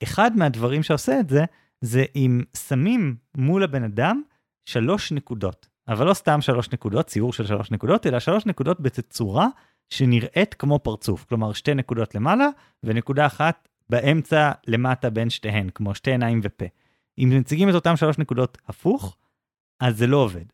אחד 0.02 0.36
מהדברים 0.36 0.82
שעושה 0.82 1.20
את 1.20 1.28
זה, 1.28 1.44
זה 1.80 2.04
אם 2.16 2.42
שמים 2.56 3.16
מול 3.36 3.64
הבן 3.64 3.82
אדם 3.82 4.22
שלוש 4.64 5.12
נקודות. 5.12 5.68
אבל 5.88 6.06
לא 6.06 6.14
סתם 6.14 6.40
שלוש 6.40 6.72
נקודות, 6.72 7.06
ציור 7.06 7.32
של 7.32 7.46
שלוש 7.46 7.70
נקודות, 7.70 8.06
אלא 8.06 8.20
שלוש 8.20 8.46
נקודות 8.46 8.80
בתצורה 8.80 9.48
שנראית 9.90 10.54
כמו 10.54 10.78
פרצוף. 10.78 11.24
כלומר, 11.24 11.52
שתי 11.52 11.74
נקודות 11.74 12.14
למעלה 12.14 12.48
ונקודה 12.84 13.26
אחת 13.26 13.68
באמצע 13.90 14.52
למטה 14.66 15.10
בין 15.10 15.30
שתיהן, 15.30 15.68
כמו 15.74 15.94
שתי 15.94 16.10
עיניים 16.10 16.40
ופה. 16.42 16.64
אם 17.18 17.32
מציגים 17.40 17.68
את 17.68 17.74
אותם 17.74 17.96
שלוש 17.96 18.18
נקודות 18.18 18.58
הפוך, 18.66 19.16
אז 19.80 19.98
זה 19.98 20.06
לא 20.06 20.16
עובד. 20.16 20.44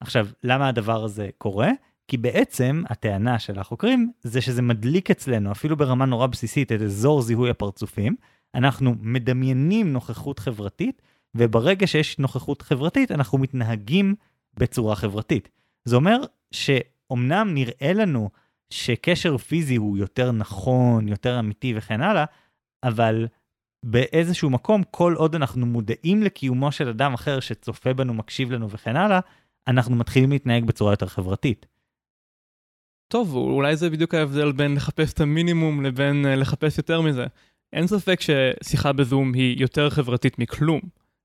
עכשיו, 0.00 0.26
למה 0.42 0.68
הדבר 0.68 1.04
הזה 1.04 1.28
קורה? 1.38 1.70
כי 2.08 2.16
בעצם 2.16 2.82
הטענה 2.88 3.38
של 3.38 3.58
החוקרים 3.58 4.12
זה 4.22 4.40
שזה 4.40 4.62
מדליק 4.62 5.10
אצלנו, 5.10 5.52
אפילו 5.52 5.76
ברמה 5.76 6.06
נורא 6.06 6.26
בסיסית, 6.26 6.72
את 6.72 6.82
אזור 6.82 7.22
זיהוי 7.22 7.50
הפרצופים, 7.50 8.16
אנחנו 8.56 8.94
מדמיינים 9.00 9.92
נוכחות 9.92 10.38
חברתית, 10.38 11.02
וברגע 11.34 11.86
שיש 11.86 12.18
נוכחות 12.18 12.62
חברתית, 12.62 13.12
אנחנו 13.12 13.38
מתנהגים 13.38 14.14
בצורה 14.54 14.96
חברתית. 14.96 15.48
זה 15.84 15.96
אומר 15.96 16.20
שאומנם 16.50 17.50
נראה 17.54 17.92
לנו 17.92 18.30
שקשר 18.70 19.38
פיזי 19.38 19.76
הוא 19.76 19.98
יותר 19.98 20.32
נכון, 20.32 21.08
יותר 21.08 21.38
אמיתי 21.38 21.74
וכן 21.76 22.02
הלאה, 22.02 22.24
אבל 22.82 23.26
באיזשהו 23.82 24.50
מקום, 24.50 24.82
כל 24.90 25.14
עוד 25.16 25.34
אנחנו 25.34 25.66
מודעים 25.66 26.22
לקיומו 26.22 26.72
של 26.72 26.88
אדם 26.88 27.14
אחר 27.14 27.40
שצופה 27.40 27.94
בנו, 27.94 28.14
מקשיב 28.14 28.52
לנו 28.52 28.70
וכן 28.70 28.96
הלאה, 28.96 29.20
אנחנו 29.68 29.96
מתחילים 29.96 30.30
להתנהג 30.30 30.64
בצורה 30.64 30.92
יותר 30.92 31.06
חברתית. 31.06 31.66
טוב, 33.08 33.34
אולי 33.34 33.76
זה 33.76 33.90
בדיוק 33.90 34.14
ההבדל 34.14 34.52
בין 34.52 34.74
לחפש 34.74 35.12
את 35.12 35.20
המינימום 35.20 35.84
לבין 35.84 36.26
אה, 36.26 36.36
לחפש 36.36 36.78
יותר 36.78 37.00
מזה. 37.00 37.26
אין 37.72 37.86
ספק 37.86 38.20
ששיחה 38.20 38.92
בזום 38.92 39.34
היא 39.34 39.60
יותר 39.60 39.90
חברתית 39.90 40.38
מכלום. 40.38 40.80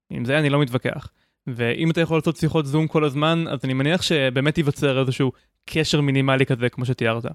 עם 0.10 0.26
זה 0.26 0.40
אני 0.40 0.50
לא 0.50 0.62
מתווכח. 0.62 1.08
ואם 1.48 1.92
אתה 1.92 2.02
יכול 2.02 2.18
לעשות 2.18 2.38
שיחות 2.38 2.66
זום 2.66 2.88
כל 2.88 3.04
הזמן, 3.04 3.46
אז 3.50 3.60
אני 3.64 3.74
מניח 3.74 4.02
שבאמת 4.02 4.58
ייווצר 4.58 5.02
איזשהו 5.02 5.32
קשר 5.66 6.02
מינימלי 6.02 6.46
כזה, 6.46 6.70
כמו 6.70 6.86
שתיארת. 6.86 7.26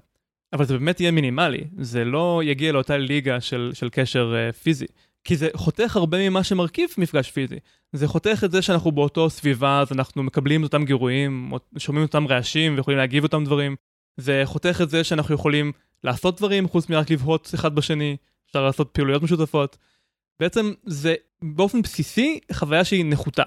אבל 0.53 0.65
זה 0.65 0.77
באמת 0.77 0.99
יהיה 0.99 1.11
מינימלי, 1.11 1.63
זה 1.77 2.05
לא 2.05 2.41
יגיע 2.45 2.71
לאותה 2.71 2.97
ליגה 2.97 3.41
של, 3.41 3.71
של 3.73 3.89
קשר 3.89 4.33
uh, 4.33 4.53
פיזי. 4.53 4.85
כי 5.23 5.35
זה 5.35 5.49
חותך 5.55 5.95
הרבה 5.95 6.29
ממה 6.29 6.43
שמרכיב 6.43 6.89
מפגש 6.97 7.31
פיזי. 7.31 7.55
זה 7.93 8.07
חותך 8.07 8.41
את 8.45 8.51
זה 8.51 8.61
שאנחנו 8.61 8.91
באותו 8.91 9.29
סביבה, 9.29 9.79
אז 9.79 9.91
אנחנו 9.91 10.23
מקבלים 10.23 10.61
את 10.61 10.65
אותם 10.65 10.85
גירויים, 10.85 11.51
שומעים 11.77 12.05
אותם 12.05 12.27
רעשים 12.27 12.75
ויכולים 12.75 12.97
להגיב 12.97 13.23
אותם 13.23 13.43
דברים. 13.43 13.75
זה 14.17 14.41
חותך 14.45 14.79
את 14.83 14.89
זה 14.89 15.03
שאנחנו 15.03 15.35
יכולים 15.35 15.71
לעשות 16.03 16.37
דברים 16.37 16.67
חוץ 16.67 16.89
מרק 16.89 17.11
לבהות 17.11 17.51
אחד 17.55 17.75
בשני, 17.75 18.17
אפשר 18.47 18.63
לעשות 18.63 18.89
פעילויות 18.91 19.23
משותפות. 19.23 19.77
בעצם 20.39 20.73
זה 20.85 21.15
באופן 21.41 21.81
בסיסי 21.81 22.39
חוויה 22.51 22.83
שהיא 22.83 23.05
נחותה. 23.05 23.43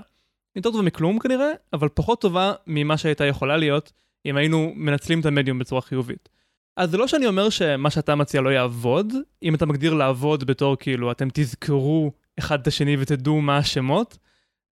יותר 0.57 0.71
טובה 0.71 0.83
מכלום 0.83 1.19
כנראה, 1.19 1.51
אבל 1.73 1.89
פחות 1.89 2.21
טובה 2.21 2.53
ממה 2.67 2.97
שהייתה 2.97 3.25
יכולה 3.25 3.57
להיות 3.57 3.93
אם 4.27 4.37
היינו 4.37 4.73
מנצלים 4.77 5.21
את 5.21 5.27
המדיום 5.27 5.59
בצורה 5.59 5.81
חיובית. 5.81 6.29
אז 6.77 6.91
זה 6.91 6.97
לא 6.97 7.09
שאני 7.09 7.27
אומר 7.27 7.51
שמה 7.51 7.91
שאתה 7.91 8.15
מציע 8.15 8.41
לא 8.41 8.51
יעבוד, 8.51 9.13
אם 9.43 9.55
אתה 9.55 9.67
מגדיר 9.67 9.95
לעבוד 9.95 10.45
בתור 10.45 10.77
כאילו 10.77 11.13
אתם 11.13 11.29
תזכרו 11.33 12.13
אחד 12.39 12.61
את 12.61 12.67
השני 12.67 12.97
ותדעו 12.99 13.41
מה 13.41 13.57
השמות, 13.57 14.19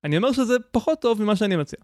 אני 0.05 0.17
אומר 0.17 0.33
שזה 0.33 0.57
פחות 0.71 1.01
טוב 1.01 1.23
ממה 1.23 1.37
שאני 1.37 1.57
מציע. 1.57 1.79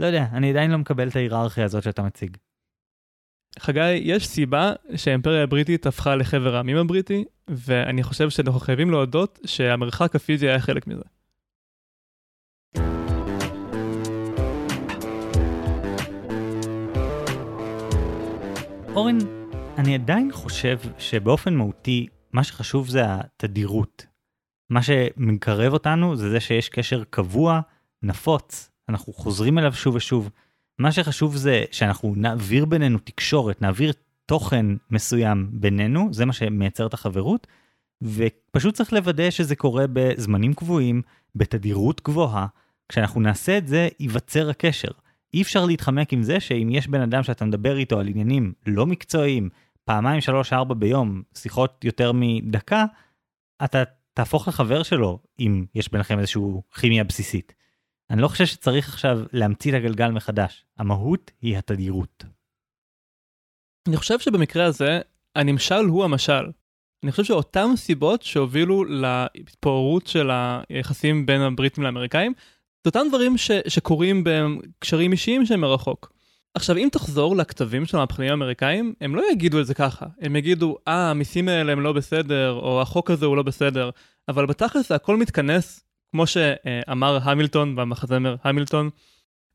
לא 0.00 0.06
יודע, 0.06 0.26
אני 0.32 0.50
עדיין 0.50 0.70
לא 0.70 0.78
מקבל 0.78 1.08
את 1.08 1.16
ההיררכיה 1.16 1.64
הזאת 1.64 1.82
שאתה 1.82 2.02
מציג. 2.02 2.36
חגי, 3.58 3.90
יש 3.92 4.28
סיבה 4.28 4.72
שהאימפריה 4.96 5.42
הבריטית 5.42 5.86
הפכה 5.86 6.16
לחבר 6.16 6.56
העמים 6.56 6.76
הבריטי, 6.76 7.24
ואני 7.48 8.02
חושב 8.02 8.30
שאנחנו 8.30 8.60
חייבים 8.60 8.90
להודות 8.90 9.38
שהמרחק 9.46 10.16
הפיזי 10.16 10.48
היה 10.48 10.60
חלק 10.60 10.86
מזה. 10.86 11.02
אורן, 18.94 19.18
אני 19.78 19.94
עדיין 19.94 20.32
חושב 20.32 20.78
שבאופן 20.98 21.54
מהותי, 21.54 22.06
מה 22.32 22.44
שחשוב 22.44 22.88
זה 22.88 23.02
התדירות. 23.04 24.06
מה 24.70 24.82
שמקרב 24.82 25.72
אותנו 25.72 26.16
זה 26.16 26.30
זה 26.30 26.40
שיש 26.40 26.68
קשר 26.68 27.04
קבוע, 27.10 27.60
נפוץ, 28.02 28.70
אנחנו 28.88 29.12
חוזרים 29.12 29.58
אליו 29.58 29.72
שוב 29.72 29.94
ושוב. 29.94 30.30
מה 30.78 30.92
שחשוב 30.92 31.36
זה 31.36 31.64
שאנחנו 31.70 32.14
נעביר 32.16 32.64
בינינו 32.64 32.98
תקשורת, 32.98 33.62
נעביר 33.62 33.92
תוכן 34.26 34.66
מסוים 34.90 35.48
בינינו, 35.52 36.08
זה 36.12 36.24
מה 36.24 36.32
שמייצר 36.32 36.86
את 36.86 36.94
החברות, 36.94 37.46
ופשוט 38.02 38.74
צריך 38.74 38.92
לוודא 38.92 39.30
שזה 39.30 39.56
קורה 39.56 39.84
בזמנים 39.92 40.54
קבועים, 40.54 41.02
בתדירות 41.34 42.00
גבוהה. 42.04 42.46
כשאנחנו 42.88 43.20
נעשה 43.20 43.58
את 43.58 43.68
זה, 43.68 43.88
ייווצר 44.00 44.50
הקשר. 44.50 44.88
אי 45.34 45.42
אפשר 45.42 45.64
להתחמק 45.64 46.12
עם 46.12 46.22
זה 46.22 46.40
שאם 46.40 46.68
יש 46.72 46.88
בן 46.88 47.00
אדם 47.00 47.22
שאתה 47.22 47.44
מדבר 47.44 47.76
איתו 47.76 48.00
על 48.00 48.08
עניינים 48.08 48.52
לא 48.66 48.86
מקצועיים, 48.86 49.48
פעמיים, 49.84 50.20
שלוש, 50.20 50.52
ארבע 50.52 50.74
ביום, 50.74 51.22
שיחות 51.34 51.84
יותר 51.84 52.12
מדקה, 52.14 52.84
אתה 53.64 53.82
תהפוך 54.14 54.48
לחבר 54.48 54.82
שלו 54.82 55.18
אם 55.40 55.64
יש 55.74 55.92
ביניכם 55.92 56.18
איזושהי 56.18 56.42
כימיה 56.80 57.04
בסיסית. 57.04 57.54
אני 58.10 58.22
לא 58.22 58.28
חושב 58.28 58.46
שצריך 58.46 58.88
עכשיו 58.88 59.18
להמציא 59.32 59.70
את 59.70 59.76
הגלגל 59.76 60.10
מחדש, 60.10 60.64
המהות 60.78 61.30
היא 61.42 61.58
התדירות. 61.58 62.24
אני 63.88 63.96
חושב 63.96 64.18
שבמקרה 64.18 64.64
הזה, 64.64 65.00
הנמשל 65.36 65.84
הוא 65.84 66.04
המשל. 66.04 66.50
אני 67.02 67.10
חושב 67.10 67.24
שאותן 67.24 67.76
סיבות 67.76 68.22
שהובילו 68.22 68.84
להתפוררות 68.84 70.06
של 70.06 70.30
היחסים 70.30 71.26
בין 71.26 71.40
הבריטים 71.40 71.84
לאמריקאים, 71.84 72.32
זה 72.84 72.90
אותם 72.90 73.08
דברים 73.08 73.38
ש, 73.38 73.50
שקורים 73.68 74.24
בקשרים 74.24 75.12
אישיים 75.12 75.46
שהם 75.46 75.60
מרחוק. 75.60 76.12
עכשיו, 76.54 76.76
אם 76.76 76.88
תחזור 76.92 77.36
לכתבים 77.36 77.86
של 77.86 77.96
המהפכנים 77.96 78.30
האמריקאים, 78.30 78.94
הם 79.00 79.14
לא 79.14 79.22
יגידו 79.32 79.60
את 79.60 79.66
זה 79.66 79.74
ככה. 79.74 80.06
הם 80.20 80.36
יגידו, 80.36 80.76
אה, 80.88 81.10
המיסים 81.10 81.48
האלה 81.48 81.72
הם 81.72 81.80
לא 81.80 81.92
בסדר, 81.92 82.52
או 82.52 82.82
החוק 82.82 83.10
הזה 83.10 83.26
הוא 83.26 83.36
לא 83.36 83.42
בסדר, 83.42 83.90
אבל 84.28 84.46
בתכלס 84.46 84.92
הכל 84.92 85.16
מתכנס, 85.16 85.87
כמו 86.10 86.26
שאמר 86.26 87.18
המילטון 87.22 87.76
במחזמר 87.76 88.36
המילטון, 88.44 88.90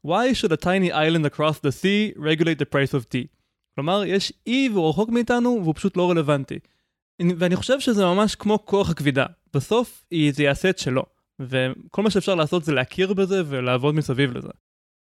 Why 0.07 0.33
should 0.33 0.51
a 0.51 0.57
tiny 0.57 0.91
island 0.91 1.25
across 1.25 1.59
the 1.59 1.71
sea 1.71 2.13
regulate 2.17 2.59
the 2.59 2.65
price 2.65 2.93
of 2.93 3.05
tea? 3.13 3.27
כלומר, 3.75 4.03
יש 4.05 4.33
אי 4.47 4.69
והוא 4.73 4.89
רחוק 4.89 5.09
מאיתנו 5.09 5.59
והוא 5.61 5.75
פשוט 5.75 5.97
לא 5.97 6.09
רלוונטי. 6.09 6.59
ואני 7.37 7.55
חושב 7.55 7.79
שזה 7.79 8.05
ממש 8.05 8.35
כמו 8.35 8.65
כוח 8.65 8.89
הכבידה. 8.89 9.25
בסוף 9.53 10.05
זה 10.31 10.43
יעשה 10.43 10.69
את 10.69 10.79
שלו. 10.79 11.03
וכל 11.39 12.01
מה 12.01 12.09
שאפשר 12.09 12.35
לעשות 12.35 12.63
זה 12.63 12.73
להכיר 12.73 13.13
בזה 13.13 13.41
ולעבוד 13.45 13.95
מסביב 13.95 14.37
לזה. 14.37 14.49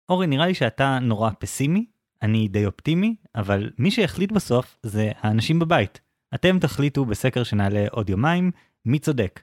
אורי, 0.10 0.28
נראה 0.28 0.46
לי 0.46 0.54
שאתה 0.54 1.00
נורא 1.02 1.30
פסימי, 1.40 1.86
אני 2.22 2.48
די 2.48 2.66
אופטימי, 2.66 3.16
אבל 3.36 3.70
מי 3.78 3.92
שיחליט 3.92 4.32
בסוף 4.32 4.78
זה 4.84 5.12
האנשים 5.20 5.60
בבית. 5.60 6.02
אתם 6.36 6.60
תחליטו 6.60 7.06
בסקר 7.06 7.44
שנעלה 7.44 7.86
עוד 7.92 8.10
יומיים, 8.10 8.52
מי 8.86 9.00
צודק. 9.00 9.42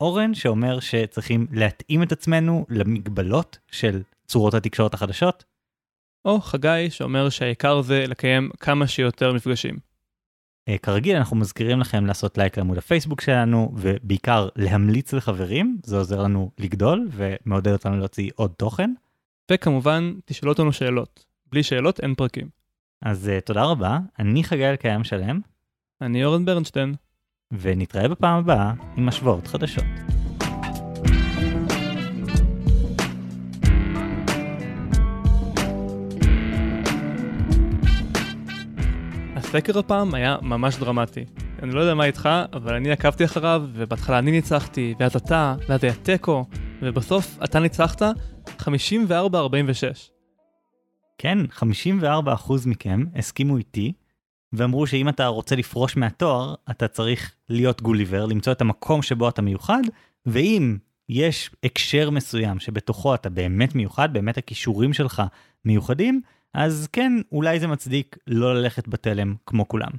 אורן 0.00 0.34
שאומר 0.34 0.80
שצריכים 0.80 1.46
להתאים 1.52 2.02
את 2.02 2.12
עצמנו 2.12 2.66
למגבלות 2.68 3.58
של 3.70 4.02
צורות 4.26 4.54
התקשורת 4.54 4.94
החדשות. 4.94 5.44
או 6.24 6.40
חגי 6.40 6.90
שאומר 6.90 7.28
שהעיקר 7.28 7.82
זה 7.82 8.04
לקיים 8.08 8.50
כמה 8.60 8.86
שיותר 8.86 9.32
מפגשים. 9.32 9.78
Uh, 10.70 10.78
כרגיל 10.82 11.16
אנחנו 11.16 11.36
מזכירים 11.36 11.80
לכם 11.80 12.06
לעשות 12.06 12.38
לייק 12.38 12.58
לעמוד 12.58 12.78
הפייסבוק 12.78 13.20
שלנו 13.20 13.72
ובעיקר 13.76 14.48
להמליץ 14.56 15.12
לחברים 15.12 15.78
זה 15.84 15.96
עוזר 15.96 16.22
לנו 16.22 16.50
לגדול 16.58 17.08
ומעודד 17.10 17.72
אותנו 17.72 17.96
להוציא 17.96 18.30
עוד 18.34 18.50
תוכן. 18.56 18.90
וכמובן 19.50 20.14
תשאלו 20.24 20.52
אותנו 20.52 20.72
שאלות 20.72 21.24
בלי 21.46 21.62
שאלות 21.62 22.00
אין 22.00 22.14
פרקים. 22.14 22.48
אז 23.02 23.30
uh, 23.38 23.40
תודה 23.40 23.64
רבה 23.64 23.98
אני 24.18 24.44
חגי 24.44 24.66
אלקיים 24.66 25.04
שלם. 25.04 25.40
אני 26.00 26.24
אורן 26.24 26.44
ברנשטיין. 26.44 26.94
ונתראה 27.60 28.08
בפעם 28.08 28.38
הבאה 28.38 28.72
עם 28.96 29.08
השוואות 29.08 29.46
חדשות. 29.46 29.84
הסקר 39.36 39.78
הפעם 39.78 40.14
היה 40.14 40.36
ממש 40.42 40.76
דרמטי. 40.76 41.24
אני 41.62 41.74
לא 41.74 41.80
יודע 41.80 41.94
מה 41.94 42.04
איתך, 42.04 42.28
אבל 42.52 42.74
אני 42.74 42.90
עקבתי 42.90 43.24
אחריו, 43.24 43.62
ובהתחלה 43.72 44.18
אני 44.18 44.30
ניצחתי, 44.30 44.94
ואז 45.00 45.16
אתה, 45.16 45.54
ואז 45.68 45.84
היה 45.84 45.94
תיקו, 45.94 46.44
ובסוף 46.82 47.38
אתה 47.44 47.60
ניצחת 47.60 48.02
54-46. 48.60 48.64
כן, 51.18 51.38
54% 52.02 52.02
מכם 52.66 53.04
הסכימו 53.16 53.56
איתי, 53.56 53.92
ואמרו 54.56 54.86
שאם 54.86 55.08
אתה 55.08 55.26
רוצה 55.26 55.56
לפרוש 55.56 55.96
מהתואר, 55.96 56.54
אתה 56.70 56.88
צריך 56.88 57.34
להיות 57.48 57.82
גוליבר, 57.82 58.26
למצוא 58.26 58.52
את 58.52 58.60
המקום 58.60 59.02
שבו 59.02 59.28
אתה 59.28 59.42
מיוחד, 59.42 59.82
ואם 60.26 60.76
יש 61.08 61.50
הקשר 61.64 62.10
מסוים 62.10 62.58
שבתוכו 62.58 63.14
אתה 63.14 63.30
באמת 63.30 63.74
מיוחד, 63.74 64.12
באמת 64.12 64.38
הכישורים 64.38 64.92
שלך 64.92 65.22
מיוחדים, 65.64 66.20
אז 66.54 66.88
כן, 66.92 67.12
אולי 67.32 67.60
זה 67.60 67.66
מצדיק 67.66 68.16
לא 68.26 68.54
ללכת 68.54 68.88
בתלם 68.88 69.34
כמו 69.46 69.68
כולם. 69.68 69.90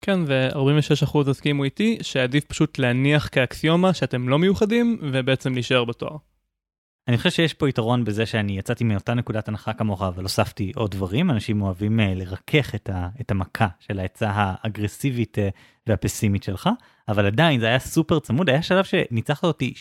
כן, 0.00 0.20
ו-46% 0.26 1.30
הסכימו 1.30 1.64
איתי 1.64 1.98
שעדיף 2.02 2.44
פשוט 2.44 2.78
להניח 2.78 3.28
כאקסיומה 3.32 3.94
שאתם 3.94 4.28
לא 4.28 4.38
מיוחדים, 4.38 4.98
ובעצם 5.12 5.54
להישאר 5.54 5.84
בתואר. 5.84 6.16
אני 7.08 7.16
חושב 7.16 7.30
שיש 7.30 7.54
פה 7.54 7.68
יתרון 7.68 8.04
בזה 8.04 8.26
שאני 8.26 8.58
יצאתי 8.58 8.84
מאותה 8.84 9.14
נקודת 9.14 9.48
הנחה 9.48 9.72
כמוך, 9.72 10.02
אבל 10.02 10.22
הוספתי 10.22 10.72
עוד 10.76 10.90
דברים. 10.90 11.30
אנשים 11.30 11.62
אוהבים 11.62 12.00
uh, 12.00 12.02
לרכך 12.16 12.74
את, 12.74 12.90
ה, 12.90 13.08
את 13.20 13.30
המכה 13.30 13.68
של 13.80 13.98
העצה 13.98 14.30
האגרסיבית 14.34 15.38
uh, 15.38 15.40
והפסימית 15.86 16.42
שלך, 16.42 16.68
אבל 17.08 17.26
עדיין 17.26 17.60
זה 17.60 17.66
היה 17.66 17.78
סופר 17.78 18.18
צמוד, 18.20 18.50
היה 18.50 18.62
שלב 18.62 18.84
שניצחת 18.84 19.44
אותי 19.44 19.74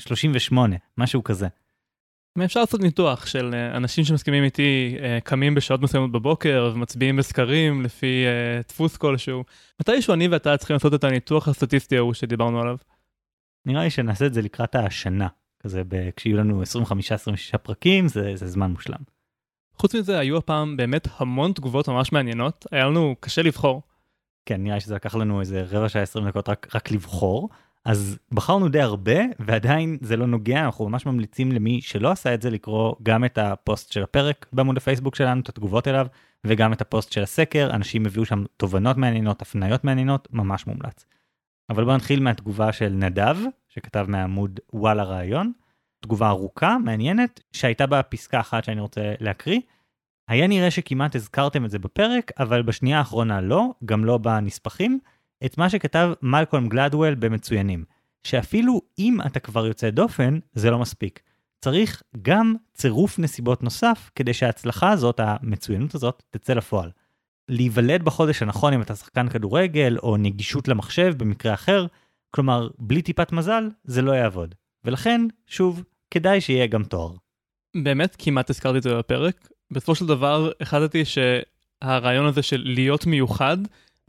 62-38, 0.00 0.54
משהו 0.98 1.24
כזה. 1.24 1.48
אפשר 2.44 2.60
לעשות 2.60 2.80
ניתוח 2.80 3.26
של 3.26 3.54
אה, 3.54 3.76
אנשים 3.76 4.04
שמסכימים 4.04 4.44
איתי 4.44 4.96
אה, 5.02 5.18
קמים 5.24 5.54
בשעות 5.54 5.82
מסוימות 5.82 6.12
בבוקר 6.12 6.72
ומצביעים 6.74 7.16
בסקרים 7.16 7.82
לפי 7.82 8.24
אה, 8.26 8.60
דפוס 8.68 8.96
כלשהו. 8.96 9.44
מתישהו 9.80 10.14
אני 10.14 10.28
ואתה 10.28 10.56
צריכים 10.56 10.74
לעשות 10.74 10.94
את 10.94 11.04
הניתוח 11.04 11.48
הסטטיסטי 11.48 11.96
ההוא 11.96 12.14
שדיברנו 12.14 12.60
עליו. 12.60 12.76
נראה 13.66 13.82
לי 13.82 13.90
שנעשה 13.90 14.26
את 14.26 14.34
זה 14.34 14.42
לקראת 14.42 14.74
השנה, 14.74 15.28
כזה 15.62 15.82
ב... 15.88 16.10
כשיהיו 16.16 16.36
לנו 16.36 16.62
25-26 16.62 17.58
פרקים 17.58 18.08
זה, 18.08 18.36
זה 18.36 18.46
זמן 18.46 18.70
מושלם. 18.70 19.00
חוץ 19.74 19.94
מזה 19.94 20.18
היו 20.18 20.36
הפעם 20.36 20.76
באמת 20.76 21.08
המון 21.16 21.52
תגובות 21.52 21.88
ממש 21.88 22.12
מעניינות, 22.12 22.66
היה 22.72 22.86
לנו 22.86 23.16
קשה 23.20 23.42
לבחור. 23.42 23.82
כן, 24.46 24.62
נראה 24.62 24.74
לי 24.74 24.80
שזה 24.80 24.94
לקח 24.94 25.14
לנו 25.14 25.40
איזה 25.40 25.64
רבע 25.70 25.88
שעה 25.88 26.02
20 26.02 26.28
דקות 26.28 26.48
רק, 26.48 26.74
רק 26.74 26.90
לבחור. 26.90 27.48
אז 27.84 28.18
חפרנו 28.32 28.68
די 28.68 28.80
הרבה 28.80 29.20
ועדיין 29.38 29.98
זה 30.00 30.16
לא 30.16 30.26
נוגע 30.26 30.64
אנחנו 30.64 30.88
ממש 30.88 31.06
ממליצים 31.06 31.52
למי 31.52 31.80
שלא 31.80 32.10
עשה 32.10 32.34
את 32.34 32.42
זה 32.42 32.50
לקרוא 32.50 32.94
גם 33.02 33.24
את 33.24 33.38
הפוסט 33.38 33.92
של 33.92 34.02
הפרק 34.02 34.46
בעמוד 34.52 34.76
הפייסבוק 34.76 35.14
שלנו 35.14 35.40
את 35.40 35.48
התגובות 35.48 35.88
אליו 35.88 36.06
וגם 36.44 36.72
את 36.72 36.80
הפוסט 36.80 37.12
של 37.12 37.22
הסקר 37.22 37.70
אנשים 37.72 38.06
הביאו 38.06 38.24
שם 38.24 38.44
תובנות 38.56 38.96
מעניינות 38.96 39.42
הפניות 39.42 39.84
מעניינות 39.84 40.28
ממש 40.32 40.66
מומלץ. 40.66 41.06
אבל 41.70 41.84
בוא 41.84 41.94
נתחיל 41.94 42.20
מהתגובה 42.20 42.72
של 42.72 42.88
נדב 42.88 43.36
שכתב 43.68 44.04
מהעמוד 44.08 44.60
וואלה 44.72 45.02
רעיון 45.02 45.52
תגובה 46.00 46.28
ארוכה 46.28 46.78
מעניינת 46.78 47.40
שהייתה 47.52 47.86
בה 47.86 48.02
פסקה 48.02 48.40
אחת 48.40 48.64
שאני 48.64 48.80
רוצה 48.80 49.14
להקריא. 49.20 49.60
היה 50.28 50.46
נראה 50.46 50.70
שכמעט 50.70 51.16
הזכרתם 51.16 51.64
את 51.64 51.70
זה 51.70 51.78
בפרק 51.78 52.32
אבל 52.38 52.62
בשנייה 52.62 52.98
האחרונה 52.98 53.40
לא 53.40 53.74
גם 53.84 54.04
לא 54.04 54.18
בנספחים. 54.18 54.98
את 55.44 55.58
מה 55.58 55.70
שכתב 55.70 56.12
מלקולם 56.22 56.68
גלדוול 56.68 57.14
במצוינים, 57.14 57.84
שאפילו 58.22 58.82
אם 58.98 59.18
אתה 59.26 59.40
כבר 59.40 59.66
יוצא 59.66 59.90
דופן, 59.90 60.38
זה 60.52 60.70
לא 60.70 60.78
מספיק. 60.78 61.20
צריך 61.60 62.02
גם 62.22 62.54
צירוף 62.74 63.18
נסיבות 63.18 63.62
נוסף 63.62 64.10
כדי 64.14 64.34
שההצלחה 64.34 64.90
הזאת, 64.90 65.20
המצוינות 65.22 65.94
הזאת, 65.94 66.22
תצא 66.30 66.52
לפועל. 66.52 66.90
להיוולד 67.48 68.02
בחודש 68.02 68.42
הנכון 68.42 68.72
אם 68.72 68.82
אתה 68.82 68.94
שחקן 68.94 69.28
כדורגל, 69.28 69.96
או 70.02 70.16
נגישות 70.16 70.68
למחשב 70.68 71.14
במקרה 71.16 71.54
אחר, 71.54 71.86
כלומר, 72.30 72.68
בלי 72.78 73.02
טיפת 73.02 73.32
מזל, 73.32 73.68
זה 73.84 74.02
לא 74.02 74.12
יעבוד. 74.12 74.54
ולכן, 74.84 75.20
שוב, 75.46 75.82
כדאי 76.10 76.40
שיהיה 76.40 76.66
גם 76.66 76.84
תואר. 76.84 77.12
באמת 77.76 78.16
כמעט 78.18 78.50
הזכרתי 78.50 78.78
את 78.78 78.82
זה 78.82 78.94
בפרק. 78.94 79.48
בסופו 79.70 79.94
של 79.94 80.06
דבר, 80.06 80.50
החלטתי 80.60 81.02
שהרעיון 81.04 82.26
הזה 82.26 82.42
של 82.42 82.62
להיות 82.64 83.06
מיוחד, 83.06 83.56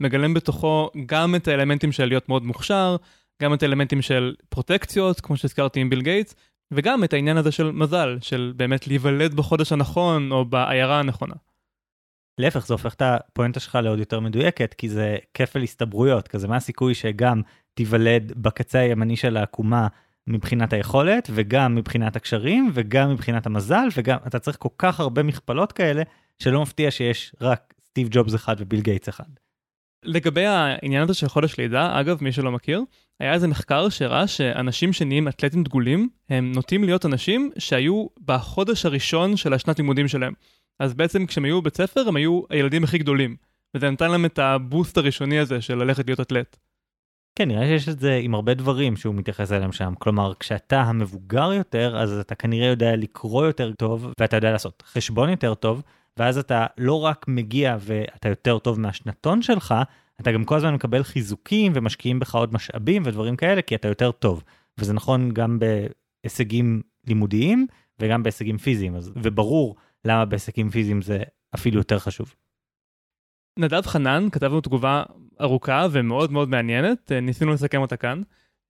מגלם 0.00 0.34
בתוכו 0.34 0.90
גם 1.06 1.34
את 1.34 1.48
האלמנטים 1.48 1.92
של 1.92 2.04
להיות 2.04 2.28
מאוד 2.28 2.44
מוכשר, 2.44 2.96
גם 3.42 3.54
את 3.54 3.62
האלמנטים 3.62 4.02
של 4.02 4.34
פרוטקציות, 4.48 5.20
כמו 5.20 5.36
שהזכרתי 5.36 5.80
עם 5.80 5.90
ביל 5.90 6.02
גייטס, 6.02 6.34
וגם 6.70 7.04
את 7.04 7.12
העניין 7.12 7.36
הזה 7.36 7.52
של 7.52 7.70
מזל, 7.70 8.18
של 8.20 8.52
באמת 8.56 8.86
להיוולד 8.86 9.34
בחודש 9.34 9.72
הנכון 9.72 10.32
או 10.32 10.44
בעיירה 10.44 10.98
הנכונה. 10.98 11.34
להפך, 12.40 12.66
זה 12.66 12.74
הופך 12.74 12.94
את 12.94 13.02
הפואנטה 13.02 13.60
שלך 13.60 13.78
לעוד 13.82 13.98
יותר 13.98 14.20
מדויקת, 14.20 14.74
כי 14.74 14.88
זה 14.88 15.16
כפל 15.34 15.62
הסתברויות, 15.62 16.28
כזה 16.28 16.48
מה 16.48 16.56
הסיכוי 16.56 16.94
שגם 16.94 17.42
תיוולד 17.74 18.32
בקצה 18.36 18.78
הימני 18.78 19.16
של 19.16 19.36
העקומה 19.36 19.88
מבחינת 20.26 20.72
היכולת, 20.72 21.30
וגם 21.34 21.74
מבחינת 21.74 22.16
הקשרים, 22.16 22.70
וגם 22.74 23.10
מבחינת 23.10 23.46
המזל, 23.46 23.88
וגם 23.96 24.18
אתה 24.26 24.38
צריך 24.38 24.56
כל 24.60 24.68
כך 24.78 25.00
הרבה 25.00 25.22
מכפלות 25.22 25.72
כאלה, 25.72 26.02
שלא 26.38 26.62
מפתיע 26.62 26.90
שיש 26.90 27.34
רק 27.40 27.74
סטיב 27.86 28.08
ג'ובס 28.10 28.34
אחד 28.34 28.56
וביל 28.58 28.80
גייטס 28.80 29.08
אחד. 29.08 29.24
לגבי 30.04 30.46
העניין 30.46 31.02
הזה 31.02 31.14
של 31.14 31.28
חודש 31.28 31.58
לידה, 31.58 32.00
אגב, 32.00 32.18
מי 32.24 32.32
שלא 32.32 32.52
מכיר, 32.52 32.82
היה 33.20 33.32
איזה 33.32 33.48
מחקר 33.48 33.88
שהראה 33.88 34.26
שאנשים 34.26 34.92
שנהיים 34.92 35.28
אתלטים 35.28 35.62
דגולים, 35.62 36.08
הם 36.28 36.52
נוטים 36.52 36.84
להיות 36.84 37.06
אנשים 37.06 37.50
שהיו 37.58 38.06
בחודש 38.24 38.86
הראשון 38.86 39.36
של 39.36 39.52
השנת 39.52 39.78
לימודים 39.78 40.08
שלהם. 40.08 40.32
אז 40.80 40.94
בעצם 40.94 41.26
כשהם 41.26 41.44
היו 41.44 41.60
בבית 41.60 41.76
ספר, 41.76 42.08
הם 42.08 42.16
היו 42.16 42.42
הילדים 42.50 42.84
הכי 42.84 42.98
גדולים. 42.98 43.36
וזה 43.74 43.90
נתן 43.90 44.10
להם 44.10 44.24
את 44.24 44.38
הבוסט 44.38 44.98
הראשוני 44.98 45.38
הזה 45.38 45.60
של 45.60 45.74
ללכת 45.74 46.06
להיות 46.06 46.20
אתלט. 46.20 46.56
כן, 47.34 47.48
נראה 47.48 47.66
שיש 47.66 47.88
את 47.88 48.00
זה 48.00 48.14
עם 48.14 48.34
הרבה 48.34 48.54
דברים 48.54 48.96
שהוא 48.96 49.14
מתייחס 49.14 49.52
אליהם 49.52 49.72
שם. 49.72 49.94
כלומר, 49.98 50.32
כשאתה 50.40 50.82
המבוגר 50.82 51.52
יותר, 51.52 51.98
אז 51.98 52.12
אתה 52.12 52.34
כנראה 52.34 52.66
יודע 52.66 52.96
לקרוא 52.96 53.46
יותר 53.46 53.72
טוב, 53.72 54.12
ואתה 54.20 54.36
יודע 54.36 54.52
לעשות 54.52 54.82
חשבון 54.86 55.30
יותר 55.30 55.54
טוב, 55.54 55.82
ואז 56.16 56.38
אתה 56.38 56.66
לא 56.78 57.00
רק 57.00 57.24
מגיע 57.28 57.76
ואתה 57.80 58.28
יותר 58.28 58.58
טוב 58.58 58.80
מהשנתון 58.80 59.42
שלך, 59.42 59.74
אתה 60.20 60.32
גם 60.32 60.44
כל 60.44 60.56
הזמן 60.56 60.74
מקבל 60.74 61.02
חיזוקים 61.02 61.72
ומשקיעים 61.74 62.18
בך 62.18 62.34
עוד 62.34 62.54
משאבים 62.54 63.02
ודברים 63.06 63.36
כאלה, 63.36 63.62
כי 63.62 63.74
אתה 63.74 63.88
יותר 63.88 64.12
טוב. 64.12 64.42
וזה 64.78 64.92
נכון 64.92 65.30
גם 65.30 65.58
בהישגים 65.58 66.82
לימודיים 67.06 67.66
וגם 68.00 68.22
בהישגים 68.22 68.58
פיזיים, 68.58 68.96
אז, 68.96 69.12
וברור 69.16 69.76
למה 70.04 70.24
בהישגים 70.24 70.70
פיזיים 70.70 71.02
זה 71.02 71.22
אפילו 71.54 71.78
יותר 71.78 71.98
חשוב. 71.98 72.34
נדב 73.58 73.86
חנן 73.86 74.28
כתב 74.32 74.46
לנו 74.46 74.60
תגובה 74.60 75.02
ארוכה 75.40 75.86
ומאוד 75.92 76.32
מאוד 76.32 76.48
מעניינת, 76.48 77.12
אה, 77.12 77.20
ניסינו 77.20 77.52
לסכם 77.52 77.80
אותה 77.80 77.96
כאן. 77.96 78.22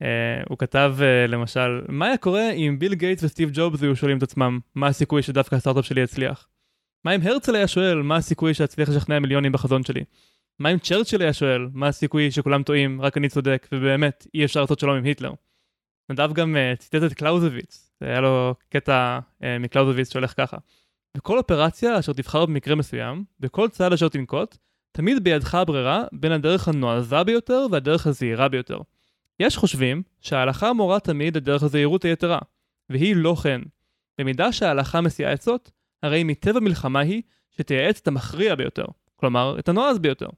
Uh, 0.02 0.04
הוא 0.48 0.58
כתב 0.58 0.94
uh, 0.98 1.30
למשל, 1.30 1.80
מה 1.88 2.06
היה 2.06 2.16
קורה 2.16 2.50
אם 2.50 2.76
ביל 2.78 2.94
גייטס 2.94 3.22
וסטיב 3.24 3.50
ג'ובס 3.52 3.82
היו 3.82 3.96
שואלים 3.96 4.18
את 4.18 4.22
עצמם, 4.22 4.58
מה 4.74 4.86
הסיכוי 4.86 5.22
שדווקא 5.22 5.54
הסטארט-אפ 5.54 5.84
שלי 5.84 6.00
יצליח? 6.00 6.48
מה 7.04 7.14
אם 7.14 7.20
הרצל 7.22 7.54
היה 7.54 7.68
שואל, 7.68 8.02
מה 8.02 8.16
הסיכוי 8.16 8.54
שאצליח 8.54 8.88
לשכנע 8.88 9.18
מיליונים 9.18 9.52
בחזון 9.52 9.82
שלי? 9.82 10.04
מה 10.58 10.72
אם 10.72 10.78
צ'רצ'יל 10.78 11.22
היה 11.22 11.32
שואל, 11.32 11.68
מה 11.72 11.88
הסיכוי 11.88 12.30
שכולם 12.30 12.62
טועים, 12.62 13.02
רק 13.02 13.16
אני 13.16 13.28
צודק, 13.28 13.68
ובאמת, 13.72 14.26
אי 14.34 14.44
אפשר 14.44 14.60
לעשות 14.60 14.78
שלום 14.78 14.96
עם 14.96 15.04
היטלר? 15.04 15.32
נדב 16.10 16.32
גם 16.32 16.56
uh, 16.56 16.76
ציטט 16.76 17.02
את 17.06 17.14
קלאוזוויץ, 17.14 17.92
היה 18.00 18.20
לו 18.20 18.54
קטע 18.68 19.18
uh, 19.42 19.44
מקלאוזוויץ 19.60 20.12
שהולך 20.12 20.34
ככה. 20.36 20.56
בכל 21.16 21.38
אופרציה 21.38 21.98
אשר 21.98 22.12
תבחר 22.12 22.46
במקרה 22.46 22.74
מסוים, 22.74 23.24
בכל 23.40 23.68
צעד 23.68 23.92
אשר 23.92 24.08
תנקוט, 24.08 24.56
תמיד 24.92 25.24
בידך 25.24 25.54
הברירה 25.54 26.04
בין 26.12 26.32
הדרך 26.32 26.68
הנועזה 26.68 27.24
ביותר 27.24 27.66
והדרך 27.70 28.06
הזהירה 28.06 28.48
ביותר. 28.48 28.78
יש 29.40 29.56
חושבים 29.56 30.02
שההלכה 30.20 30.72
מורה 30.72 31.00
תמיד 31.00 31.36
את 31.36 31.44
דרך 31.44 31.62
הזהירות 31.62 32.04
היתרה, 32.04 32.38
והיא 32.90 33.16
לא 33.16 33.34
כן. 33.42 33.60
במידה 34.18 34.52
שההלכה 34.52 35.00
מסיעה 35.00 35.32
עצות, 35.32 35.70
הרי 36.02 36.24
מטבע 36.24 36.60
מלחמה 36.60 37.00
היא 37.00 37.22
שתייעץ 37.50 38.00
את 38.00 38.08
המכריע 38.08 38.54
ביותר, 38.54 38.84
כלומר 39.16 39.56
את 39.58 39.68
הנועז 39.68 39.98
ביותר. 39.98 40.28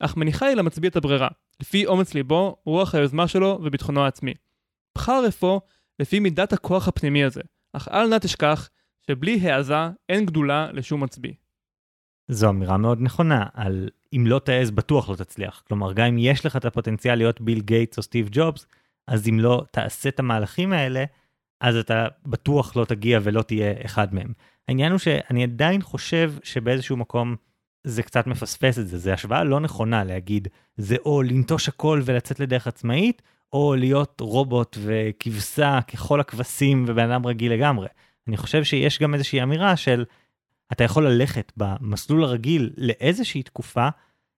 אך 0.00 0.16
מניחה 0.16 0.46
היא 0.46 0.56
למצביא 0.56 0.90
את 0.90 0.96
הברירה, 0.96 1.28
לפי 1.60 1.86
אומץ 1.86 2.14
ליבו, 2.14 2.56
רוח 2.64 2.94
היוזמה 2.94 3.28
שלו 3.28 3.60
וביטחונו 3.62 4.04
העצמי. 4.04 4.34
בחר 4.94 5.24
אפוא 5.28 5.60
לפי 5.98 6.20
מידת 6.20 6.52
הכוח 6.52 6.88
הפנימי 6.88 7.24
הזה, 7.24 7.40
אך 7.72 7.88
אל 7.88 8.08
נא 8.08 8.18
תשכח 8.18 8.68
שבלי 9.06 9.50
העזה 9.50 9.74
אין 10.08 10.26
גדולה 10.26 10.72
לשום 10.72 11.02
מצביא. 11.02 11.32
זו 12.28 12.50
אמירה 12.50 12.76
מאוד 12.76 12.98
נכונה, 13.00 13.46
על 13.54 13.88
אם 14.16 14.24
לא 14.26 14.38
תעז 14.38 14.70
בטוח 14.70 15.10
לא 15.10 15.14
תצליח. 15.16 15.62
כלומר, 15.68 15.92
גם 15.92 16.06
אם 16.06 16.18
יש 16.18 16.46
לך 16.46 16.56
את 16.56 16.64
הפוטנציאל 16.64 17.14
להיות 17.14 17.40
ביל 17.40 17.60
גייטס 17.60 17.98
או 17.98 18.02
סטיב 18.02 18.28
ג'ובס, 18.32 18.66
אז 19.06 19.28
אם 19.28 19.40
לא 19.40 19.64
תעשה 19.70 20.08
את 20.08 20.20
המהלכים 20.20 20.72
האלה, 20.72 21.04
אז 21.60 21.76
אתה 21.76 22.06
בטוח 22.26 22.76
לא 22.76 22.84
תגיע 22.84 23.20
ולא 23.22 23.42
תהיה 23.42 23.74
אחד 23.84 24.14
מהם. 24.14 24.32
העניין 24.68 24.92
הוא 24.92 24.98
שאני 24.98 25.42
עדיין 25.42 25.82
חושב 25.82 26.32
שבאיזשהו 26.42 26.96
מקום 26.96 27.36
זה 27.84 28.02
קצת 28.02 28.26
מפספס 28.26 28.78
את 28.78 28.88
זה, 28.88 28.98
זה 28.98 29.12
השוואה 29.14 29.44
לא 29.44 29.60
נכונה 29.60 30.04
להגיד, 30.04 30.48
זה 30.76 30.96
או 31.04 31.22
לנטוש 31.22 31.68
הכל 31.68 32.02
ולצאת 32.04 32.40
לדרך 32.40 32.66
עצמאית, 32.66 33.22
או 33.52 33.74
להיות 33.74 34.20
רובוט 34.20 34.78
וכבשה 34.80 35.78
ככל 35.92 36.20
הכבשים 36.20 36.84
ובן 36.88 37.10
אדם 37.10 37.26
רגיל 37.26 37.52
לגמרי. 37.52 37.88
אני 38.30 38.36
חושב 38.36 38.64
שיש 38.64 38.98
גם 38.98 39.14
איזושהי 39.14 39.42
אמירה 39.42 39.76
של 39.76 40.04
אתה 40.72 40.84
יכול 40.84 41.08
ללכת 41.08 41.52
במסלול 41.56 42.24
הרגיל 42.24 42.70
לאיזושהי 42.76 43.42
תקופה, 43.42 43.88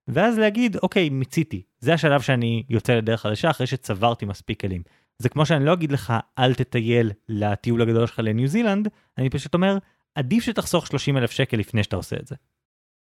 ואז 0.09 0.38
להגיד, 0.38 0.76
אוקיי, 0.76 1.09
מיציתי, 1.09 1.62
זה 1.78 1.95
השלב 1.95 2.20
שאני 2.20 2.62
יוצא 2.68 2.95
לדרך 2.95 3.20
חדשה 3.20 3.51
אחרי 3.51 3.66
שצברתי 3.66 4.26
מספיק 4.26 4.61
כלים. 4.61 4.82
זה 5.18 5.28
כמו 5.28 5.47
שאני 5.47 5.64
לא 5.64 5.72
אגיד 5.72 5.93
לך, 5.93 6.12
אל 6.38 6.55
תטייל 6.55 7.11
לטיול 7.28 7.82
הגדול 7.82 8.07
שלך 8.07 8.18
לניו 8.18 8.49
זילנד, 8.49 8.88
אני 9.18 9.30
פשוט 9.30 9.55
אומר, 9.55 9.78
עדיף 10.14 10.45
שתחסוך 10.45 10.86
30 10.86 11.16
אלף 11.16 11.30
שקל 11.30 11.57
לפני 11.57 11.82
שאתה 11.82 11.97
עושה 11.97 12.16
את 12.16 12.26
זה. 12.26 12.34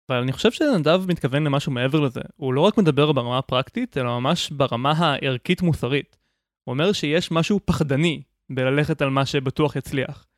אבל 0.09 0.17
אני 0.17 0.31
חושב 0.31 0.51
שנדב 0.51 1.01
מתכוון 1.07 1.43
למשהו 1.43 1.71
מעבר 1.71 1.99
לזה. 1.99 2.21
הוא 2.35 2.53
לא 2.53 2.61
רק 2.61 2.77
מדבר 2.77 3.11
ברמה 3.11 3.37
הפרקטית, 3.37 3.97
אלא 3.97 4.19
ממש 4.19 4.49
ברמה 4.49 4.91
הערכית-מוסרית. 4.91 6.17
הוא 6.63 6.73
אומר 6.73 6.91
שיש 6.91 7.31
משהו 7.31 7.59
פחדני 7.65 8.21
בללכת 8.49 9.01
על 9.01 9.09
מה 9.09 9.25
שבטוח 9.25 9.75
יצליח. 9.75 10.28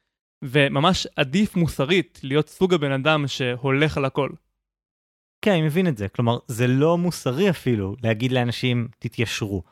וממש 0.43 1.07
עדיף 1.15 1.55
מוסרית 1.55 2.19
להיות 2.23 2.49
סוג 2.49 2.73
הבן 2.73 2.91
אדם 2.91 3.27
שהולך 3.27 3.97
על 3.97 4.05
הכל. 4.05 4.29
כן, 5.41 5.51
אני 5.51 5.61
מבין 5.61 5.87
את 5.87 5.97
זה. 5.97 6.07
כלומר, 6.07 6.37
זה 6.47 6.67
לא 6.67 6.97
מוסרי 6.97 7.49
אפילו 7.49 7.95
להגיד 8.03 8.31
לאנשים, 8.31 8.87
תתיישרו. 8.99 9.63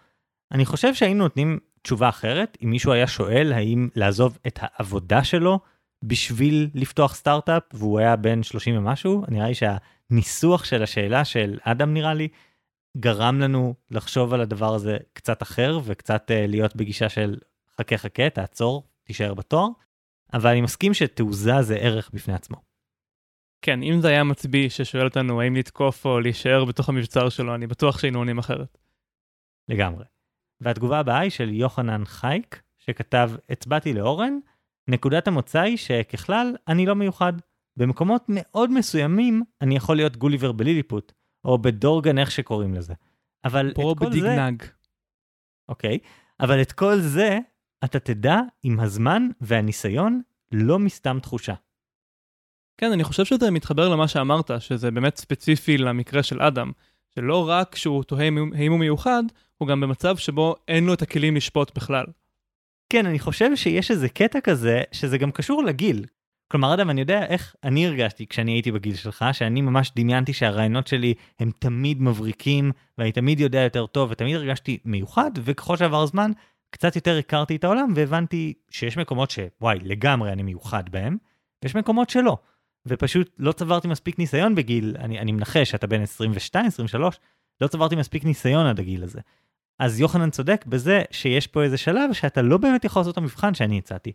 אני 0.51 0.65
חושב 0.65 0.93
שהיינו 0.93 1.23
נותנים 1.23 1.59
תשובה 1.81 2.09
אחרת, 2.09 2.57
אם 2.63 2.69
מישהו 2.69 2.91
היה 2.91 3.07
שואל 3.07 3.53
האם 3.53 3.89
לעזוב 3.95 4.37
את 4.47 4.59
העבודה 4.61 5.23
שלו 5.23 5.59
בשביל 6.03 6.69
לפתוח 6.75 7.15
סטארט-אפ, 7.15 7.63
והוא 7.73 7.99
היה 7.99 8.15
בן 8.15 8.43
30 8.43 8.77
ומשהו, 8.77 9.23
נראה 9.27 9.47
לי 9.47 9.53
שהניסוח 9.55 10.63
של 10.63 10.83
השאלה 10.83 11.25
של 11.25 11.57
אדם 11.63 11.93
נראה 11.93 12.13
לי, 12.13 12.27
גרם 12.97 13.39
לנו 13.39 13.73
לחשוב 13.91 14.33
על 14.33 14.41
הדבר 14.41 14.73
הזה 14.73 14.97
קצת 15.13 15.41
אחר, 15.41 15.79
וקצת 15.83 16.31
uh, 16.31 16.47
להיות 16.47 16.75
בגישה 16.75 17.09
של 17.09 17.37
חכה 17.77 17.97
חכה, 17.97 18.29
תעצור, 18.29 18.83
תישאר 19.03 19.33
בתואר. 19.33 19.67
אבל 20.33 20.49
אני 20.49 20.61
מסכים 20.61 20.93
שתעוזה 20.93 21.61
זה 21.61 21.75
ערך 21.75 22.09
בפני 22.13 22.33
עצמו. 22.33 22.57
כן, 23.61 23.83
אם 23.83 24.01
זה 24.01 24.07
היה 24.07 24.23
מצביא 24.23 24.69
ששואל 24.69 25.05
אותנו 25.05 25.41
האם 25.41 25.55
לתקוף 25.55 26.05
או 26.05 26.19
להישאר 26.19 26.65
בתוך 26.65 26.89
המבצר 26.89 27.29
שלו, 27.29 27.55
אני 27.55 27.67
בטוח 27.67 27.99
שהיינו 27.99 28.19
עונים 28.19 28.37
אחרת. 28.37 28.77
לגמרי. 29.69 30.05
והתגובה 30.61 30.99
הבאה 30.99 31.19
היא 31.19 31.31
של 31.31 31.49
יוחנן 31.49 32.05
חייק, 32.05 32.61
שכתב, 32.77 33.31
הצבעתי 33.49 33.93
לאורן, 33.93 34.39
נקודת 34.87 35.27
המוצא 35.27 35.59
היא 35.59 35.77
שככלל, 35.77 36.55
אני 36.67 36.85
לא 36.85 36.95
מיוחד. 36.95 37.33
במקומות 37.77 38.25
מאוד 38.27 38.71
מסוימים, 38.71 39.43
אני 39.61 39.75
יכול 39.75 39.95
להיות 39.95 40.17
גוליבר 40.17 40.51
בליליפוט, 40.51 41.13
או 41.45 41.57
בדורגן, 41.57 42.17
איך 42.17 42.31
שקוראים 42.31 42.73
לזה. 42.73 42.93
אבל 43.45 43.73
פרו 43.73 43.95
בדיגנג. 43.95 44.63
אוקיי, 45.69 45.99
אבל 46.39 46.61
את 46.61 46.71
כל 46.71 46.99
זה 46.99 47.39
אתה 47.83 47.99
תדע 47.99 48.39
עם 48.63 48.79
הזמן 48.79 49.27
והניסיון, 49.41 50.21
לא 50.51 50.79
מסתם 50.79 51.19
תחושה. 51.21 51.53
כן, 52.77 52.91
אני 52.91 53.03
חושב 53.03 53.25
שזה 53.25 53.51
מתחבר 53.51 53.89
למה 53.89 54.07
שאמרת, 54.07 54.51
שזה 54.59 54.91
באמת 54.91 55.17
ספציפי 55.17 55.77
למקרה 55.77 56.23
של 56.23 56.41
אדם, 56.41 56.71
שלא 57.15 57.49
רק 57.49 57.75
שהוא 57.75 58.03
תוהה 58.03 58.25
האם 58.55 58.71
הוא 58.71 58.79
מיוחד, 58.79 59.23
הוא 59.57 59.67
גם 59.67 59.81
במצב 59.81 60.17
שבו 60.17 60.55
אין 60.67 60.85
לו 60.85 60.93
את 60.93 61.01
הכלים 61.01 61.35
לשפוט 61.35 61.75
בכלל. 61.75 62.05
כן, 62.89 63.05
אני 63.05 63.19
חושב 63.19 63.55
שיש 63.55 63.91
איזה 63.91 64.09
קטע 64.09 64.41
כזה, 64.41 64.81
שזה 64.91 65.17
גם 65.17 65.31
קשור 65.31 65.63
לגיל. 65.63 66.05
כלומר, 66.51 66.73
אדם, 66.73 66.89
אני 66.89 67.01
יודע 67.01 67.25
איך 67.25 67.55
אני 67.63 67.87
הרגשתי 67.87 68.27
כשאני 68.27 68.51
הייתי 68.51 68.71
בגיל 68.71 68.95
שלך, 68.95 69.25
שאני 69.31 69.61
ממש 69.61 69.91
דמיינתי 69.95 70.33
שהרעיונות 70.33 70.87
שלי 70.87 71.13
הם 71.39 71.51
תמיד 71.59 72.01
מבריקים, 72.01 72.71
ואני 72.97 73.11
תמיד 73.11 73.39
יודע 73.39 73.59
יותר 73.59 73.85
טוב, 73.85 74.11
ותמיד 74.11 74.35
הרגשתי 74.35 74.77
מיוחד, 74.85 75.31
וככל 75.43 75.77
שעבר 75.77 76.01
הזמן, 76.03 76.31
קצת 76.69 76.95
יותר 76.95 77.17
הכרתי 77.17 77.55
את 77.55 77.63
העולם 77.63 77.93
והבנתי 77.95 78.53
שיש 78.69 78.97
מקומות 78.97 79.31
שוואי, 79.31 79.79
לגמרי 79.81 80.31
אני 80.31 80.43
מיוחד 80.43 80.89
בהם, 80.89 81.17
ויש 81.63 81.75
מקומות 81.75 82.09
שלא. 82.09 82.37
ופשוט 82.85 83.29
לא 83.37 83.51
צברתי 83.51 83.87
מספיק 83.87 84.19
ניסיון 84.19 84.55
בגיל, 84.55 84.95
אני, 84.99 85.19
אני 85.19 85.31
מנחש 85.31 85.71
שאתה 85.71 85.87
בן 85.87 86.01
22, 86.01 86.65
23, 86.65 87.19
לא 87.61 87.67
צברתי 87.67 87.95
מספיק 87.95 88.23
ניסיון 88.23 88.65
עד 88.65 88.79
הגיל 88.79 89.03
הזה. 89.03 89.19
אז 89.79 89.99
יוחנן 89.99 90.29
צודק 90.29 90.65
בזה 90.67 91.01
שיש 91.11 91.47
פה 91.47 91.63
איזה 91.63 91.77
שלב 91.77 92.13
שאתה 92.13 92.41
לא 92.41 92.57
באמת 92.57 92.85
יכול 92.85 92.99
לעשות 92.99 93.13
את 93.13 93.17
המבחן 93.17 93.53
שאני 93.53 93.77
הצעתי. 93.77 94.11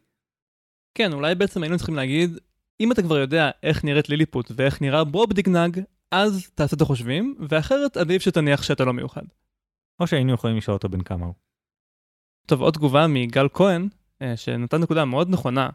כן, 0.95 1.13
אולי 1.13 1.35
בעצם 1.35 1.63
היינו 1.63 1.77
צריכים 1.77 1.95
להגיד, 1.95 2.39
אם 2.81 2.93
אתה 2.93 3.03
כבר 3.03 3.19
יודע 3.19 3.51
איך 3.63 3.85
נראית 3.85 4.09
ליליפוט 4.09 4.53
ואיך 4.57 4.83
נראה 4.83 5.05
ברובדיגנג, 5.05 5.81
אז 6.11 6.51
תעשה 6.55 6.77
את 6.77 6.81
החושבים, 6.81 7.35
ואחרת 7.49 7.97
עדיף 7.97 8.23
שתניח 8.23 8.63
שאתה 8.63 8.85
לא 8.85 8.93
מיוחד. 8.93 9.23
או 10.01 10.07
שהיינו 10.07 10.33
יכולים 10.33 10.57
לשאול 10.57 10.75
אותו 10.75 10.89
בן 10.89 11.03
כמה 11.03 11.27
הוא. 11.27 11.35
טוב, 12.47 12.61
עוד 12.61 12.75
תגובה 12.75 13.07
מגל 13.07 13.47
כהן, 13.55 13.89
אה, 14.23 14.37
שנתן 14.37 14.81
נקודה 14.81 15.05
מאוד 15.05 15.31
נכונה, 15.31 15.69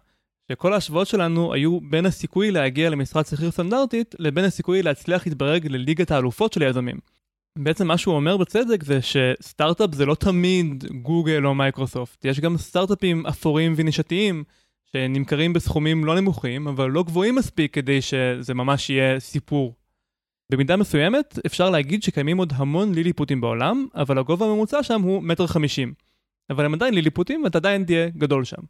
שכל 0.51 0.73
ההשוואות 0.73 1.07
שלנו 1.07 1.53
היו 1.53 1.79
בין 1.81 2.05
הסיכוי 2.05 2.51
להגיע 2.51 2.89
למשרת 2.89 3.27
שכיר 3.27 3.51
סטנדרטית 3.51 4.15
לבין 4.19 4.45
הסיכוי 4.45 4.83
להצליח 4.83 5.27
להתברג 5.27 5.67
לליגת 5.67 6.11
האלופות 6.11 6.53
של 6.53 6.61
היזמים. 6.61 6.97
בעצם 7.57 7.87
מה 7.87 7.97
שהוא 7.97 8.15
אומר 8.15 8.37
בצדק 8.37 8.83
זה 8.83 8.99
שסטארט-אפ 9.01 9.95
זה 9.95 10.05
לא 10.05 10.15
תמיד 10.15 10.85
גוגל 11.01 11.45
או 11.45 11.55
מייקרוסופט, 11.55 12.25
יש 12.25 12.39
גם 12.39 12.57
סטארט-אפים 12.57 13.25
אפורים 13.25 13.73
ונישתיים 13.75 14.43
שנמכרים 14.93 15.53
בסכומים 15.53 16.05
לא 16.05 16.15
נמוכים, 16.15 16.67
אבל 16.67 16.89
לא 16.89 17.03
גבוהים 17.03 17.35
מספיק 17.35 17.73
כדי 17.73 18.01
שזה 18.01 18.53
ממש 18.53 18.89
יהיה 18.89 19.19
סיפור. 19.19 19.75
במידה 20.51 20.75
מסוימת 20.75 21.39
אפשר 21.45 21.69
להגיד 21.69 22.03
שקיימים 22.03 22.37
עוד 22.37 22.53
המון 22.55 22.93
ליליפוטים 22.93 23.41
בעולם, 23.41 23.87
אבל 23.95 24.17
הגובה 24.17 24.45
הממוצע 24.45 24.83
שם 24.83 25.01
הוא 25.01 25.23
מטר 25.23 25.47
חמישים. 25.47 25.93
אבל 26.49 26.65
הם 26.65 26.73
עדיין 26.73 26.93
ליליפוטים 26.93 27.43
ואתה 27.43 27.57
עדיין 27.57 27.83
תהיה 27.83 28.09
גדול 28.09 28.43
שם. 28.43 28.61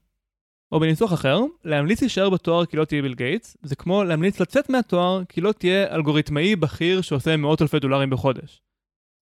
או 0.71 0.79
בניסוח 0.79 1.13
אחר, 1.13 1.39
להמליץ 1.63 2.01
להישאר 2.01 2.29
בתואר 2.29 2.65
כי 2.65 2.77
לא 2.77 2.85
תהיה 2.85 3.01
ביל 3.01 3.13
גייטס, 3.13 3.57
זה 3.61 3.75
כמו 3.75 4.03
להמליץ 4.03 4.39
לצאת 4.39 4.69
מהתואר 4.69 5.23
כי 5.25 5.41
לא 5.41 5.51
תהיה 5.51 5.95
אלגוריתמאי 5.95 6.55
בכיר 6.55 7.01
שעושה 7.01 7.37
מאות 7.37 7.61
אלפי 7.61 7.79
דולרים 7.79 8.09
בחודש. 8.09 8.61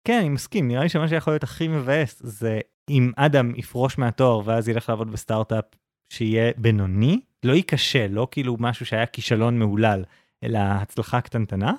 כן, 0.08 0.20
אני 0.20 0.30
מסכים, 0.30 0.68
נראה 0.68 0.84
לי 0.84 0.90
שמה 0.90 1.08
שיכול 1.08 1.34
להיות 1.34 1.44
הכי 1.44 1.68
מבאס 1.68 2.22
זה 2.24 2.60
אם 2.90 3.12
אדם 3.16 3.56
יפרוש 3.56 3.98
מהתואר 3.98 4.42
ואז 4.46 4.70
ילך 4.70 4.90
לעבוד 4.90 5.12
בסטארט-אפ 5.12 5.66
שיהיה 6.10 6.52
בינוני, 6.58 7.22
לא 7.44 7.54
ייכשל, 7.54 8.08
לא 8.10 8.28
כאילו 8.32 8.58
משהו 8.60 8.86
שהיה 8.86 9.06
כישלון 9.06 9.60
מהולל, 9.60 10.04
אלא 10.44 10.60
הצלחה 10.60 11.22
קטנטנה, 11.22 11.74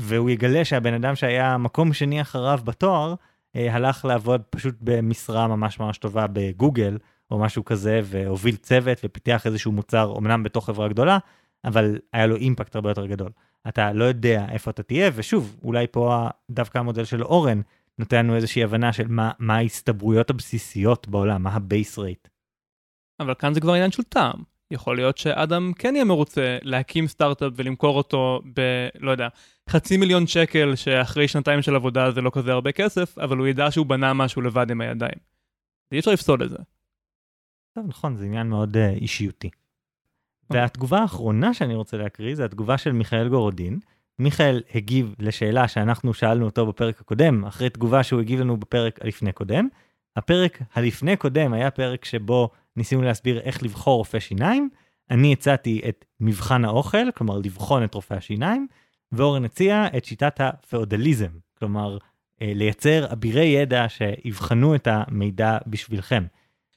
והוא 0.00 0.30
יגלה 0.30 0.64
שהבן 0.64 0.94
אדם 0.94 1.16
שהיה 1.16 1.58
מקום 1.58 1.92
שני 1.92 2.20
אחריו 2.20 2.60
בתואר, 2.64 3.14
הלך 3.54 4.04
לעבוד 4.04 4.42
פשוט 4.50 4.74
במשרה 4.80 5.48
ממש 5.48 5.80
ממש 5.80 5.98
טובה 5.98 6.26
בגוגל, 6.32 6.98
או 7.30 7.38
משהו 7.38 7.64
כזה, 7.64 8.00
והוביל 8.04 8.56
צוות 8.56 8.98
ופיתח 9.04 9.46
איזשהו 9.46 9.72
מוצר, 9.72 10.14
אמנם 10.18 10.42
בתוך 10.42 10.66
חברה 10.66 10.88
גדולה, 10.88 11.18
אבל 11.64 11.98
היה 12.12 12.26
לו 12.26 12.36
אימפקט 12.36 12.76
הרבה 12.76 12.90
יותר 12.90 13.06
גדול. 13.06 13.30
אתה 13.68 13.92
לא 13.92 14.04
יודע 14.04 14.46
איפה 14.50 14.70
אתה 14.70 14.82
תהיה, 14.82 15.10
ושוב, 15.14 15.56
אולי 15.62 15.86
פה 15.90 16.28
דווקא 16.50 16.78
המודל 16.78 17.04
של 17.04 17.22
אורן 17.22 17.60
נותן 17.98 18.16
לנו 18.16 18.36
איזושהי 18.36 18.64
הבנה 18.64 18.92
של 18.92 19.08
מה, 19.08 19.30
מה 19.38 19.56
ההסתברויות 19.56 20.30
הבסיסיות 20.30 21.08
בעולם, 21.08 21.42
מה 21.42 21.50
ה 21.50 21.60
base 21.60 21.98
rate. 21.98 22.28
אבל 23.20 23.34
כאן 23.34 23.54
זה 23.54 23.60
כבר 23.60 23.72
עניין 23.72 23.90
של 23.90 24.02
טעם. 24.02 24.51
יכול 24.72 24.96
להיות 24.96 25.18
שאדם 25.18 25.72
כן 25.78 25.94
יהיה 25.94 26.04
מרוצה 26.04 26.58
להקים 26.62 27.08
סטארט-אפ 27.08 27.52
ולמכור 27.56 27.96
אותו 27.96 28.40
ב... 28.56 28.88
לא 29.00 29.10
יודע, 29.10 29.28
חצי 29.70 29.96
מיליון 29.96 30.26
שקל 30.26 30.76
שאחרי 30.76 31.28
שנתיים 31.28 31.62
של 31.62 31.74
עבודה 31.74 32.10
זה 32.10 32.20
לא 32.20 32.30
כזה 32.34 32.52
הרבה 32.52 32.72
כסף, 32.72 33.18
אבל 33.18 33.36
הוא 33.36 33.46
ידע 33.46 33.70
שהוא 33.70 33.86
בנה 33.86 34.14
משהו 34.14 34.42
לבד 34.42 34.70
עם 34.70 34.80
הידיים. 34.80 35.18
אי 35.92 35.98
אפשר 35.98 36.10
לפסול 36.10 36.42
את 36.42 36.50
זה. 36.50 36.56
טוב, 37.74 37.84
נכון, 37.88 38.16
זה 38.16 38.24
עניין 38.24 38.46
מאוד 38.46 38.76
uh, 38.76 39.00
אישיותי. 39.00 39.50
והתגובה 40.50 40.98
האחרונה 40.98 41.54
שאני 41.54 41.74
רוצה 41.74 41.96
להקריא 41.96 42.34
זה 42.34 42.44
התגובה 42.44 42.78
של 42.78 42.92
מיכאל 42.92 43.28
גורודין. 43.28 43.78
מיכאל 44.18 44.62
הגיב 44.74 45.14
לשאלה 45.18 45.68
שאנחנו 45.68 46.14
שאלנו 46.14 46.44
אותו 46.44 46.66
בפרק 46.66 47.00
הקודם, 47.00 47.44
אחרי 47.44 47.70
תגובה 47.70 48.02
שהוא 48.02 48.20
הגיב 48.20 48.40
לנו 48.40 48.56
בפרק 48.56 48.98
הלפני 49.04 49.32
קודם. 49.32 49.68
הפרק 50.16 50.58
הלפני 50.74 51.16
קודם 51.16 51.52
היה 51.52 51.70
פרק 51.70 52.04
שבו 52.04 52.50
ניסינו 52.76 53.02
להסביר 53.02 53.40
איך 53.40 53.62
לבחור 53.62 53.96
רופא 53.96 54.20
שיניים. 54.20 54.68
אני 55.10 55.32
הצעתי 55.32 55.80
את 55.88 56.04
מבחן 56.20 56.64
האוכל, 56.64 57.10
כלומר 57.10 57.38
לבחון 57.38 57.84
את 57.84 57.94
רופא 57.94 58.14
השיניים, 58.14 58.66
ואורן 59.12 59.44
הציע 59.44 59.86
את 59.96 60.04
שיטת 60.04 60.40
הפאודליזם, 60.40 61.30
כלומר 61.58 61.98
אה, 62.42 62.52
לייצר 62.54 63.12
אבירי 63.12 63.44
ידע 63.44 63.86
שיבחנו 63.88 64.74
את 64.74 64.88
המידע 64.90 65.58
בשבילכם. 65.66 66.24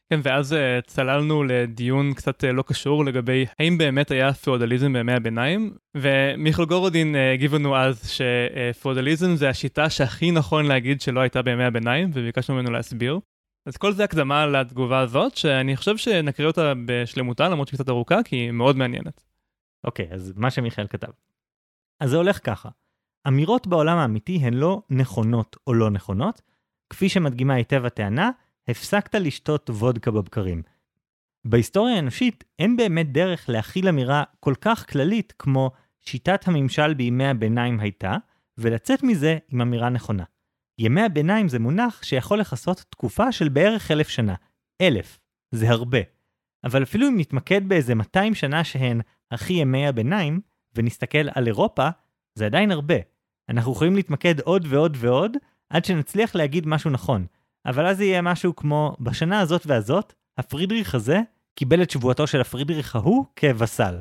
כן, 0.09 0.19
ואז 0.23 0.53
uh, 0.53 0.55
צללנו 0.87 1.43
לדיון 1.43 2.13
קצת 2.13 2.43
uh, 2.43 2.47
לא 2.47 2.63
קשור 2.67 3.05
לגבי 3.05 3.45
האם 3.59 3.77
באמת 3.77 4.11
היה 4.11 4.33
פאודליזם 4.33 4.93
בימי 4.93 5.13
הביניים, 5.13 5.73
ומיכל 5.97 6.65
גורודין 6.65 7.15
הגיב 7.33 7.55
לנו 7.55 7.77
אז 7.77 8.09
שפאודליזם 8.09 9.35
זה 9.35 9.49
השיטה 9.49 9.89
שהכי 9.89 10.31
נכון 10.31 10.65
להגיד 10.65 11.01
שלא 11.01 11.19
הייתה 11.19 11.41
בימי 11.41 11.63
הביניים, 11.63 12.11
וביקשנו 12.13 12.55
ממנו 12.55 12.71
להסביר. 12.71 13.19
אז 13.65 13.77
כל 13.77 13.91
זה 13.91 14.03
הקדמה 14.03 14.45
לתגובה 14.45 14.99
הזאת, 14.99 15.37
שאני 15.37 15.75
חושב 15.75 15.97
שנקריא 15.97 16.47
אותה 16.47 16.73
בשלמותה, 16.85 17.49
למרות 17.49 17.67
שהיא 17.67 17.77
קצת 17.77 17.89
ארוכה, 17.89 18.23
כי 18.23 18.35
היא 18.35 18.51
מאוד 18.51 18.75
מעניינת. 18.75 19.23
אוקיי, 19.83 20.11
okay, 20.11 20.13
אז 20.13 20.33
מה 20.35 20.51
שמיכאל 20.51 20.87
כתב. 20.87 21.11
אז 21.99 22.09
זה 22.09 22.17
הולך 22.17 22.39
ככה. 22.43 22.69
אמירות 23.27 23.67
בעולם 23.67 23.97
האמיתי 23.97 24.37
הן 24.41 24.53
לא 24.53 24.81
נכונות 24.89 25.57
או 25.67 25.73
לא 25.73 25.89
נכונות, 25.89 26.41
כפי 26.89 27.09
שמדגימה 27.09 27.53
היטב 27.53 27.85
הטענה, 27.85 28.31
הפסקת 28.67 29.15
לשתות 29.15 29.69
וודקה 29.69 30.11
בבקרים. 30.11 30.61
בהיסטוריה 31.45 31.95
האנושית 31.95 32.43
אין 32.59 32.77
באמת 32.77 33.11
דרך 33.11 33.49
להכיל 33.49 33.87
אמירה 33.87 34.23
כל 34.39 34.53
כך 34.61 34.91
כללית 34.91 35.33
כמו 35.39 35.71
שיטת 36.01 36.47
הממשל 36.47 36.93
בימי 36.93 37.27
הביניים 37.27 37.79
הייתה, 37.79 38.17
ולצאת 38.57 39.03
מזה 39.03 39.37
עם 39.49 39.61
אמירה 39.61 39.89
נכונה. 39.89 40.23
ימי 40.79 41.01
הביניים 41.01 41.47
זה 41.47 41.59
מונח 41.59 42.03
שיכול 42.03 42.39
לכסות 42.39 42.85
תקופה 42.89 43.31
של 43.31 43.49
בערך 43.49 43.91
אלף 43.91 44.09
שנה. 44.09 44.35
אלף. 44.81 45.19
זה 45.51 45.69
הרבה. 45.69 45.99
אבל 46.63 46.83
אפילו 46.83 47.07
אם 47.07 47.19
נתמקד 47.19 47.69
באיזה 47.69 47.95
200 47.95 48.35
שנה 48.35 48.63
שהן 48.63 49.01
הכי 49.31 49.53
ימי 49.53 49.87
הביניים, 49.87 50.39
ונסתכל 50.75 51.29
על 51.35 51.47
אירופה, 51.47 51.89
זה 52.35 52.45
עדיין 52.45 52.71
הרבה. 52.71 52.95
אנחנו 53.49 53.71
יכולים 53.71 53.95
להתמקד 53.95 54.39
עוד 54.39 54.65
ועוד 54.69 54.97
ועוד, 54.99 55.37
עד 55.69 55.85
שנצליח 55.85 56.35
להגיד 56.35 56.67
משהו 56.67 56.89
נכון. 56.89 57.25
אבל 57.65 57.85
אז 57.85 58.01
יהיה 58.01 58.21
משהו 58.21 58.55
כמו, 58.55 58.95
בשנה 58.99 59.39
הזאת 59.39 59.61
והזאת, 59.65 60.13
הפרידריך 60.37 60.95
הזה 60.95 61.19
קיבל 61.55 61.83
את 61.83 61.89
שבועתו 61.91 62.27
של 62.27 62.41
הפרידריך 62.41 62.95
ההוא 62.95 63.25
כבסל. 63.35 63.99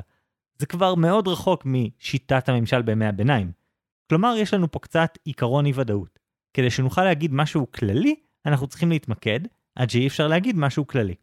זה 0.57 0.65
כבר 0.65 0.95
מאוד 0.95 1.27
רחוק 1.27 1.63
משיטת 1.65 2.49
הממשל 2.49 2.81
בימי 2.81 3.05
הביניים. 3.05 3.51
כלומר, 4.09 4.35
יש 4.37 4.53
לנו 4.53 4.71
פה 4.71 4.79
קצת 4.79 5.17
עיקרון 5.23 5.65
אי 5.65 5.71
ודאות. 5.75 6.19
כדי 6.55 6.69
שנוכל 6.69 7.03
להגיד 7.03 7.33
משהו 7.33 7.71
כללי, 7.71 8.15
אנחנו 8.45 8.67
צריכים 8.67 8.89
להתמקד, 8.89 9.39
עד 9.75 9.89
שאי 9.89 10.07
אפשר 10.07 10.27
להגיד 10.27 10.55
משהו 10.57 10.87
כללי. 10.87 11.15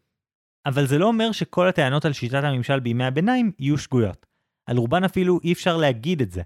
אבל 0.65 0.87
זה 0.87 0.97
לא 0.97 1.05
אומר 1.07 1.31
שכל 1.31 1.67
הטענות 1.67 2.05
על 2.05 2.13
שיטת 2.13 2.43
הממשל 2.43 2.79
בימי 2.79 3.03
הביניים 3.03 3.51
יהיו 3.59 3.77
שגויות. 3.77 4.25
על 4.69 4.77
רובן 4.77 5.03
אפילו 5.03 5.39
אי 5.43 5.53
אפשר 5.53 5.77
להגיד 5.77 6.21
את 6.21 6.31
זה. 6.31 6.41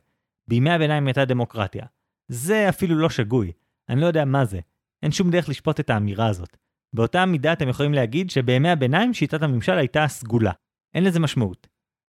בימי 0.50 0.70
הביניים 0.70 1.08
הייתה 1.08 1.26
דמוקרטיה. 1.26 1.86
זה 2.32 2.70
אפילו 2.70 2.96
לא 2.96 3.10
שגוי. 3.10 3.52
אני 3.90 4.02
לא 4.02 4.06
יודע 4.06 4.26
מה 4.26 4.46
זה. 4.46 4.60
אין 5.04 5.12
שום 5.12 5.32
דרך 5.32 5.50
לשפוט 5.50 5.80
את 5.80 5.90
האמירה 5.90 6.28
הזאת. 6.28 6.58
באותה 6.96 7.26
מידה 7.26 7.54
אתם 7.54 7.70
יכולים 7.70 7.94
להגיד 7.94 8.30
שבימי 8.30 8.70
הביניים 8.70 9.14
שיטת 9.14 9.42
הממשל 9.42 9.78
הייתה 9.78 10.08
סגולה. 10.08 10.52
אין 10.94 11.04
לזה 11.04 11.20
משמעות. 11.20 11.68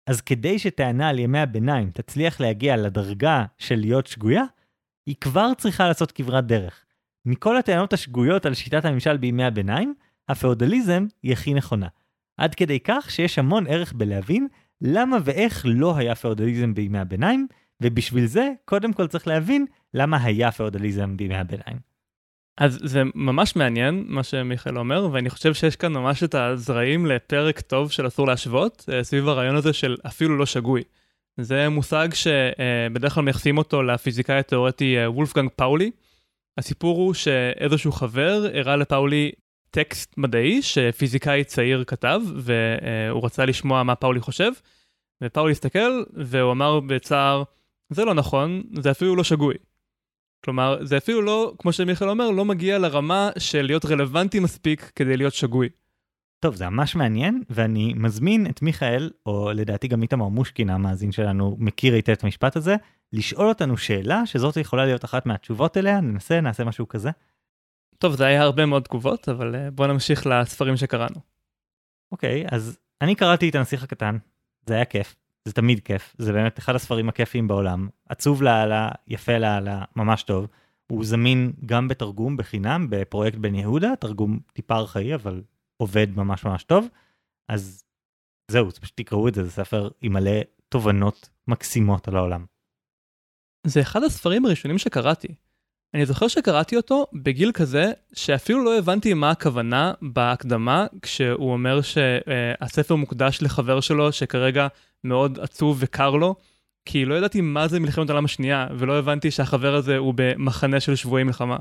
אז 0.09 0.21
כדי 0.21 0.59
שטענה 0.59 1.09
על 1.09 1.19
ימי 1.19 1.39
הביניים 1.39 1.91
תצליח 1.91 2.39
להגיע 2.39 2.77
לדרגה 2.77 3.45
של 3.57 3.75
להיות 3.75 4.07
שגויה, 4.07 4.43
היא 5.05 5.15
כבר 5.21 5.51
צריכה 5.57 5.87
לעשות 5.87 6.11
כברת 6.11 6.45
דרך. 6.47 6.85
מכל 7.25 7.57
הטענות 7.57 7.93
השגויות 7.93 8.45
על 8.45 8.53
שיטת 8.53 8.85
הממשל 8.85 9.17
בימי 9.17 9.43
הביניים, 9.43 9.93
הפאודליזם 10.29 11.05
היא 11.23 11.33
הכי 11.33 11.53
נכונה. 11.53 11.87
עד 12.37 12.55
כדי 12.55 12.79
כך 12.79 13.11
שיש 13.11 13.39
המון 13.39 13.67
ערך 13.67 13.93
בלהבין 13.93 14.47
למה 14.81 15.17
ואיך 15.23 15.65
לא 15.69 15.97
היה 15.97 16.15
פאודליזם 16.15 16.73
בימי 16.73 16.99
הביניים, 16.99 17.47
ובשביל 17.81 18.25
זה 18.25 18.49
קודם 18.65 18.93
כל 18.93 19.07
צריך 19.07 19.27
להבין 19.27 19.65
למה 19.93 20.23
היה 20.23 20.51
פאודליזם 20.51 21.17
בימי 21.17 21.35
הביניים. 21.35 21.77
אז 22.57 22.79
זה 22.83 23.01
ממש 23.15 23.55
מעניין 23.55 24.05
מה 24.07 24.23
שמיכאל 24.23 24.77
אומר, 24.77 25.09
ואני 25.11 25.29
חושב 25.29 25.53
שיש 25.53 25.75
כאן 25.75 25.93
ממש 25.93 26.23
את 26.23 26.35
הזרעים 26.35 27.05
לפרק 27.05 27.61
טוב 27.61 27.91
של 27.91 28.07
אסור 28.07 28.27
להשוות, 28.27 28.85
אה, 28.93 29.03
סביב 29.03 29.27
הרעיון 29.27 29.55
הזה 29.55 29.73
של 29.73 29.97
אפילו 30.07 30.37
לא 30.37 30.45
שגוי. 30.45 30.83
זה 31.37 31.69
מושג 31.69 32.07
שבדרך 32.13 33.13
כלל 33.13 33.23
מייחסים 33.23 33.57
אותו 33.57 33.83
לפיזיקאי 33.83 34.39
התיאורטי 34.39 34.97
אה, 34.97 35.11
וולפגנג 35.11 35.49
פאולי. 35.55 35.91
הסיפור 36.57 36.97
הוא 36.97 37.13
שאיזשהו 37.13 37.91
חבר 37.91 38.45
הראה 38.53 38.75
לפאולי 38.75 39.31
טקסט 39.71 40.17
מדעי 40.17 40.61
שפיזיקאי 40.61 41.43
צעיר 41.43 41.83
כתב, 41.87 42.21
והוא 42.35 43.25
רצה 43.25 43.45
לשמוע 43.45 43.83
מה 43.83 43.95
פאולי 43.95 44.19
חושב, 44.19 44.51
ופאולי 45.23 45.51
הסתכל 45.51 46.03
והוא 46.13 46.51
אמר 46.51 46.79
בצער, 46.79 47.43
זה 47.89 48.05
לא 48.05 48.13
נכון, 48.13 48.63
זה 48.81 48.91
אפילו 48.91 49.15
לא 49.15 49.23
שגוי. 49.23 49.55
כלומר, 50.45 50.77
זה 50.81 50.97
אפילו 50.97 51.21
לא, 51.21 51.53
כמו 51.59 51.73
שמיכאל 51.73 52.09
אומר, 52.09 52.29
לא 52.29 52.45
מגיע 52.45 52.77
לרמה 52.77 53.29
של 53.37 53.61
להיות 53.61 53.85
רלוונטי 53.85 54.39
מספיק 54.39 54.91
כדי 54.95 55.17
להיות 55.17 55.33
שגוי. 55.33 55.69
טוב, 56.45 56.55
זה 56.55 56.69
ממש 56.69 56.95
מעניין, 56.95 57.43
ואני 57.49 57.93
מזמין 57.93 58.47
את 58.47 58.61
מיכאל, 58.61 59.09
או 59.25 59.51
לדעתי 59.53 59.87
גם 59.87 60.01
איתמר 60.01 60.27
מושקין, 60.27 60.69
המאזין 60.69 61.11
שלנו, 61.11 61.55
מכיר 61.59 61.93
היטב 61.93 62.11
את 62.11 62.23
המשפט 62.23 62.55
הזה, 62.55 62.75
לשאול 63.13 63.47
אותנו 63.49 63.77
שאלה 63.77 64.25
שזאת 64.25 64.57
יכולה 64.57 64.85
להיות 64.85 65.05
אחת 65.05 65.25
מהתשובות 65.25 65.77
אליה, 65.77 66.01
ננסה, 66.01 66.41
נעשה 66.41 66.63
משהו 66.63 66.87
כזה. 66.87 67.09
טוב, 67.97 68.15
זה 68.15 68.25
היה 68.25 68.41
הרבה 68.41 68.65
מאוד 68.65 68.83
תגובות, 68.83 69.29
אבל 69.29 69.55
אה, 69.55 69.71
בוא 69.71 69.87
נמשיך 69.87 70.27
לספרים 70.27 70.77
שקראנו. 70.77 71.15
אוקיי, 72.11 72.45
אז 72.51 72.77
אני 73.01 73.15
קראתי 73.15 73.49
את 73.49 73.55
הנסיך 73.55 73.83
הקטן, 73.83 74.17
זה 74.65 74.73
היה 74.73 74.85
כיף, 74.85 75.15
זה 75.45 75.53
תמיד 75.53 75.79
כיף, 75.79 76.15
זה 76.17 76.33
באמת 76.33 76.59
אחד 76.59 76.75
הספרים 76.75 77.09
הכיפיים 77.09 77.47
בעולם, 77.47 77.87
עצוב 78.09 78.43
לאללה, 78.43 78.89
יפה 79.07 79.37
לאללה, 79.37 79.83
ממש 79.95 80.23
טוב. 80.23 80.47
הוא 80.91 81.05
זמין 81.05 81.53
גם 81.65 81.87
בתרגום 81.87 82.37
בחינם 82.37 82.87
בפרויקט 82.89 83.37
בן 83.37 83.55
יהודה, 83.55 83.95
תרגום 83.99 84.39
טיפה 84.53 84.75
ארכאי 84.75 85.15
אבל 85.15 85.41
עובד 85.77 86.07
ממש 86.15 86.45
ממש 86.45 86.63
טוב. 86.63 86.87
אז 87.49 87.83
זהו, 88.51 88.71
פשוט 88.71 88.97
תקראו 88.97 89.27
את 89.27 89.33
זה, 89.33 89.43
זה 89.43 89.51
ספר 89.51 89.89
עם 90.01 90.13
מלא 90.13 90.41
תובנות 90.69 91.29
מקסימות 91.47 92.07
על 92.07 92.15
העולם. 92.15 92.45
זה 93.67 93.81
אחד 93.81 94.03
הספרים 94.03 94.45
הראשונים 94.45 94.77
שקראתי. 94.77 95.35
אני 95.93 96.05
זוכר 96.05 96.27
שקראתי 96.27 96.77
אותו 96.77 97.07
בגיל 97.13 97.51
כזה 97.51 97.91
שאפילו 98.13 98.63
לא 98.63 98.77
הבנתי 98.77 99.13
מה 99.13 99.31
הכוונה 99.31 99.93
בהקדמה 100.01 100.85
כשהוא 101.01 101.53
אומר 101.53 101.81
שהספר 101.81 102.95
מוקדש 102.95 103.41
לחבר 103.41 103.81
שלו 103.81 104.11
שכרגע 104.11 104.67
מאוד 105.03 105.39
עצוב 105.39 105.77
וקר 105.79 106.09
לו, 106.09 106.35
כי 106.85 107.05
לא 107.05 107.15
ידעתי 107.15 107.41
מה 107.41 107.67
זה 107.67 107.79
מלחמת 107.79 108.09
העולם 108.09 108.25
השנייה 108.25 108.67
ולא 108.77 108.99
הבנתי 108.99 109.31
שהחבר 109.31 109.75
הזה 109.75 109.97
הוא 109.97 110.13
במחנה 110.17 110.79
של 110.79 110.95
שבויי 110.95 111.23
מלחמה. 111.23 111.57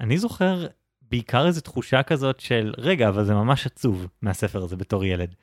אני 0.00 0.18
זוכר 0.18 0.66
בעיקר 1.14 1.46
איזו 1.46 1.60
תחושה 1.60 2.02
כזאת 2.02 2.40
של 2.40 2.74
רגע 2.78 3.08
אבל 3.08 3.24
זה 3.24 3.34
ממש 3.34 3.66
עצוב 3.66 4.06
מהספר 4.22 4.62
הזה 4.62 4.76
בתור 4.76 5.04
ילד. 5.04 5.34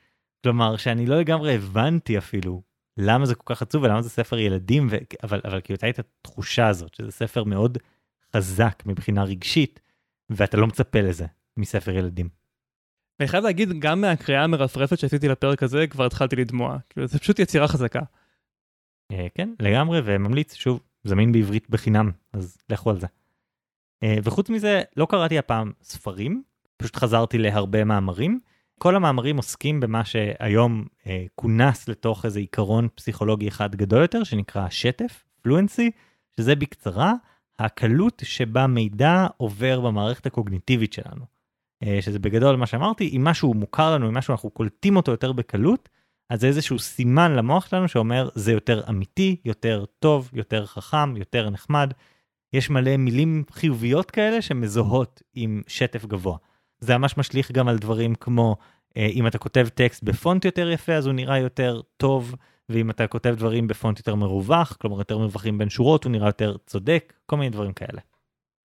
כלומר 0.44 0.76
שאני 0.76 1.06
לא 1.06 1.20
לגמרי 1.20 1.54
הבנתי 1.54 2.18
אפילו 2.18 2.62
למה 2.96 3.26
זה 3.26 3.34
כל 3.34 3.54
כך 3.54 3.62
עצוב 3.62 3.82
ולמה 3.82 4.02
זה 4.02 4.10
ספר 4.10 4.38
ילדים 4.38 4.88
ו... 4.90 4.96
אבל 5.22 5.40
אבל 5.44 5.60
כאילו 5.60 5.78
הייתה 5.82 6.00
את 6.00 6.06
התחושה 6.20 6.68
הזאת 6.68 6.94
שזה 6.94 7.10
ספר 7.10 7.44
מאוד 7.44 7.78
חזק 8.36 8.82
מבחינה 8.86 9.24
רגשית 9.24 9.80
ואתה 10.30 10.56
לא 10.56 10.66
מצפה 10.66 11.00
לזה 11.00 11.26
מספר 11.56 11.90
ילדים. 11.90 12.28
אני 13.20 13.28
חייב 13.28 13.44
להגיד 13.44 13.68
גם 13.78 14.00
מהקריאה 14.00 14.44
המרפרפת 14.44 14.98
שעשיתי 14.98 15.28
לפרק 15.28 15.62
הזה 15.62 15.86
כבר 15.86 16.06
התחלתי 16.06 16.36
לדמוע 16.36 16.78
כאילו 16.90 17.06
זה 17.06 17.18
פשוט 17.18 17.38
יצירה 17.38 17.68
חזקה. 17.68 18.00
אה, 19.12 19.26
כן 19.34 19.48
לגמרי 19.60 20.00
וממליץ 20.04 20.54
שוב 20.54 20.80
זמין 21.04 21.32
בעברית 21.32 21.70
בחינם 21.70 22.10
אז 22.32 22.58
לכו 22.70 22.90
על 22.90 23.00
זה. 23.00 23.06
אה, 24.02 24.16
וחוץ 24.22 24.50
מזה 24.50 24.82
לא 24.96 25.06
קראתי 25.06 25.38
הפעם 25.38 25.72
ספרים 25.82 26.42
פשוט 26.76 26.96
חזרתי 26.96 27.38
להרבה 27.38 27.84
מאמרים. 27.84 28.40
כל 28.78 28.96
המאמרים 28.96 29.36
עוסקים 29.36 29.80
במה 29.80 30.04
שהיום 30.04 30.84
אה, 31.06 31.24
כונס 31.34 31.88
לתוך 31.88 32.24
איזה 32.24 32.40
עיקרון 32.40 32.88
פסיכולוגי 32.94 33.48
אחד 33.48 33.76
גדול 33.76 34.02
יותר 34.02 34.24
שנקרא 34.24 34.68
שטף, 34.68 35.24
פלואנסי, 35.42 35.90
שזה 36.36 36.54
בקצרה 36.54 37.14
הקלות 37.58 38.22
שבה 38.24 38.66
מידע 38.66 39.26
עובר 39.36 39.80
במערכת 39.80 40.26
הקוגניטיבית 40.26 40.92
שלנו. 40.92 41.24
אה, 41.82 41.98
שזה 42.00 42.18
בגדול 42.18 42.56
מה 42.56 42.66
שאמרתי, 42.66 43.16
אם 43.16 43.24
משהו 43.24 43.54
מוכר 43.54 43.94
לנו, 43.94 44.08
אם 44.08 44.14
משהו 44.14 44.32
אנחנו 44.32 44.50
קולטים 44.50 44.96
אותו 44.96 45.10
יותר 45.10 45.32
בקלות, 45.32 45.88
אז 46.30 46.40
זה 46.40 46.46
איזשהו 46.46 46.78
סימן 46.78 47.32
למוח 47.32 47.66
שלנו 47.66 47.88
שאומר 47.88 48.28
זה 48.34 48.52
יותר 48.52 48.82
אמיתי, 48.88 49.36
יותר 49.44 49.84
טוב, 49.98 50.30
יותר 50.32 50.66
חכם, 50.66 51.16
יותר 51.16 51.50
נחמד. 51.50 51.92
יש 52.52 52.70
מלא 52.70 52.96
מילים 52.96 53.44
חיוביות 53.50 54.10
כאלה 54.10 54.42
שמזוהות 54.42 55.22
עם 55.34 55.62
שטף 55.66 56.04
גבוה. 56.04 56.36
זה 56.80 56.98
ממש 56.98 57.18
משליך 57.18 57.52
גם 57.52 57.68
על 57.68 57.78
דברים 57.78 58.14
כמו 58.14 58.56
אה, 58.96 59.06
אם 59.06 59.26
אתה 59.26 59.38
כותב 59.38 59.68
טקסט 59.74 60.02
בפונט 60.02 60.44
יותר 60.44 60.70
יפה 60.70 60.92
אז 60.92 61.06
הוא 61.06 61.14
נראה 61.14 61.38
יותר 61.38 61.80
טוב, 61.96 62.34
ואם 62.68 62.90
אתה 62.90 63.06
כותב 63.06 63.34
דברים 63.38 63.66
בפונט 63.66 63.98
יותר 63.98 64.14
מרווח, 64.14 64.76
כלומר 64.80 64.98
יותר 64.98 65.18
מרווחים 65.18 65.58
בין 65.58 65.68
שורות, 65.68 66.04
הוא 66.04 66.12
נראה 66.12 66.28
יותר 66.28 66.56
צודק, 66.66 67.12
כל 67.26 67.36
מיני 67.36 67.50
דברים 67.50 67.72
כאלה. 67.72 68.00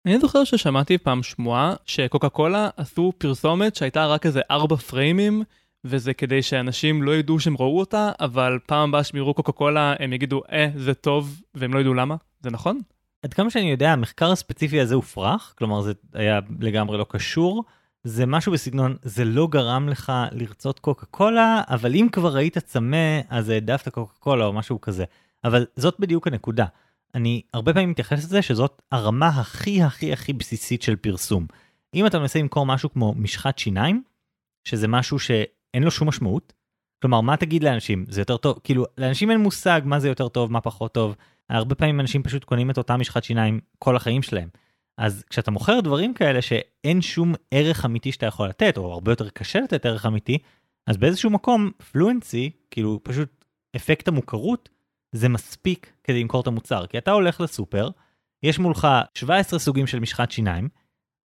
אני 0.05 0.19
זוכר 0.19 0.43
ששמעתי 0.43 0.97
פעם 0.97 1.23
שמועה 1.23 1.73
שקוקה 1.85 2.29
קולה 2.29 2.69
עשו 2.77 3.13
פרסומת 3.17 3.75
שהייתה 3.75 4.05
רק 4.05 4.25
איזה 4.25 4.41
ארבע 4.51 4.75
פריימים, 4.75 5.43
וזה 5.85 6.13
כדי 6.13 6.41
שאנשים 6.41 7.03
לא 7.03 7.15
ידעו 7.15 7.39
שהם 7.39 7.55
ראו 7.59 7.79
אותה, 7.79 8.11
אבל 8.19 8.59
פעם 8.65 8.89
הבאה 8.89 9.03
שהם 9.03 9.17
יראו 9.17 9.33
קוקה 9.33 9.51
קולה 9.51 9.93
הם 9.99 10.13
יגידו 10.13 10.41
אה 10.51 10.69
זה 10.75 10.93
טוב, 10.93 11.41
והם 11.55 11.73
לא 11.73 11.79
ידעו 11.79 11.93
למה, 11.93 12.15
זה 12.41 12.49
נכון? 12.49 12.79
עד 13.23 13.33
כמה 13.33 13.49
שאני 13.49 13.71
יודע 13.71 13.91
המחקר 13.91 14.31
הספציפי 14.31 14.81
הזה 14.81 14.95
הופרך, 14.95 15.53
כלומר 15.57 15.81
זה 15.81 15.93
היה 16.13 16.39
לגמרי 16.59 16.97
לא 16.97 17.05
קשור. 17.09 17.63
זה 18.03 18.25
משהו 18.25 18.51
בסגנון, 18.51 18.95
זה 19.01 19.25
לא 19.25 19.47
גרם 19.47 19.89
לך 19.89 20.11
לרצות 20.31 20.79
קוקה 20.79 21.05
קולה, 21.05 21.61
אבל 21.67 21.95
אם 21.95 22.07
כבר 22.11 22.35
היית 22.35 22.57
צמא, 22.57 23.21
אז 23.29 23.49
העדפת 23.49 23.89
קוקה 23.89 24.13
קולה 24.19 24.45
או 24.45 24.53
משהו 24.53 24.81
כזה. 24.81 25.05
אבל 25.43 25.65
זאת 25.75 25.95
בדיוק 25.99 26.27
הנקודה. 26.27 26.65
אני 27.15 27.41
הרבה 27.53 27.73
פעמים 27.73 27.89
מתייחס 27.89 28.23
לזה 28.23 28.41
שזאת 28.41 28.81
הרמה 28.91 29.27
הכי 29.27 29.83
הכי 29.83 30.13
הכי 30.13 30.33
בסיסית 30.33 30.81
של 30.81 30.95
פרסום. 30.95 31.45
אם 31.93 32.05
אתה 32.05 32.19
מנסה 32.19 32.39
למכור 32.39 32.65
משהו 32.65 32.93
כמו 32.93 33.13
משחת 33.17 33.57
שיניים, 33.57 34.03
שזה 34.63 34.87
משהו 34.87 35.19
שאין 35.19 35.83
לו 35.83 35.91
שום 35.91 36.07
משמעות, 36.07 36.53
כלומר, 37.01 37.21
מה 37.21 37.37
תגיד 37.37 37.63
לאנשים? 37.63 38.05
זה 38.09 38.21
יותר 38.21 38.37
טוב? 38.37 38.59
כאילו, 38.63 38.85
לאנשים 38.97 39.31
אין 39.31 39.39
מושג 39.39 39.81
מה 39.85 39.99
זה 39.99 40.07
יותר 40.07 40.27
טוב, 40.27 40.51
מה 40.51 40.61
פחות 40.61 40.93
טוב. 40.93 41.15
הרבה 41.57 41.75
פעמים 41.75 41.99
אנשים 41.99 42.23
פשוט 42.23 42.43
קונים 42.43 42.69
את 42.69 42.77
אותה 42.77 42.97
משחת 42.97 43.23
שיניים 43.23 43.59
כל 43.79 43.95
החיים 43.95 44.21
שלהם. 44.21 44.49
אז 44.97 45.23
כשאתה 45.29 45.51
מוכר 45.51 45.79
דברים 45.79 46.13
כאלה 46.13 46.41
שאין 46.41 47.01
שום 47.01 47.33
ערך 47.51 47.85
אמיתי 47.85 48.11
שאתה 48.11 48.25
יכול 48.25 48.49
לתת, 48.49 48.77
או 48.77 48.93
הרבה 48.93 49.11
יותר 49.11 49.29
קשה 49.29 49.59
לתת 49.59 49.85
ערך 49.85 50.05
אמיתי, 50.05 50.37
אז 50.87 50.97
באיזשהו 50.97 51.29
מקום 51.29 51.71
פלואנסי, 51.91 52.51
כאילו 52.71 52.99
פשוט 53.03 53.45
אפקט 53.75 54.07
המוכרות, 54.07 54.69
זה 55.11 55.29
מספיק 55.29 55.93
כדי 56.03 56.21
למכור 56.21 56.41
את 56.41 56.47
המוצר. 56.47 56.87
כי 56.87 56.97
אתה 56.97 57.11
הולך 57.11 57.41
לסופר, 57.41 57.89
יש 58.43 58.59
מולך 58.59 58.87
17 59.13 59.59
סוגים 59.59 59.87
של 59.87 59.99
משחת 59.99 60.31
שיניים, 60.31 60.69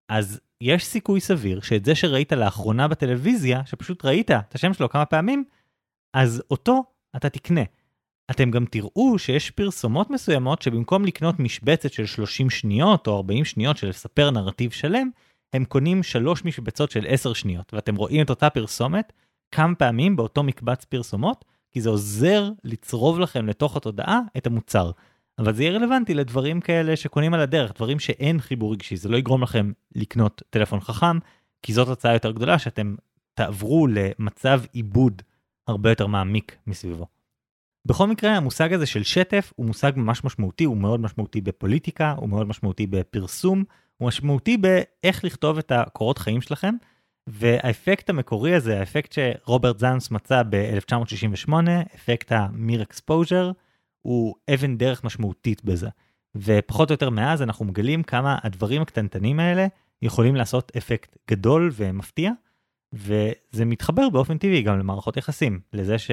אז 0.09 0.41
יש 0.61 0.85
סיכוי 0.85 1.21
סביר 1.21 1.61
שאת 1.61 1.85
זה 1.85 1.95
שראית 1.95 2.33
לאחרונה 2.33 2.89
בטלוויזיה, 2.89 3.63
שפשוט 3.67 4.05
ראית 4.05 4.31
את 4.31 4.55
השם 4.55 4.75
שלו 4.75 4.89
כמה 4.89 5.05
פעמים, 5.05 5.45
אז 6.15 6.43
אותו 6.51 6.85
אתה 7.17 7.29
תקנה. 7.29 7.63
אתם 8.31 8.51
גם 8.51 8.65
תראו 8.65 9.19
שיש 9.19 9.51
פרסומות 9.51 10.11
מסוימות 10.11 10.63
שבמקום 10.63 11.05
לקנות 11.05 11.41
משבצת 11.41 11.93
של 11.93 12.07
30 12.07 12.51
שניות 12.51 13.07
או 13.07 13.17
40 13.17 13.45
שניות 13.45 13.77
של 13.77 13.89
לספר 13.89 14.31
נרטיב 14.31 14.71
שלם, 14.71 15.11
הם 15.53 15.65
קונים 15.65 16.03
שלוש 16.03 16.45
משבצות 16.45 16.91
של 16.91 17.05
10 17.09 17.33
שניות, 17.33 17.75
ואתם 17.75 17.97
רואים 17.97 18.25
את 18.25 18.31
אותה 18.31 18.51
פרסומת 18.51 19.13
כמה 19.53 19.75
פעמים 19.75 20.17
באותו 20.17 20.43
מקבץ 20.43 20.85
פרסומות, 20.85 21.45
כי 21.71 21.81
זה 21.81 21.89
עוזר 21.89 22.51
לצרוב 22.65 23.21
לכם 23.21 23.47
לתוך 23.47 23.77
התודעה 23.77 24.21
את 24.37 24.47
המוצר. 24.47 24.91
אבל 25.39 25.55
זה 25.55 25.63
יהיה 25.63 25.79
רלוונטי 25.79 26.15
לדברים 26.15 26.61
כאלה 26.61 26.97
שקונים 26.97 27.35
על 27.35 27.41
הדרך, 27.41 27.73
דברים 27.75 27.99
שאין 27.99 28.41
חיבור 28.41 28.73
רגשי, 28.73 28.97
זה 28.97 29.09
לא 29.09 29.17
יגרום 29.17 29.43
לכם 29.43 29.73
לקנות 29.95 30.43
טלפון 30.51 30.81
חכם, 30.81 31.19
כי 31.63 31.73
זאת 31.73 31.89
הצעה 31.89 32.13
יותר 32.13 32.31
גדולה 32.31 32.59
שאתם 32.59 32.95
תעברו 33.35 33.87
למצב 33.87 34.61
עיבוד 34.73 35.23
הרבה 35.67 35.91
יותר 35.91 36.07
מעמיק 36.07 36.57
מסביבו. 36.67 37.18
בכל 37.87 38.07
מקרה 38.07 38.37
המושג 38.37 38.73
הזה 38.73 38.87
של 38.87 39.03
שטף 39.03 39.53
הוא 39.57 39.67
מושג 39.67 39.93
ממש 39.97 40.25
משמעותי, 40.25 40.65
הוא 40.65 40.77
מאוד 40.77 41.01
משמעותי 41.01 41.41
בפוליטיקה, 41.41 42.15
הוא 42.19 42.29
מאוד 42.29 42.47
משמעותי 42.47 42.87
בפרסום, 42.87 43.65
הוא 43.97 44.09
משמעותי 44.09 44.57
באיך 44.57 45.25
לכתוב 45.25 45.59
את 45.59 45.73
הקורות 45.73 46.19
חיים 46.19 46.41
שלכם, 46.41 46.75
והאפקט 47.27 48.11
המקורי 48.11 48.55
הזה, 48.55 48.81
האפקט 48.81 49.13
שרוברט 49.13 49.79
זאנס 49.79 50.11
מצא 50.11 50.43
ב-1968, 50.51 51.53
אפקט 51.95 52.33
המיר 52.33 52.83
אקספוז'ר, 52.83 53.53
הוא 54.03 54.35
אבן 54.55 54.77
דרך 54.77 55.05
משמעותית 55.05 55.65
בזה. 55.65 55.89
ופחות 56.37 56.91
או 56.91 56.95
יותר 56.95 57.11
מאז 57.11 57.43
אנחנו 57.43 57.65
מגלים 57.65 58.03
כמה 58.03 58.39
הדברים 58.43 58.83
הקטנטנים 58.83 59.41
האלה 59.41 59.67
יכולים 60.03 60.37
לעשות 60.37 60.73
אפקט 60.77 61.17
גדול 61.31 61.71
ומפתיע, 61.73 62.33
וזה 62.93 63.65
מתחבר 63.65 64.09
באופן 64.09 64.39
טבעי 64.39 64.63
גם 64.63 64.79
למערכות 64.79 65.17
יחסים, 65.17 65.61
לזה 65.73 65.99
ש... 65.99 66.11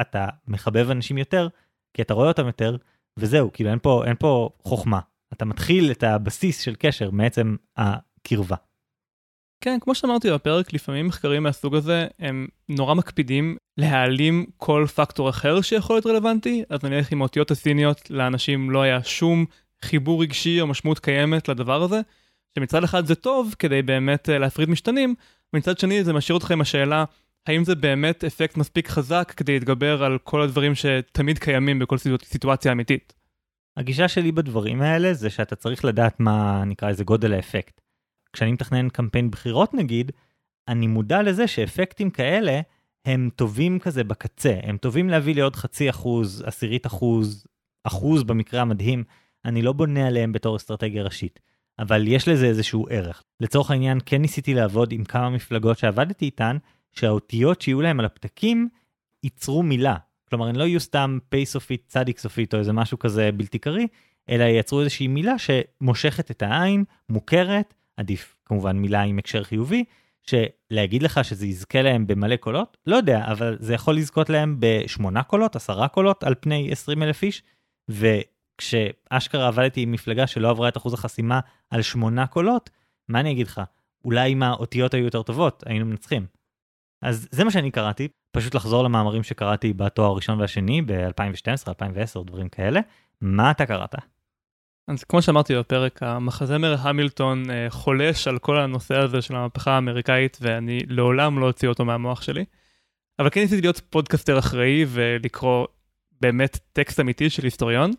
אתה 0.00 0.26
מחבב 0.46 0.90
אנשים 0.90 1.18
יותר, 1.18 1.48
כי 1.94 2.02
אתה 2.02 2.14
רואה 2.14 2.28
אותם 2.28 2.46
יותר, 2.46 2.76
וזהו, 3.16 3.52
כאילו 3.52 3.70
אין 3.70 3.78
פה, 3.82 4.02
אין 4.06 4.16
פה 4.18 4.50
חוכמה. 4.62 5.00
אתה 5.32 5.44
מתחיל 5.44 5.90
את 5.90 6.02
הבסיס 6.02 6.60
של 6.60 6.74
קשר 6.78 7.10
מעצם 7.10 7.56
הקרבה. 7.76 8.56
כן, 9.60 9.78
כמו 9.80 9.94
שאמרתי 9.94 10.30
בפרק, 10.30 10.72
לפעמים 10.72 11.06
מחקרים 11.06 11.42
מהסוג 11.42 11.74
הזה 11.74 12.06
הם 12.18 12.46
נורא 12.68 12.94
מקפידים 12.94 13.56
להעלים 13.76 14.46
כל 14.56 14.86
פקטור 14.94 15.30
אחר 15.30 15.60
שיכול 15.60 15.96
להיות 15.96 16.06
רלוונטי, 16.06 16.64
אז 16.70 16.84
נניח 16.84 17.12
עם 17.12 17.22
האותיות 17.22 17.50
הסיניות 17.50 18.10
לאנשים 18.10 18.70
לא 18.70 18.82
היה 18.82 19.04
שום 19.04 19.44
חיבור 19.82 20.22
רגשי 20.22 20.60
או 20.60 20.66
משמעות 20.66 20.98
קיימת 20.98 21.48
לדבר 21.48 21.82
הזה, 21.82 22.00
שמצד 22.58 22.84
אחד 22.84 23.06
זה 23.06 23.14
טוב 23.14 23.54
כדי 23.58 23.82
באמת 23.82 24.28
אה, 24.28 24.38
להפריד 24.38 24.70
משתנים, 24.70 25.14
ומצד 25.52 25.78
שני 25.78 26.04
זה 26.04 26.12
משאיר 26.12 26.34
אותך 26.34 26.50
עם 26.50 26.60
השאלה 26.60 27.04
האם 27.46 27.64
זה 27.64 27.74
באמת 27.74 28.24
אפקט 28.24 28.56
מספיק 28.56 28.88
חזק 28.88 29.32
כדי 29.36 29.52
להתגבר 29.52 30.04
על 30.04 30.18
כל 30.18 30.42
הדברים 30.42 30.74
שתמיד 30.74 31.38
קיימים 31.38 31.78
בכל 31.78 31.96
סיטואציה 32.24 32.72
אמיתית? 32.72 33.14
הגישה 33.76 34.08
שלי 34.08 34.32
בדברים 34.32 34.82
האלה 34.82 35.14
זה 35.14 35.30
שאתה 35.30 35.56
צריך 35.56 35.84
לדעת 35.84 36.20
מה 36.20 36.64
נקרא 36.66 36.88
איזה 36.88 37.04
גודל 37.04 37.32
האפקט. 37.32 37.80
כשאני 38.32 38.52
מתכנן 38.52 38.88
קמפיין 38.88 39.30
בחירות 39.30 39.74
נגיד, 39.74 40.12
אני 40.68 40.86
מודע 40.86 41.22
לזה 41.22 41.46
שאפקטים 41.46 42.10
כאלה 42.10 42.60
הם 43.04 43.30
טובים 43.36 43.78
כזה 43.78 44.04
בקצה, 44.04 44.54
הם 44.62 44.76
טובים 44.76 45.08
להביא 45.08 45.34
לי 45.34 45.40
עוד 45.40 45.56
חצי 45.56 45.90
אחוז, 45.90 46.42
עשירית 46.46 46.86
אחוז, 46.86 47.46
אחוז 47.84 48.22
במקרה 48.22 48.60
המדהים, 48.60 49.04
אני 49.44 49.62
לא 49.62 49.72
בונה 49.72 50.06
עליהם 50.06 50.32
בתור 50.32 50.56
אסטרטגיה 50.56 51.02
ראשית. 51.02 51.40
אבל 51.78 52.08
יש 52.08 52.28
לזה 52.28 52.46
איזשהו 52.46 52.86
ערך. 52.90 53.22
לצורך 53.40 53.70
העניין 53.70 53.98
כן 54.06 54.22
ניסיתי 54.22 54.54
לעבוד 54.54 54.92
עם 54.92 55.04
כמה 55.04 55.30
מפלגות 55.30 55.78
שעבדתי 55.78 56.24
איתן, 56.24 56.56
שהאותיות 56.92 57.60
שיהיו 57.60 57.80
להם 57.80 58.00
על 58.00 58.06
הפתקים 58.06 58.68
ייצרו 59.22 59.62
מילה. 59.62 59.96
כלומר, 60.28 60.46
הן 60.46 60.56
לא 60.56 60.64
יהיו 60.64 60.80
סתם 60.80 61.18
פ' 61.28 61.44
סופית, 61.44 61.84
צדיק 61.86 62.18
סופית 62.18 62.54
או 62.54 62.58
איזה 62.58 62.72
משהו 62.72 62.98
כזה 62.98 63.30
בלתי 63.32 63.58
קריא, 63.58 63.86
אלא 64.30 64.44
ייצרו 64.44 64.80
איזושהי 64.80 65.08
מילה 65.08 65.34
שמושכת 65.38 66.30
את 66.30 66.42
העין, 66.42 66.84
מוכרת, 67.08 67.74
עדיף 67.96 68.36
כמובן 68.44 68.76
מילה 68.76 69.02
עם 69.02 69.18
הקשר 69.18 69.44
חיובי, 69.44 69.84
שלהגיד 70.22 71.02
לך 71.02 71.24
שזה 71.24 71.46
יזכה 71.46 71.82
להם 71.82 72.06
במלא 72.06 72.36
קולות? 72.36 72.76
לא 72.86 72.96
יודע, 72.96 73.24
אבל 73.32 73.56
זה 73.60 73.74
יכול 73.74 73.96
לזכות 73.96 74.30
להם 74.30 74.56
בשמונה 74.58 75.22
קולות, 75.22 75.56
עשרה 75.56 75.88
קולות 75.88 76.24
על 76.24 76.34
פני 76.40 76.72
20 76.72 77.02
אלף 77.02 77.22
איש, 77.22 77.42
וכשאשכרה 77.88 79.48
עבדתי 79.48 79.80
עם 79.80 79.92
מפלגה 79.92 80.26
שלא 80.26 80.50
עברה 80.50 80.68
את 80.68 80.76
אחוז 80.76 80.94
החסימה 80.94 81.40
על 81.70 81.82
שמונה 81.82 82.26
קולות, 82.26 82.70
מה 83.08 83.20
אני 83.20 83.32
אגיד 83.32 83.46
לך? 83.46 83.60
אולי 84.04 84.32
אם 84.32 84.42
האותיות 84.42 84.94
היו 84.94 85.04
יותר 85.04 85.22
טובות, 85.22 85.62
היינו 85.66 85.86
מנצחים. 85.86 86.37
אז 87.02 87.28
זה 87.30 87.44
מה 87.44 87.50
שאני 87.50 87.70
קראתי, 87.70 88.08
פשוט 88.32 88.54
לחזור 88.54 88.84
למאמרים 88.84 89.22
שקראתי 89.22 89.72
בתואר 89.72 90.10
הראשון 90.10 90.40
והשני 90.40 90.82
ב-2012, 90.82 91.68
2010, 91.68 92.22
דברים 92.22 92.48
כאלה. 92.48 92.80
מה 93.20 93.50
אתה 93.50 93.66
קראת? 93.66 93.94
אז 94.88 95.04
כמו 95.04 95.22
שאמרתי 95.22 95.54
בפרק, 95.58 96.02
המחזמר 96.02 96.76
המילטון 96.78 97.50
אה, 97.50 97.66
חולש 97.70 98.28
על 98.28 98.38
כל 98.38 98.60
הנושא 98.60 98.94
הזה 98.98 99.22
של 99.22 99.36
המהפכה 99.36 99.70
האמריקאית, 99.70 100.38
ואני 100.40 100.78
לעולם 100.88 101.38
לא 101.38 101.46
אוציא 101.46 101.68
אותו 101.68 101.84
מהמוח 101.84 102.22
שלי. 102.22 102.44
אבל 103.18 103.30
כן 103.30 103.40
ניסיתי 103.40 103.62
להיות 103.62 103.80
פודקאסטר 103.90 104.38
אחראי 104.38 104.84
ולקרוא 104.88 105.66
באמת 106.20 106.58
טקסט 106.72 107.00
אמיתי 107.00 107.30
של 107.30 107.44
היסטוריון. 107.44 107.90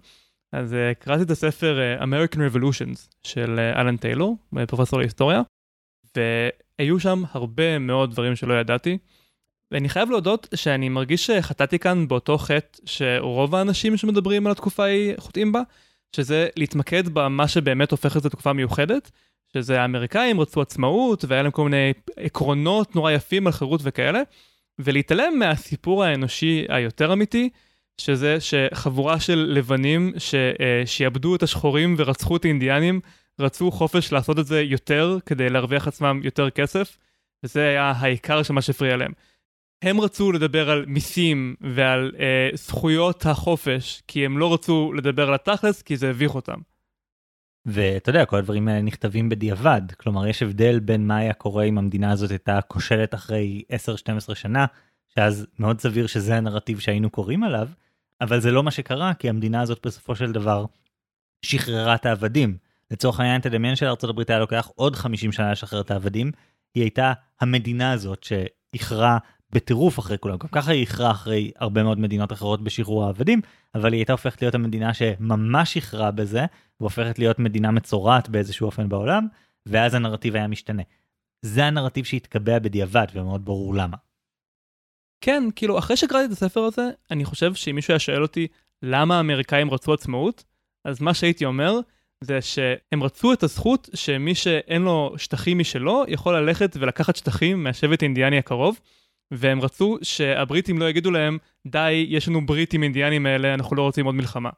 אז 0.52 0.74
אה, 0.74 1.04
קראתי 1.04 1.24
את 1.24 1.30
הספר 1.30 1.80
אה, 2.00 2.04
American 2.04 2.38
Revolutions 2.38 3.10
של 3.24 3.60
אלן 3.76 3.98
טיילור, 3.98 4.38
פרופסור 4.68 5.00
להיסטוריה, 5.00 5.42
והיו 6.80 7.00
שם 7.00 7.24
הרבה 7.32 7.80
מאוד 7.80 8.12
דברים 8.12 8.36
שלא 8.36 8.54
ידעתי. 8.54 8.98
ואני 9.72 9.90
חייב 9.90 10.10
להודות 10.10 10.48
שאני 10.56 10.90
מרגיש 10.90 11.26
שחטאתי 11.26 11.80
כאן 11.80 12.08
באותו 12.08 12.38
חטא 12.38 12.80
שרוב 12.86 13.56
האנשים 13.56 13.98
שמדברים 13.98 14.46
על 14.46 14.52
התקופה 14.52 14.84
ההיא 14.84 15.14
חוטאים 15.18 15.52
בה, 15.52 15.62
שזה 16.16 16.48
להתמקד 16.56 17.10
במה 17.10 17.48
שבאמת 17.48 17.92
הופך 17.92 18.18
את 18.18 18.24
זה 18.24 18.30
תקופה 18.30 18.54
מיוחדת, 18.54 19.12
שזה 19.54 19.82
האמריקאים 19.82 20.42
רצו 20.42 20.62
עצמאות 20.62 21.26
והיה 21.28 21.44
להם 21.44 21.52
כל 21.52 21.64
מיני 21.64 21.94
עקרונות 22.18 22.96
נורא 22.96 23.12
יפים 23.12 23.48
על 23.48 23.54
חירות 23.54 23.82
וכאלה, 23.84 24.22
ולהתעלם 24.80 25.40
מהסיפור 25.40 26.04
האנושי 26.04 26.66
היותר 26.70 27.14
אמיתי, 27.14 27.50
שזה 27.98 28.38
שחבורה 28.40 29.20
של 29.20 29.52
לבנים 29.54 30.14
ששיעבדו 30.18 31.36
את 31.36 31.44
השחורים 31.44 31.96
ורצחו 31.98 32.38
את 32.38 32.46
האינדיאנים, 32.46 33.00
רצו 33.40 33.72
חופש 33.72 34.14
לעשות 34.14 34.40
את 34.40 34.46
זה 34.46 34.62
יותר 34.62 35.18
כדי 35.26 35.50
להרוויח 35.50 35.88
עצמם 35.88 36.22
יותר 36.24 36.50
כסף, 36.50 36.98
וזה 37.44 37.68
היה 37.68 37.92
העיקר 37.92 38.44
של 38.44 38.54
מה 38.54 38.62
שהפריע 38.62 38.98
להם. 38.98 39.12
הם 39.82 40.02
רצו 40.02 40.32
לדבר 40.32 40.70
על 40.70 40.86
מיסים 40.88 41.56
ועל 41.62 42.12
אה, 42.20 42.50
זכויות 42.54 43.26
החופש, 43.26 44.02
כי 44.08 44.26
הם 44.26 44.38
לא 44.38 44.54
רצו 44.54 44.94
לדבר 44.94 45.28
על 45.28 45.34
התכלס, 45.34 45.82
כי 45.82 45.98
זה 45.98 46.10
הביך 46.10 46.36
אותם. 46.36 46.60
ואתה 47.66 48.10
יודע, 48.10 48.26
כל 48.26 48.38
הדברים 48.38 48.68
האלה 48.68 48.82
נכתבים 48.82 49.30
בדיעבד. 49.30 49.82
כלומר, 49.98 50.28
יש 50.28 50.44
הבדל 50.44 50.80
בין 50.80 51.08
מה 51.08 51.18
היה 51.18 51.34
קורה 51.34 51.64
אם 51.64 51.78
המדינה 51.78 52.12
הזאת 52.12 52.30
הייתה 52.30 52.62
כושלת 52.62 53.14
אחרי 53.14 53.64
10-12 54.32 54.36
שנה, 54.36 54.66
שאז 55.16 55.48
מאוד 55.60 55.82
סביר 55.82 56.08
שזה 56.08 56.38
הנרטיב 56.38 56.80
שהיינו 56.80 57.10
קוראים 57.10 57.44
עליו, 57.44 57.68
אבל 58.22 58.40
זה 58.40 58.52
לא 58.52 58.64
מה 58.64 58.72
שקרה, 58.72 59.14
כי 59.14 59.30
המדינה 59.30 59.62
הזאת 59.62 59.86
בסופו 59.86 60.16
של 60.16 60.32
דבר 60.32 60.66
שחררה 61.42 61.96
את 61.96 62.06
העבדים. 62.06 62.58
לצורך 62.92 63.20
העניין, 63.20 63.42
תדמיין 63.42 63.76
שלארה"ב 63.76 64.22
היה 64.28 64.40
לוקח 64.40 64.70
עוד 64.76 64.96
50 64.96 65.32
שנה 65.32 65.52
לשחרר 65.52 65.82
את 65.82 65.92
העבדים, 65.92 66.32
היא 66.76 66.84
הייתה 66.84 67.14
המדינה 67.42 67.92
הזאת 67.92 68.24
שאיחרה 68.24 69.18
בטירוף 69.52 70.00
אחרי 70.00 70.18
כולם. 70.18 70.38
גם 70.38 70.48
ככה 70.52 70.72
היא 70.72 70.82
איחרה 70.82 71.12
אחרי 71.12 71.52
הרבה 71.56 71.84
מאוד 71.84 72.00
מדינות 72.00 72.32
אחרות 72.32 72.64
בשחרור 72.64 73.06
העבדים, 73.06 73.42
אבל 73.76 73.94
היא 73.94 74.00
הייתה 74.00 74.14
הופכת 74.14 74.42
להיות 74.42 74.56
המדינה 74.56 74.94
שממש 74.94 75.76
איחרה 75.76 76.12
בזה, 76.12 76.46
והופכת 76.80 77.20
להיות 77.20 77.40
מדינה 77.40 77.72
מצורעת 77.72 78.30
באיזשהו 78.30 78.66
אופן 78.66 78.90
בעולם, 78.90 79.28
ואז 79.66 79.94
הנרטיב 79.94 80.36
היה 80.36 80.48
משתנה. 80.48 80.84
זה 81.42 81.66
הנרטיב 81.66 82.06
שהתקבע 82.06 82.60
בדיעבד, 82.60 83.08
ומאוד 83.14 83.46
ברור 83.46 83.76
למה. 83.76 83.98
כן, 85.22 85.44
כאילו, 85.56 85.80
אחרי 85.80 85.98
שקראתי 85.98 86.26
את 86.26 86.32
הספר 86.32 86.62
הזה, 86.62 86.90
אני 87.12 87.26
חושב 87.26 87.54
שאם 87.54 87.76
מישהו 87.76 87.92
היה 87.92 88.00
שואל 88.00 88.22
אותי 88.22 88.48
למה 88.82 89.18
האמריקאים 89.18 89.72
רצו 89.72 89.94
עצמאות, 89.94 90.44
אז 90.86 91.02
מה 91.02 91.14
שהייתי 91.14 91.46
אומר, 91.46 91.80
זה 92.24 92.42
שהם 92.42 93.04
רצו 93.04 93.34
את 93.34 93.44
הזכות 93.44 93.90
שמי 93.94 94.36
שאין 94.36 94.82
לו 94.82 95.14
שטחים 95.18 95.60
משלו, 95.60 96.04
יכול 96.08 96.36
ללכת 96.36 96.78
ולקחת 96.80 97.16
שטחים 97.16 97.64
מהשבט 97.64 98.02
האינדיאני 98.02 98.38
הקרוב, 98.38 98.80
והם 99.34 99.62
רצו 99.62 99.98
שהבריטים 100.02 100.80
לא 100.80 100.90
יגידו 100.90 101.12
להם, 101.12 101.38
די, 101.68 102.06
יש 102.10 102.28
לנו 102.28 102.46
ברית 102.46 102.74
עם 102.74 102.84
אינדיאנים 102.84 103.26
האלה, 103.26 103.54
אנחנו 103.54 103.76
לא 103.76 103.82
רוצים 103.82 104.06
עוד 104.06 104.16
מלחמה. 104.16 104.50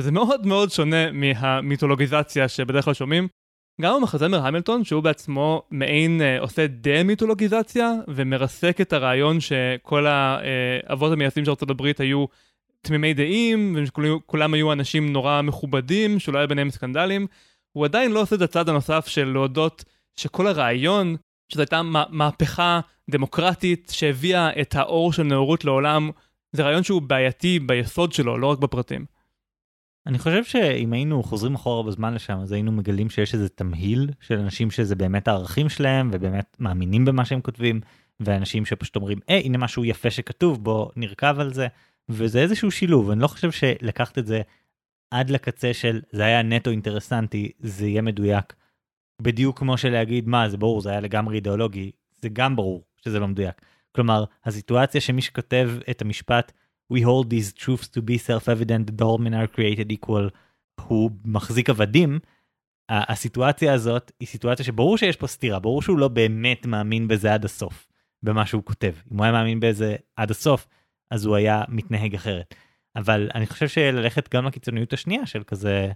שזה 0.00 0.12
מאוד 0.12 0.46
מאוד 0.46 0.70
שונה 0.70 1.12
מהמיתולוגיזציה 1.12 2.48
שבדרך 2.48 2.84
כלל 2.84 2.94
שומעים. 2.94 3.28
גם 3.80 3.94
המחזמר 3.94 4.46
המילטון, 4.46 4.84
שהוא 4.84 5.02
בעצמו 5.02 5.62
מעין 5.70 6.22
אה, 6.22 6.40
עושה 6.40 6.66
דה-מיתולוגיזציה, 6.66 7.92
ומרסק 8.08 8.80
את 8.80 8.92
הרעיון 8.92 9.40
שכל 9.40 10.06
האבות 10.06 11.12
המייסדים 11.12 11.44
של 11.44 11.50
ארה"ב 11.50 11.92
היו 11.98 12.26
תמימי 12.84 13.14
דעים, 13.14 13.76
וכולם 13.98 14.54
היו 14.54 14.72
אנשים 14.72 15.12
נורא 15.12 15.42
מכובדים, 15.42 16.18
שלא 16.18 16.38
היה 16.38 16.46
ביניהם 16.46 16.70
סקנדלים. 16.70 17.26
הוא 17.72 17.84
עדיין 17.84 18.12
לא 18.12 18.22
עושה 18.22 18.36
את 18.36 18.40
הצד 18.40 18.68
הנוסף 18.68 19.06
של 19.06 19.24
להודות 19.24 19.84
שכל 20.16 20.46
הרעיון 20.46 21.16
שזו 21.48 21.62
הייתה 21.62 21.82
מהפכה 22.08 22.80
דמוקרטית 23.10 23.92
שהביאה 23.94 24.60
את 24.60 24.74
האור 24.74 25.12
של 25.12 25.22
נאורות 25.22 25.64
לעולם, 25.64 26.10
זה 26.52 26.62
רעיון 26.62 26.82
שהוא 26.82 27.02
בעייתי 27.02 27.58
ביסוד 27.58 28.12
שלו, 28.12 28.38
לא 28.38 28.46
רק 28.46 28.58
בפרטים. 28.58 29.04
אני 30.06 30.18
חושב 30.18 30.44
שאם 30.44 30.92
היינו 30.92 31.22
חוזרים 31.22 31.54
אחורה 31.54 31.82
בזמן 31.82 32.14
לשם, 32.14 32.38
אז 32.38 32.52
היינו 32.52 32.72
מגלים 32.72 33.10
שיש 33.10 33.34
איזה 33.34 33.48
תמהיל 33.48 34.10
של 34.20 34.38
אנשים 34.38 34.70
שזה 34.70 34.94
באמת 34.94 35.28
הערכים 35.28 35.68
שלהם, 35.68 36.10
ובאמת 36.12 36.56
מאמינים 36.60 37.04
במה 37.04 37.24
שהם 37.24 37.40
כותבים, 37.40 37.80
ואנשים 38.20 38.66
שפשוט 38.66 38.96
אומרים, 38.96 39.18
אה, 39.30 39.40
הנה 39.44 39.58
משהו 39.58 39.84
יפה 39.84 40.10
שכתוב, 40.10 40.64
בוא 40.64 40.90
נרכב 40.96 41.36
על 41.38 41.52
זה, 41.52 41.66
וזה 42.08 42.42
איזשהו 42.42 42.70
שילוב, 42.70 43.10
אני 43.10 43.20
לא 43.20 43.26
חושב 43.26 43.50
שלקחת 43.50 44.18
את 44.18 44.26
זה 44.26 44.42
עד 45.10 45.30
לקצה 45.30 45.74
של 45.74 46.00
זה 46.12 46.24
היה 46.24 46.42
נטו 46.42 46.70
אינטרסנטי, 46.70 47.52
זה 47.58 47.86
יהיה 47.86 48.02
מדויק. 48.02 48.52
בדיוק 49.22 49.58
כמו 49.58 49.78
שלהגיד 49.78 50.28
מה 50.28 50.48
זה 50.48 50.56
ברור 50.56 50.80
זה 50.80 50.90
היה 50.90 51.00
לגמרי 51.00 51.36
אידיאולוגי 51.36 51.90
זה 52.16 52.28
גם 52.28 52.56
ברור 52.56 52.84
שזה 52.96 53.18
לא 53.18 53.28
מדויק. 53.28 53.60
כלומר 53.92 54.24
הסיטואציה 54.44 55.00
שמי 55.00 55.22
שכותב 55.22 55.70
את 55.90 56.02
המשפט 56.02 56.52
We 56.92 56.96
hold 56.96 57.28
these 57.30 57.62
truths 57.62 57.88
to 57.88 58.00
be 58.00 58.18
self-evident 58.18 58.86
that 58.86 59.02
all 59.02 59.18
men 59.18 59.34
are 59.34 59.56
created 59.56 59.92
equal 59.92 60.30
הוא 60.80 61.10
מחזיק 61.24 61.70
עבדים. 61.70 62.18
הסיטואציה 62.88 63.72
הזאת 63.72 64.12
היא 64.20 64.28
סיטואציה 64.28 64.64
שברור 64.64 64.98
שיש 64.98 65.16
פה 65.16 65.26
סתירה 65.26 65.58
ברור 65.58 65.82
שהוא 65.82 65.98
לא 65.98 66.08
באמת 66.08 66.66
מאמין 66.66 67.08
בזה 67.08 67.34
עד 67.34 67.44
הסוף 67.44 67.88
במה 68.22 68.46
שהוא 68.46 68.62
כותב 68.64 68.92
אם 69.12 69.16
הוא 69.16 69.24
היה 69.24 69.32
מאמין 69.32 69.60
בזה 69.60 69.96
עד 70.16 70.30
הסוף 70.30 70.66
אז 71.10 71.24
הוא 71.24 71.36
היה 71.36 71.62
מתנהג 71.68 72.14
אחרת. 72.14 72.54
אבל 72.96 73.30
אני 73.34 73.46
חושב 73.46 73.68
שללכת 73.68 74.34
גם 74.34 74.46
לקיצוניות 74.46 74.92
השנייה 74.92 75.26
של 75.26 75.42
כזה 75.42 75.92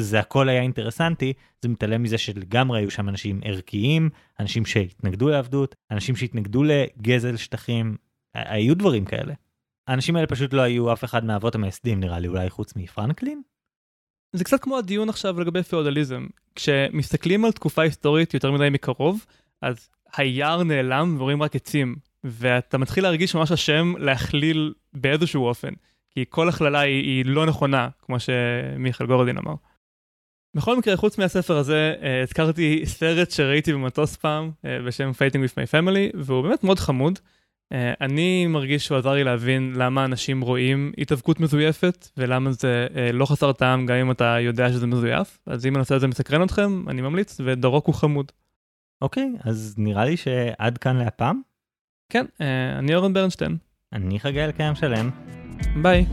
זה 0.00 0.20
הכל 0.20 0.48
היה 0.48 0.62
אינטרסנטי, 0.62 1.32
זה 1.62 1.68
מתעלם 1.68 2.02
מזה 2.02 2.18
שלגמרי 2.18 2.80
היו 2.80 2.90
שם 2.90 3.08
אנשים 3.08 3.40
ערכיים, 3.44 4.10
אנשים 4.40 4.66
שהתנגדו 4.66 5.28
לעבדות, 5.28 5.74
אנשים 5.90 6.16
שהתנגדו 6.16 6.62
לגזל 6.62 7.36
שטחים, 7.36 7.96
היו 8.34 8.76
דברים 8.76 9.04
כאלה. 9.04 9.34
האנשים 9.86 10.16
האלה 10.16 10.26
פשוט 10.26 10.52
לא 10.52 10.60
היו 10.60 10.92
אף 10.92 11.04
אחד 11.04 11.24
מהאבות 11.24 11.54
המייסדים 11.54 12.00
נראה 12.00 12.18
לי, 12.18 12.28
אולי 12.28 12.50
חוץ 12.50 12.76
מפרנקלין? 12.76 13.42
זה 14.32 14.44
קצת 14.44 14.62
כמו 14.62 14.78
הדיון 14.78 15.08
עכשיו 15.08 15.40
לגבי 15.40 15.62
פאודליזם. 15.62 16.26
כשמסתכלים 16.54 17.44
על 17.44 17.52
תקופה 17.52 17.82
היסטורית 17.82 18.34
יותר 18.34 18.52
מדי 18.52 18.70
מקרוב, 18.70 19.26
אז 19.62 19.90
היער 20.16 20.62
נעלם 20.62 21.16
ורואים 21.18 21.42
רק 21.42 21.56
עצים, 21.56 21.96
ואתה 22.24 22.78
מתחיל 22.78 23.04
להרגיש 23.04 23.34
ממש 23.34 23.52
אשם 23.52 23.94
להכליל 23.98 24.72
באיזשהו 24.92 25.46
אופן, 25.46 25.72
כי 26.10 26.24
כל 26.28 26.48
הכללה 26.48 26.80
היא, 26.80 27.02
היא 27.02 27.24
לא 27.26 27.46
נכונה, 27.46 27.88
כמו 28.02 28.16
שמיכאל 28.20 29.06
גורדין 29.06 29.38
אמר. 29.38 29.54
בכל 30.56 30.78
מקרה, 30.78 30.96
חוץ 30.96 31.18
מהספר 31.18 31.56
הזה, 31.56 31.94
uh, 32.00 32.04
הזכרתי 32.22 32.82
סרט 32.86 33.30
שראיתי 33.30 33.72
במטוס 33.72 34.16
פעם, 34.16 34.50
uh, 34.50 34.68
בשם 34.86 35.10
Fighting 35.10 35.36
with 35.36 35.52
my 35.52 35.72
family, 35.72 36.16
והוא 36.24 36.42
באמת 36.42 36.64
מאוד 36.64 36.78
חמוד. 36.78 37.18
Uh, 37.18 37.76
אני 38.00 38.46
מרגיש 38.46 38.84
שהוא 38.84 38.98
עזר 38.98 39.12
לי 39.12 39.24
להבין 39.24 39.72
למה 39.76 40.04
אנשים 40.04 40.40
רואים 40.40 40.92
התאבקות 40.98 41.40
מזויפת, 41.40 42.08
ולמה 42.16 42.52
זה 42.52 42.86
לא 43.12 43.26
חסר 43.26 43.52
טעם 43.52 43.86
גם 43.86 43.96
אם 43.96 44.10
אתה 44.10 44.36
יודע 44.40 44.68
שזה 44.68 44.86
מזויף. 44.86 45.38
אז 45.46 45.66
אם 45.66 45.76
הנושא 45.76 45.94
הזה 45.94 46.06
מסקרן 46.06 46.42
אתכם, 46.42 46.88
אני 46.88 47.02
ממליץ, 47.02 47.40
ודרוק 47.44 47.86
הוא 47.86 47.94
חמוד. 47.94 48.32
אוקיי, 49.02 49.32
okay, 49.38 49.48
אז 49.48 49.74
נראה 49.78 50.04
לי 50.04 50.16
שעד 50.16 50.78
כאן 50.78 50.96
להפעם. 50.96 51.51
כן, 52.12 52.24
uh, 52.24 52.42
אני 52.78 52.94
אורן 52.94 53.12
ברנשטיין. 53.12 53.56
אני 53.92 54.20
חגי 54.20 54.44
אלקיים 54.44 54.74
שלם. 54.74 55.10
ביי. 55.82 56.06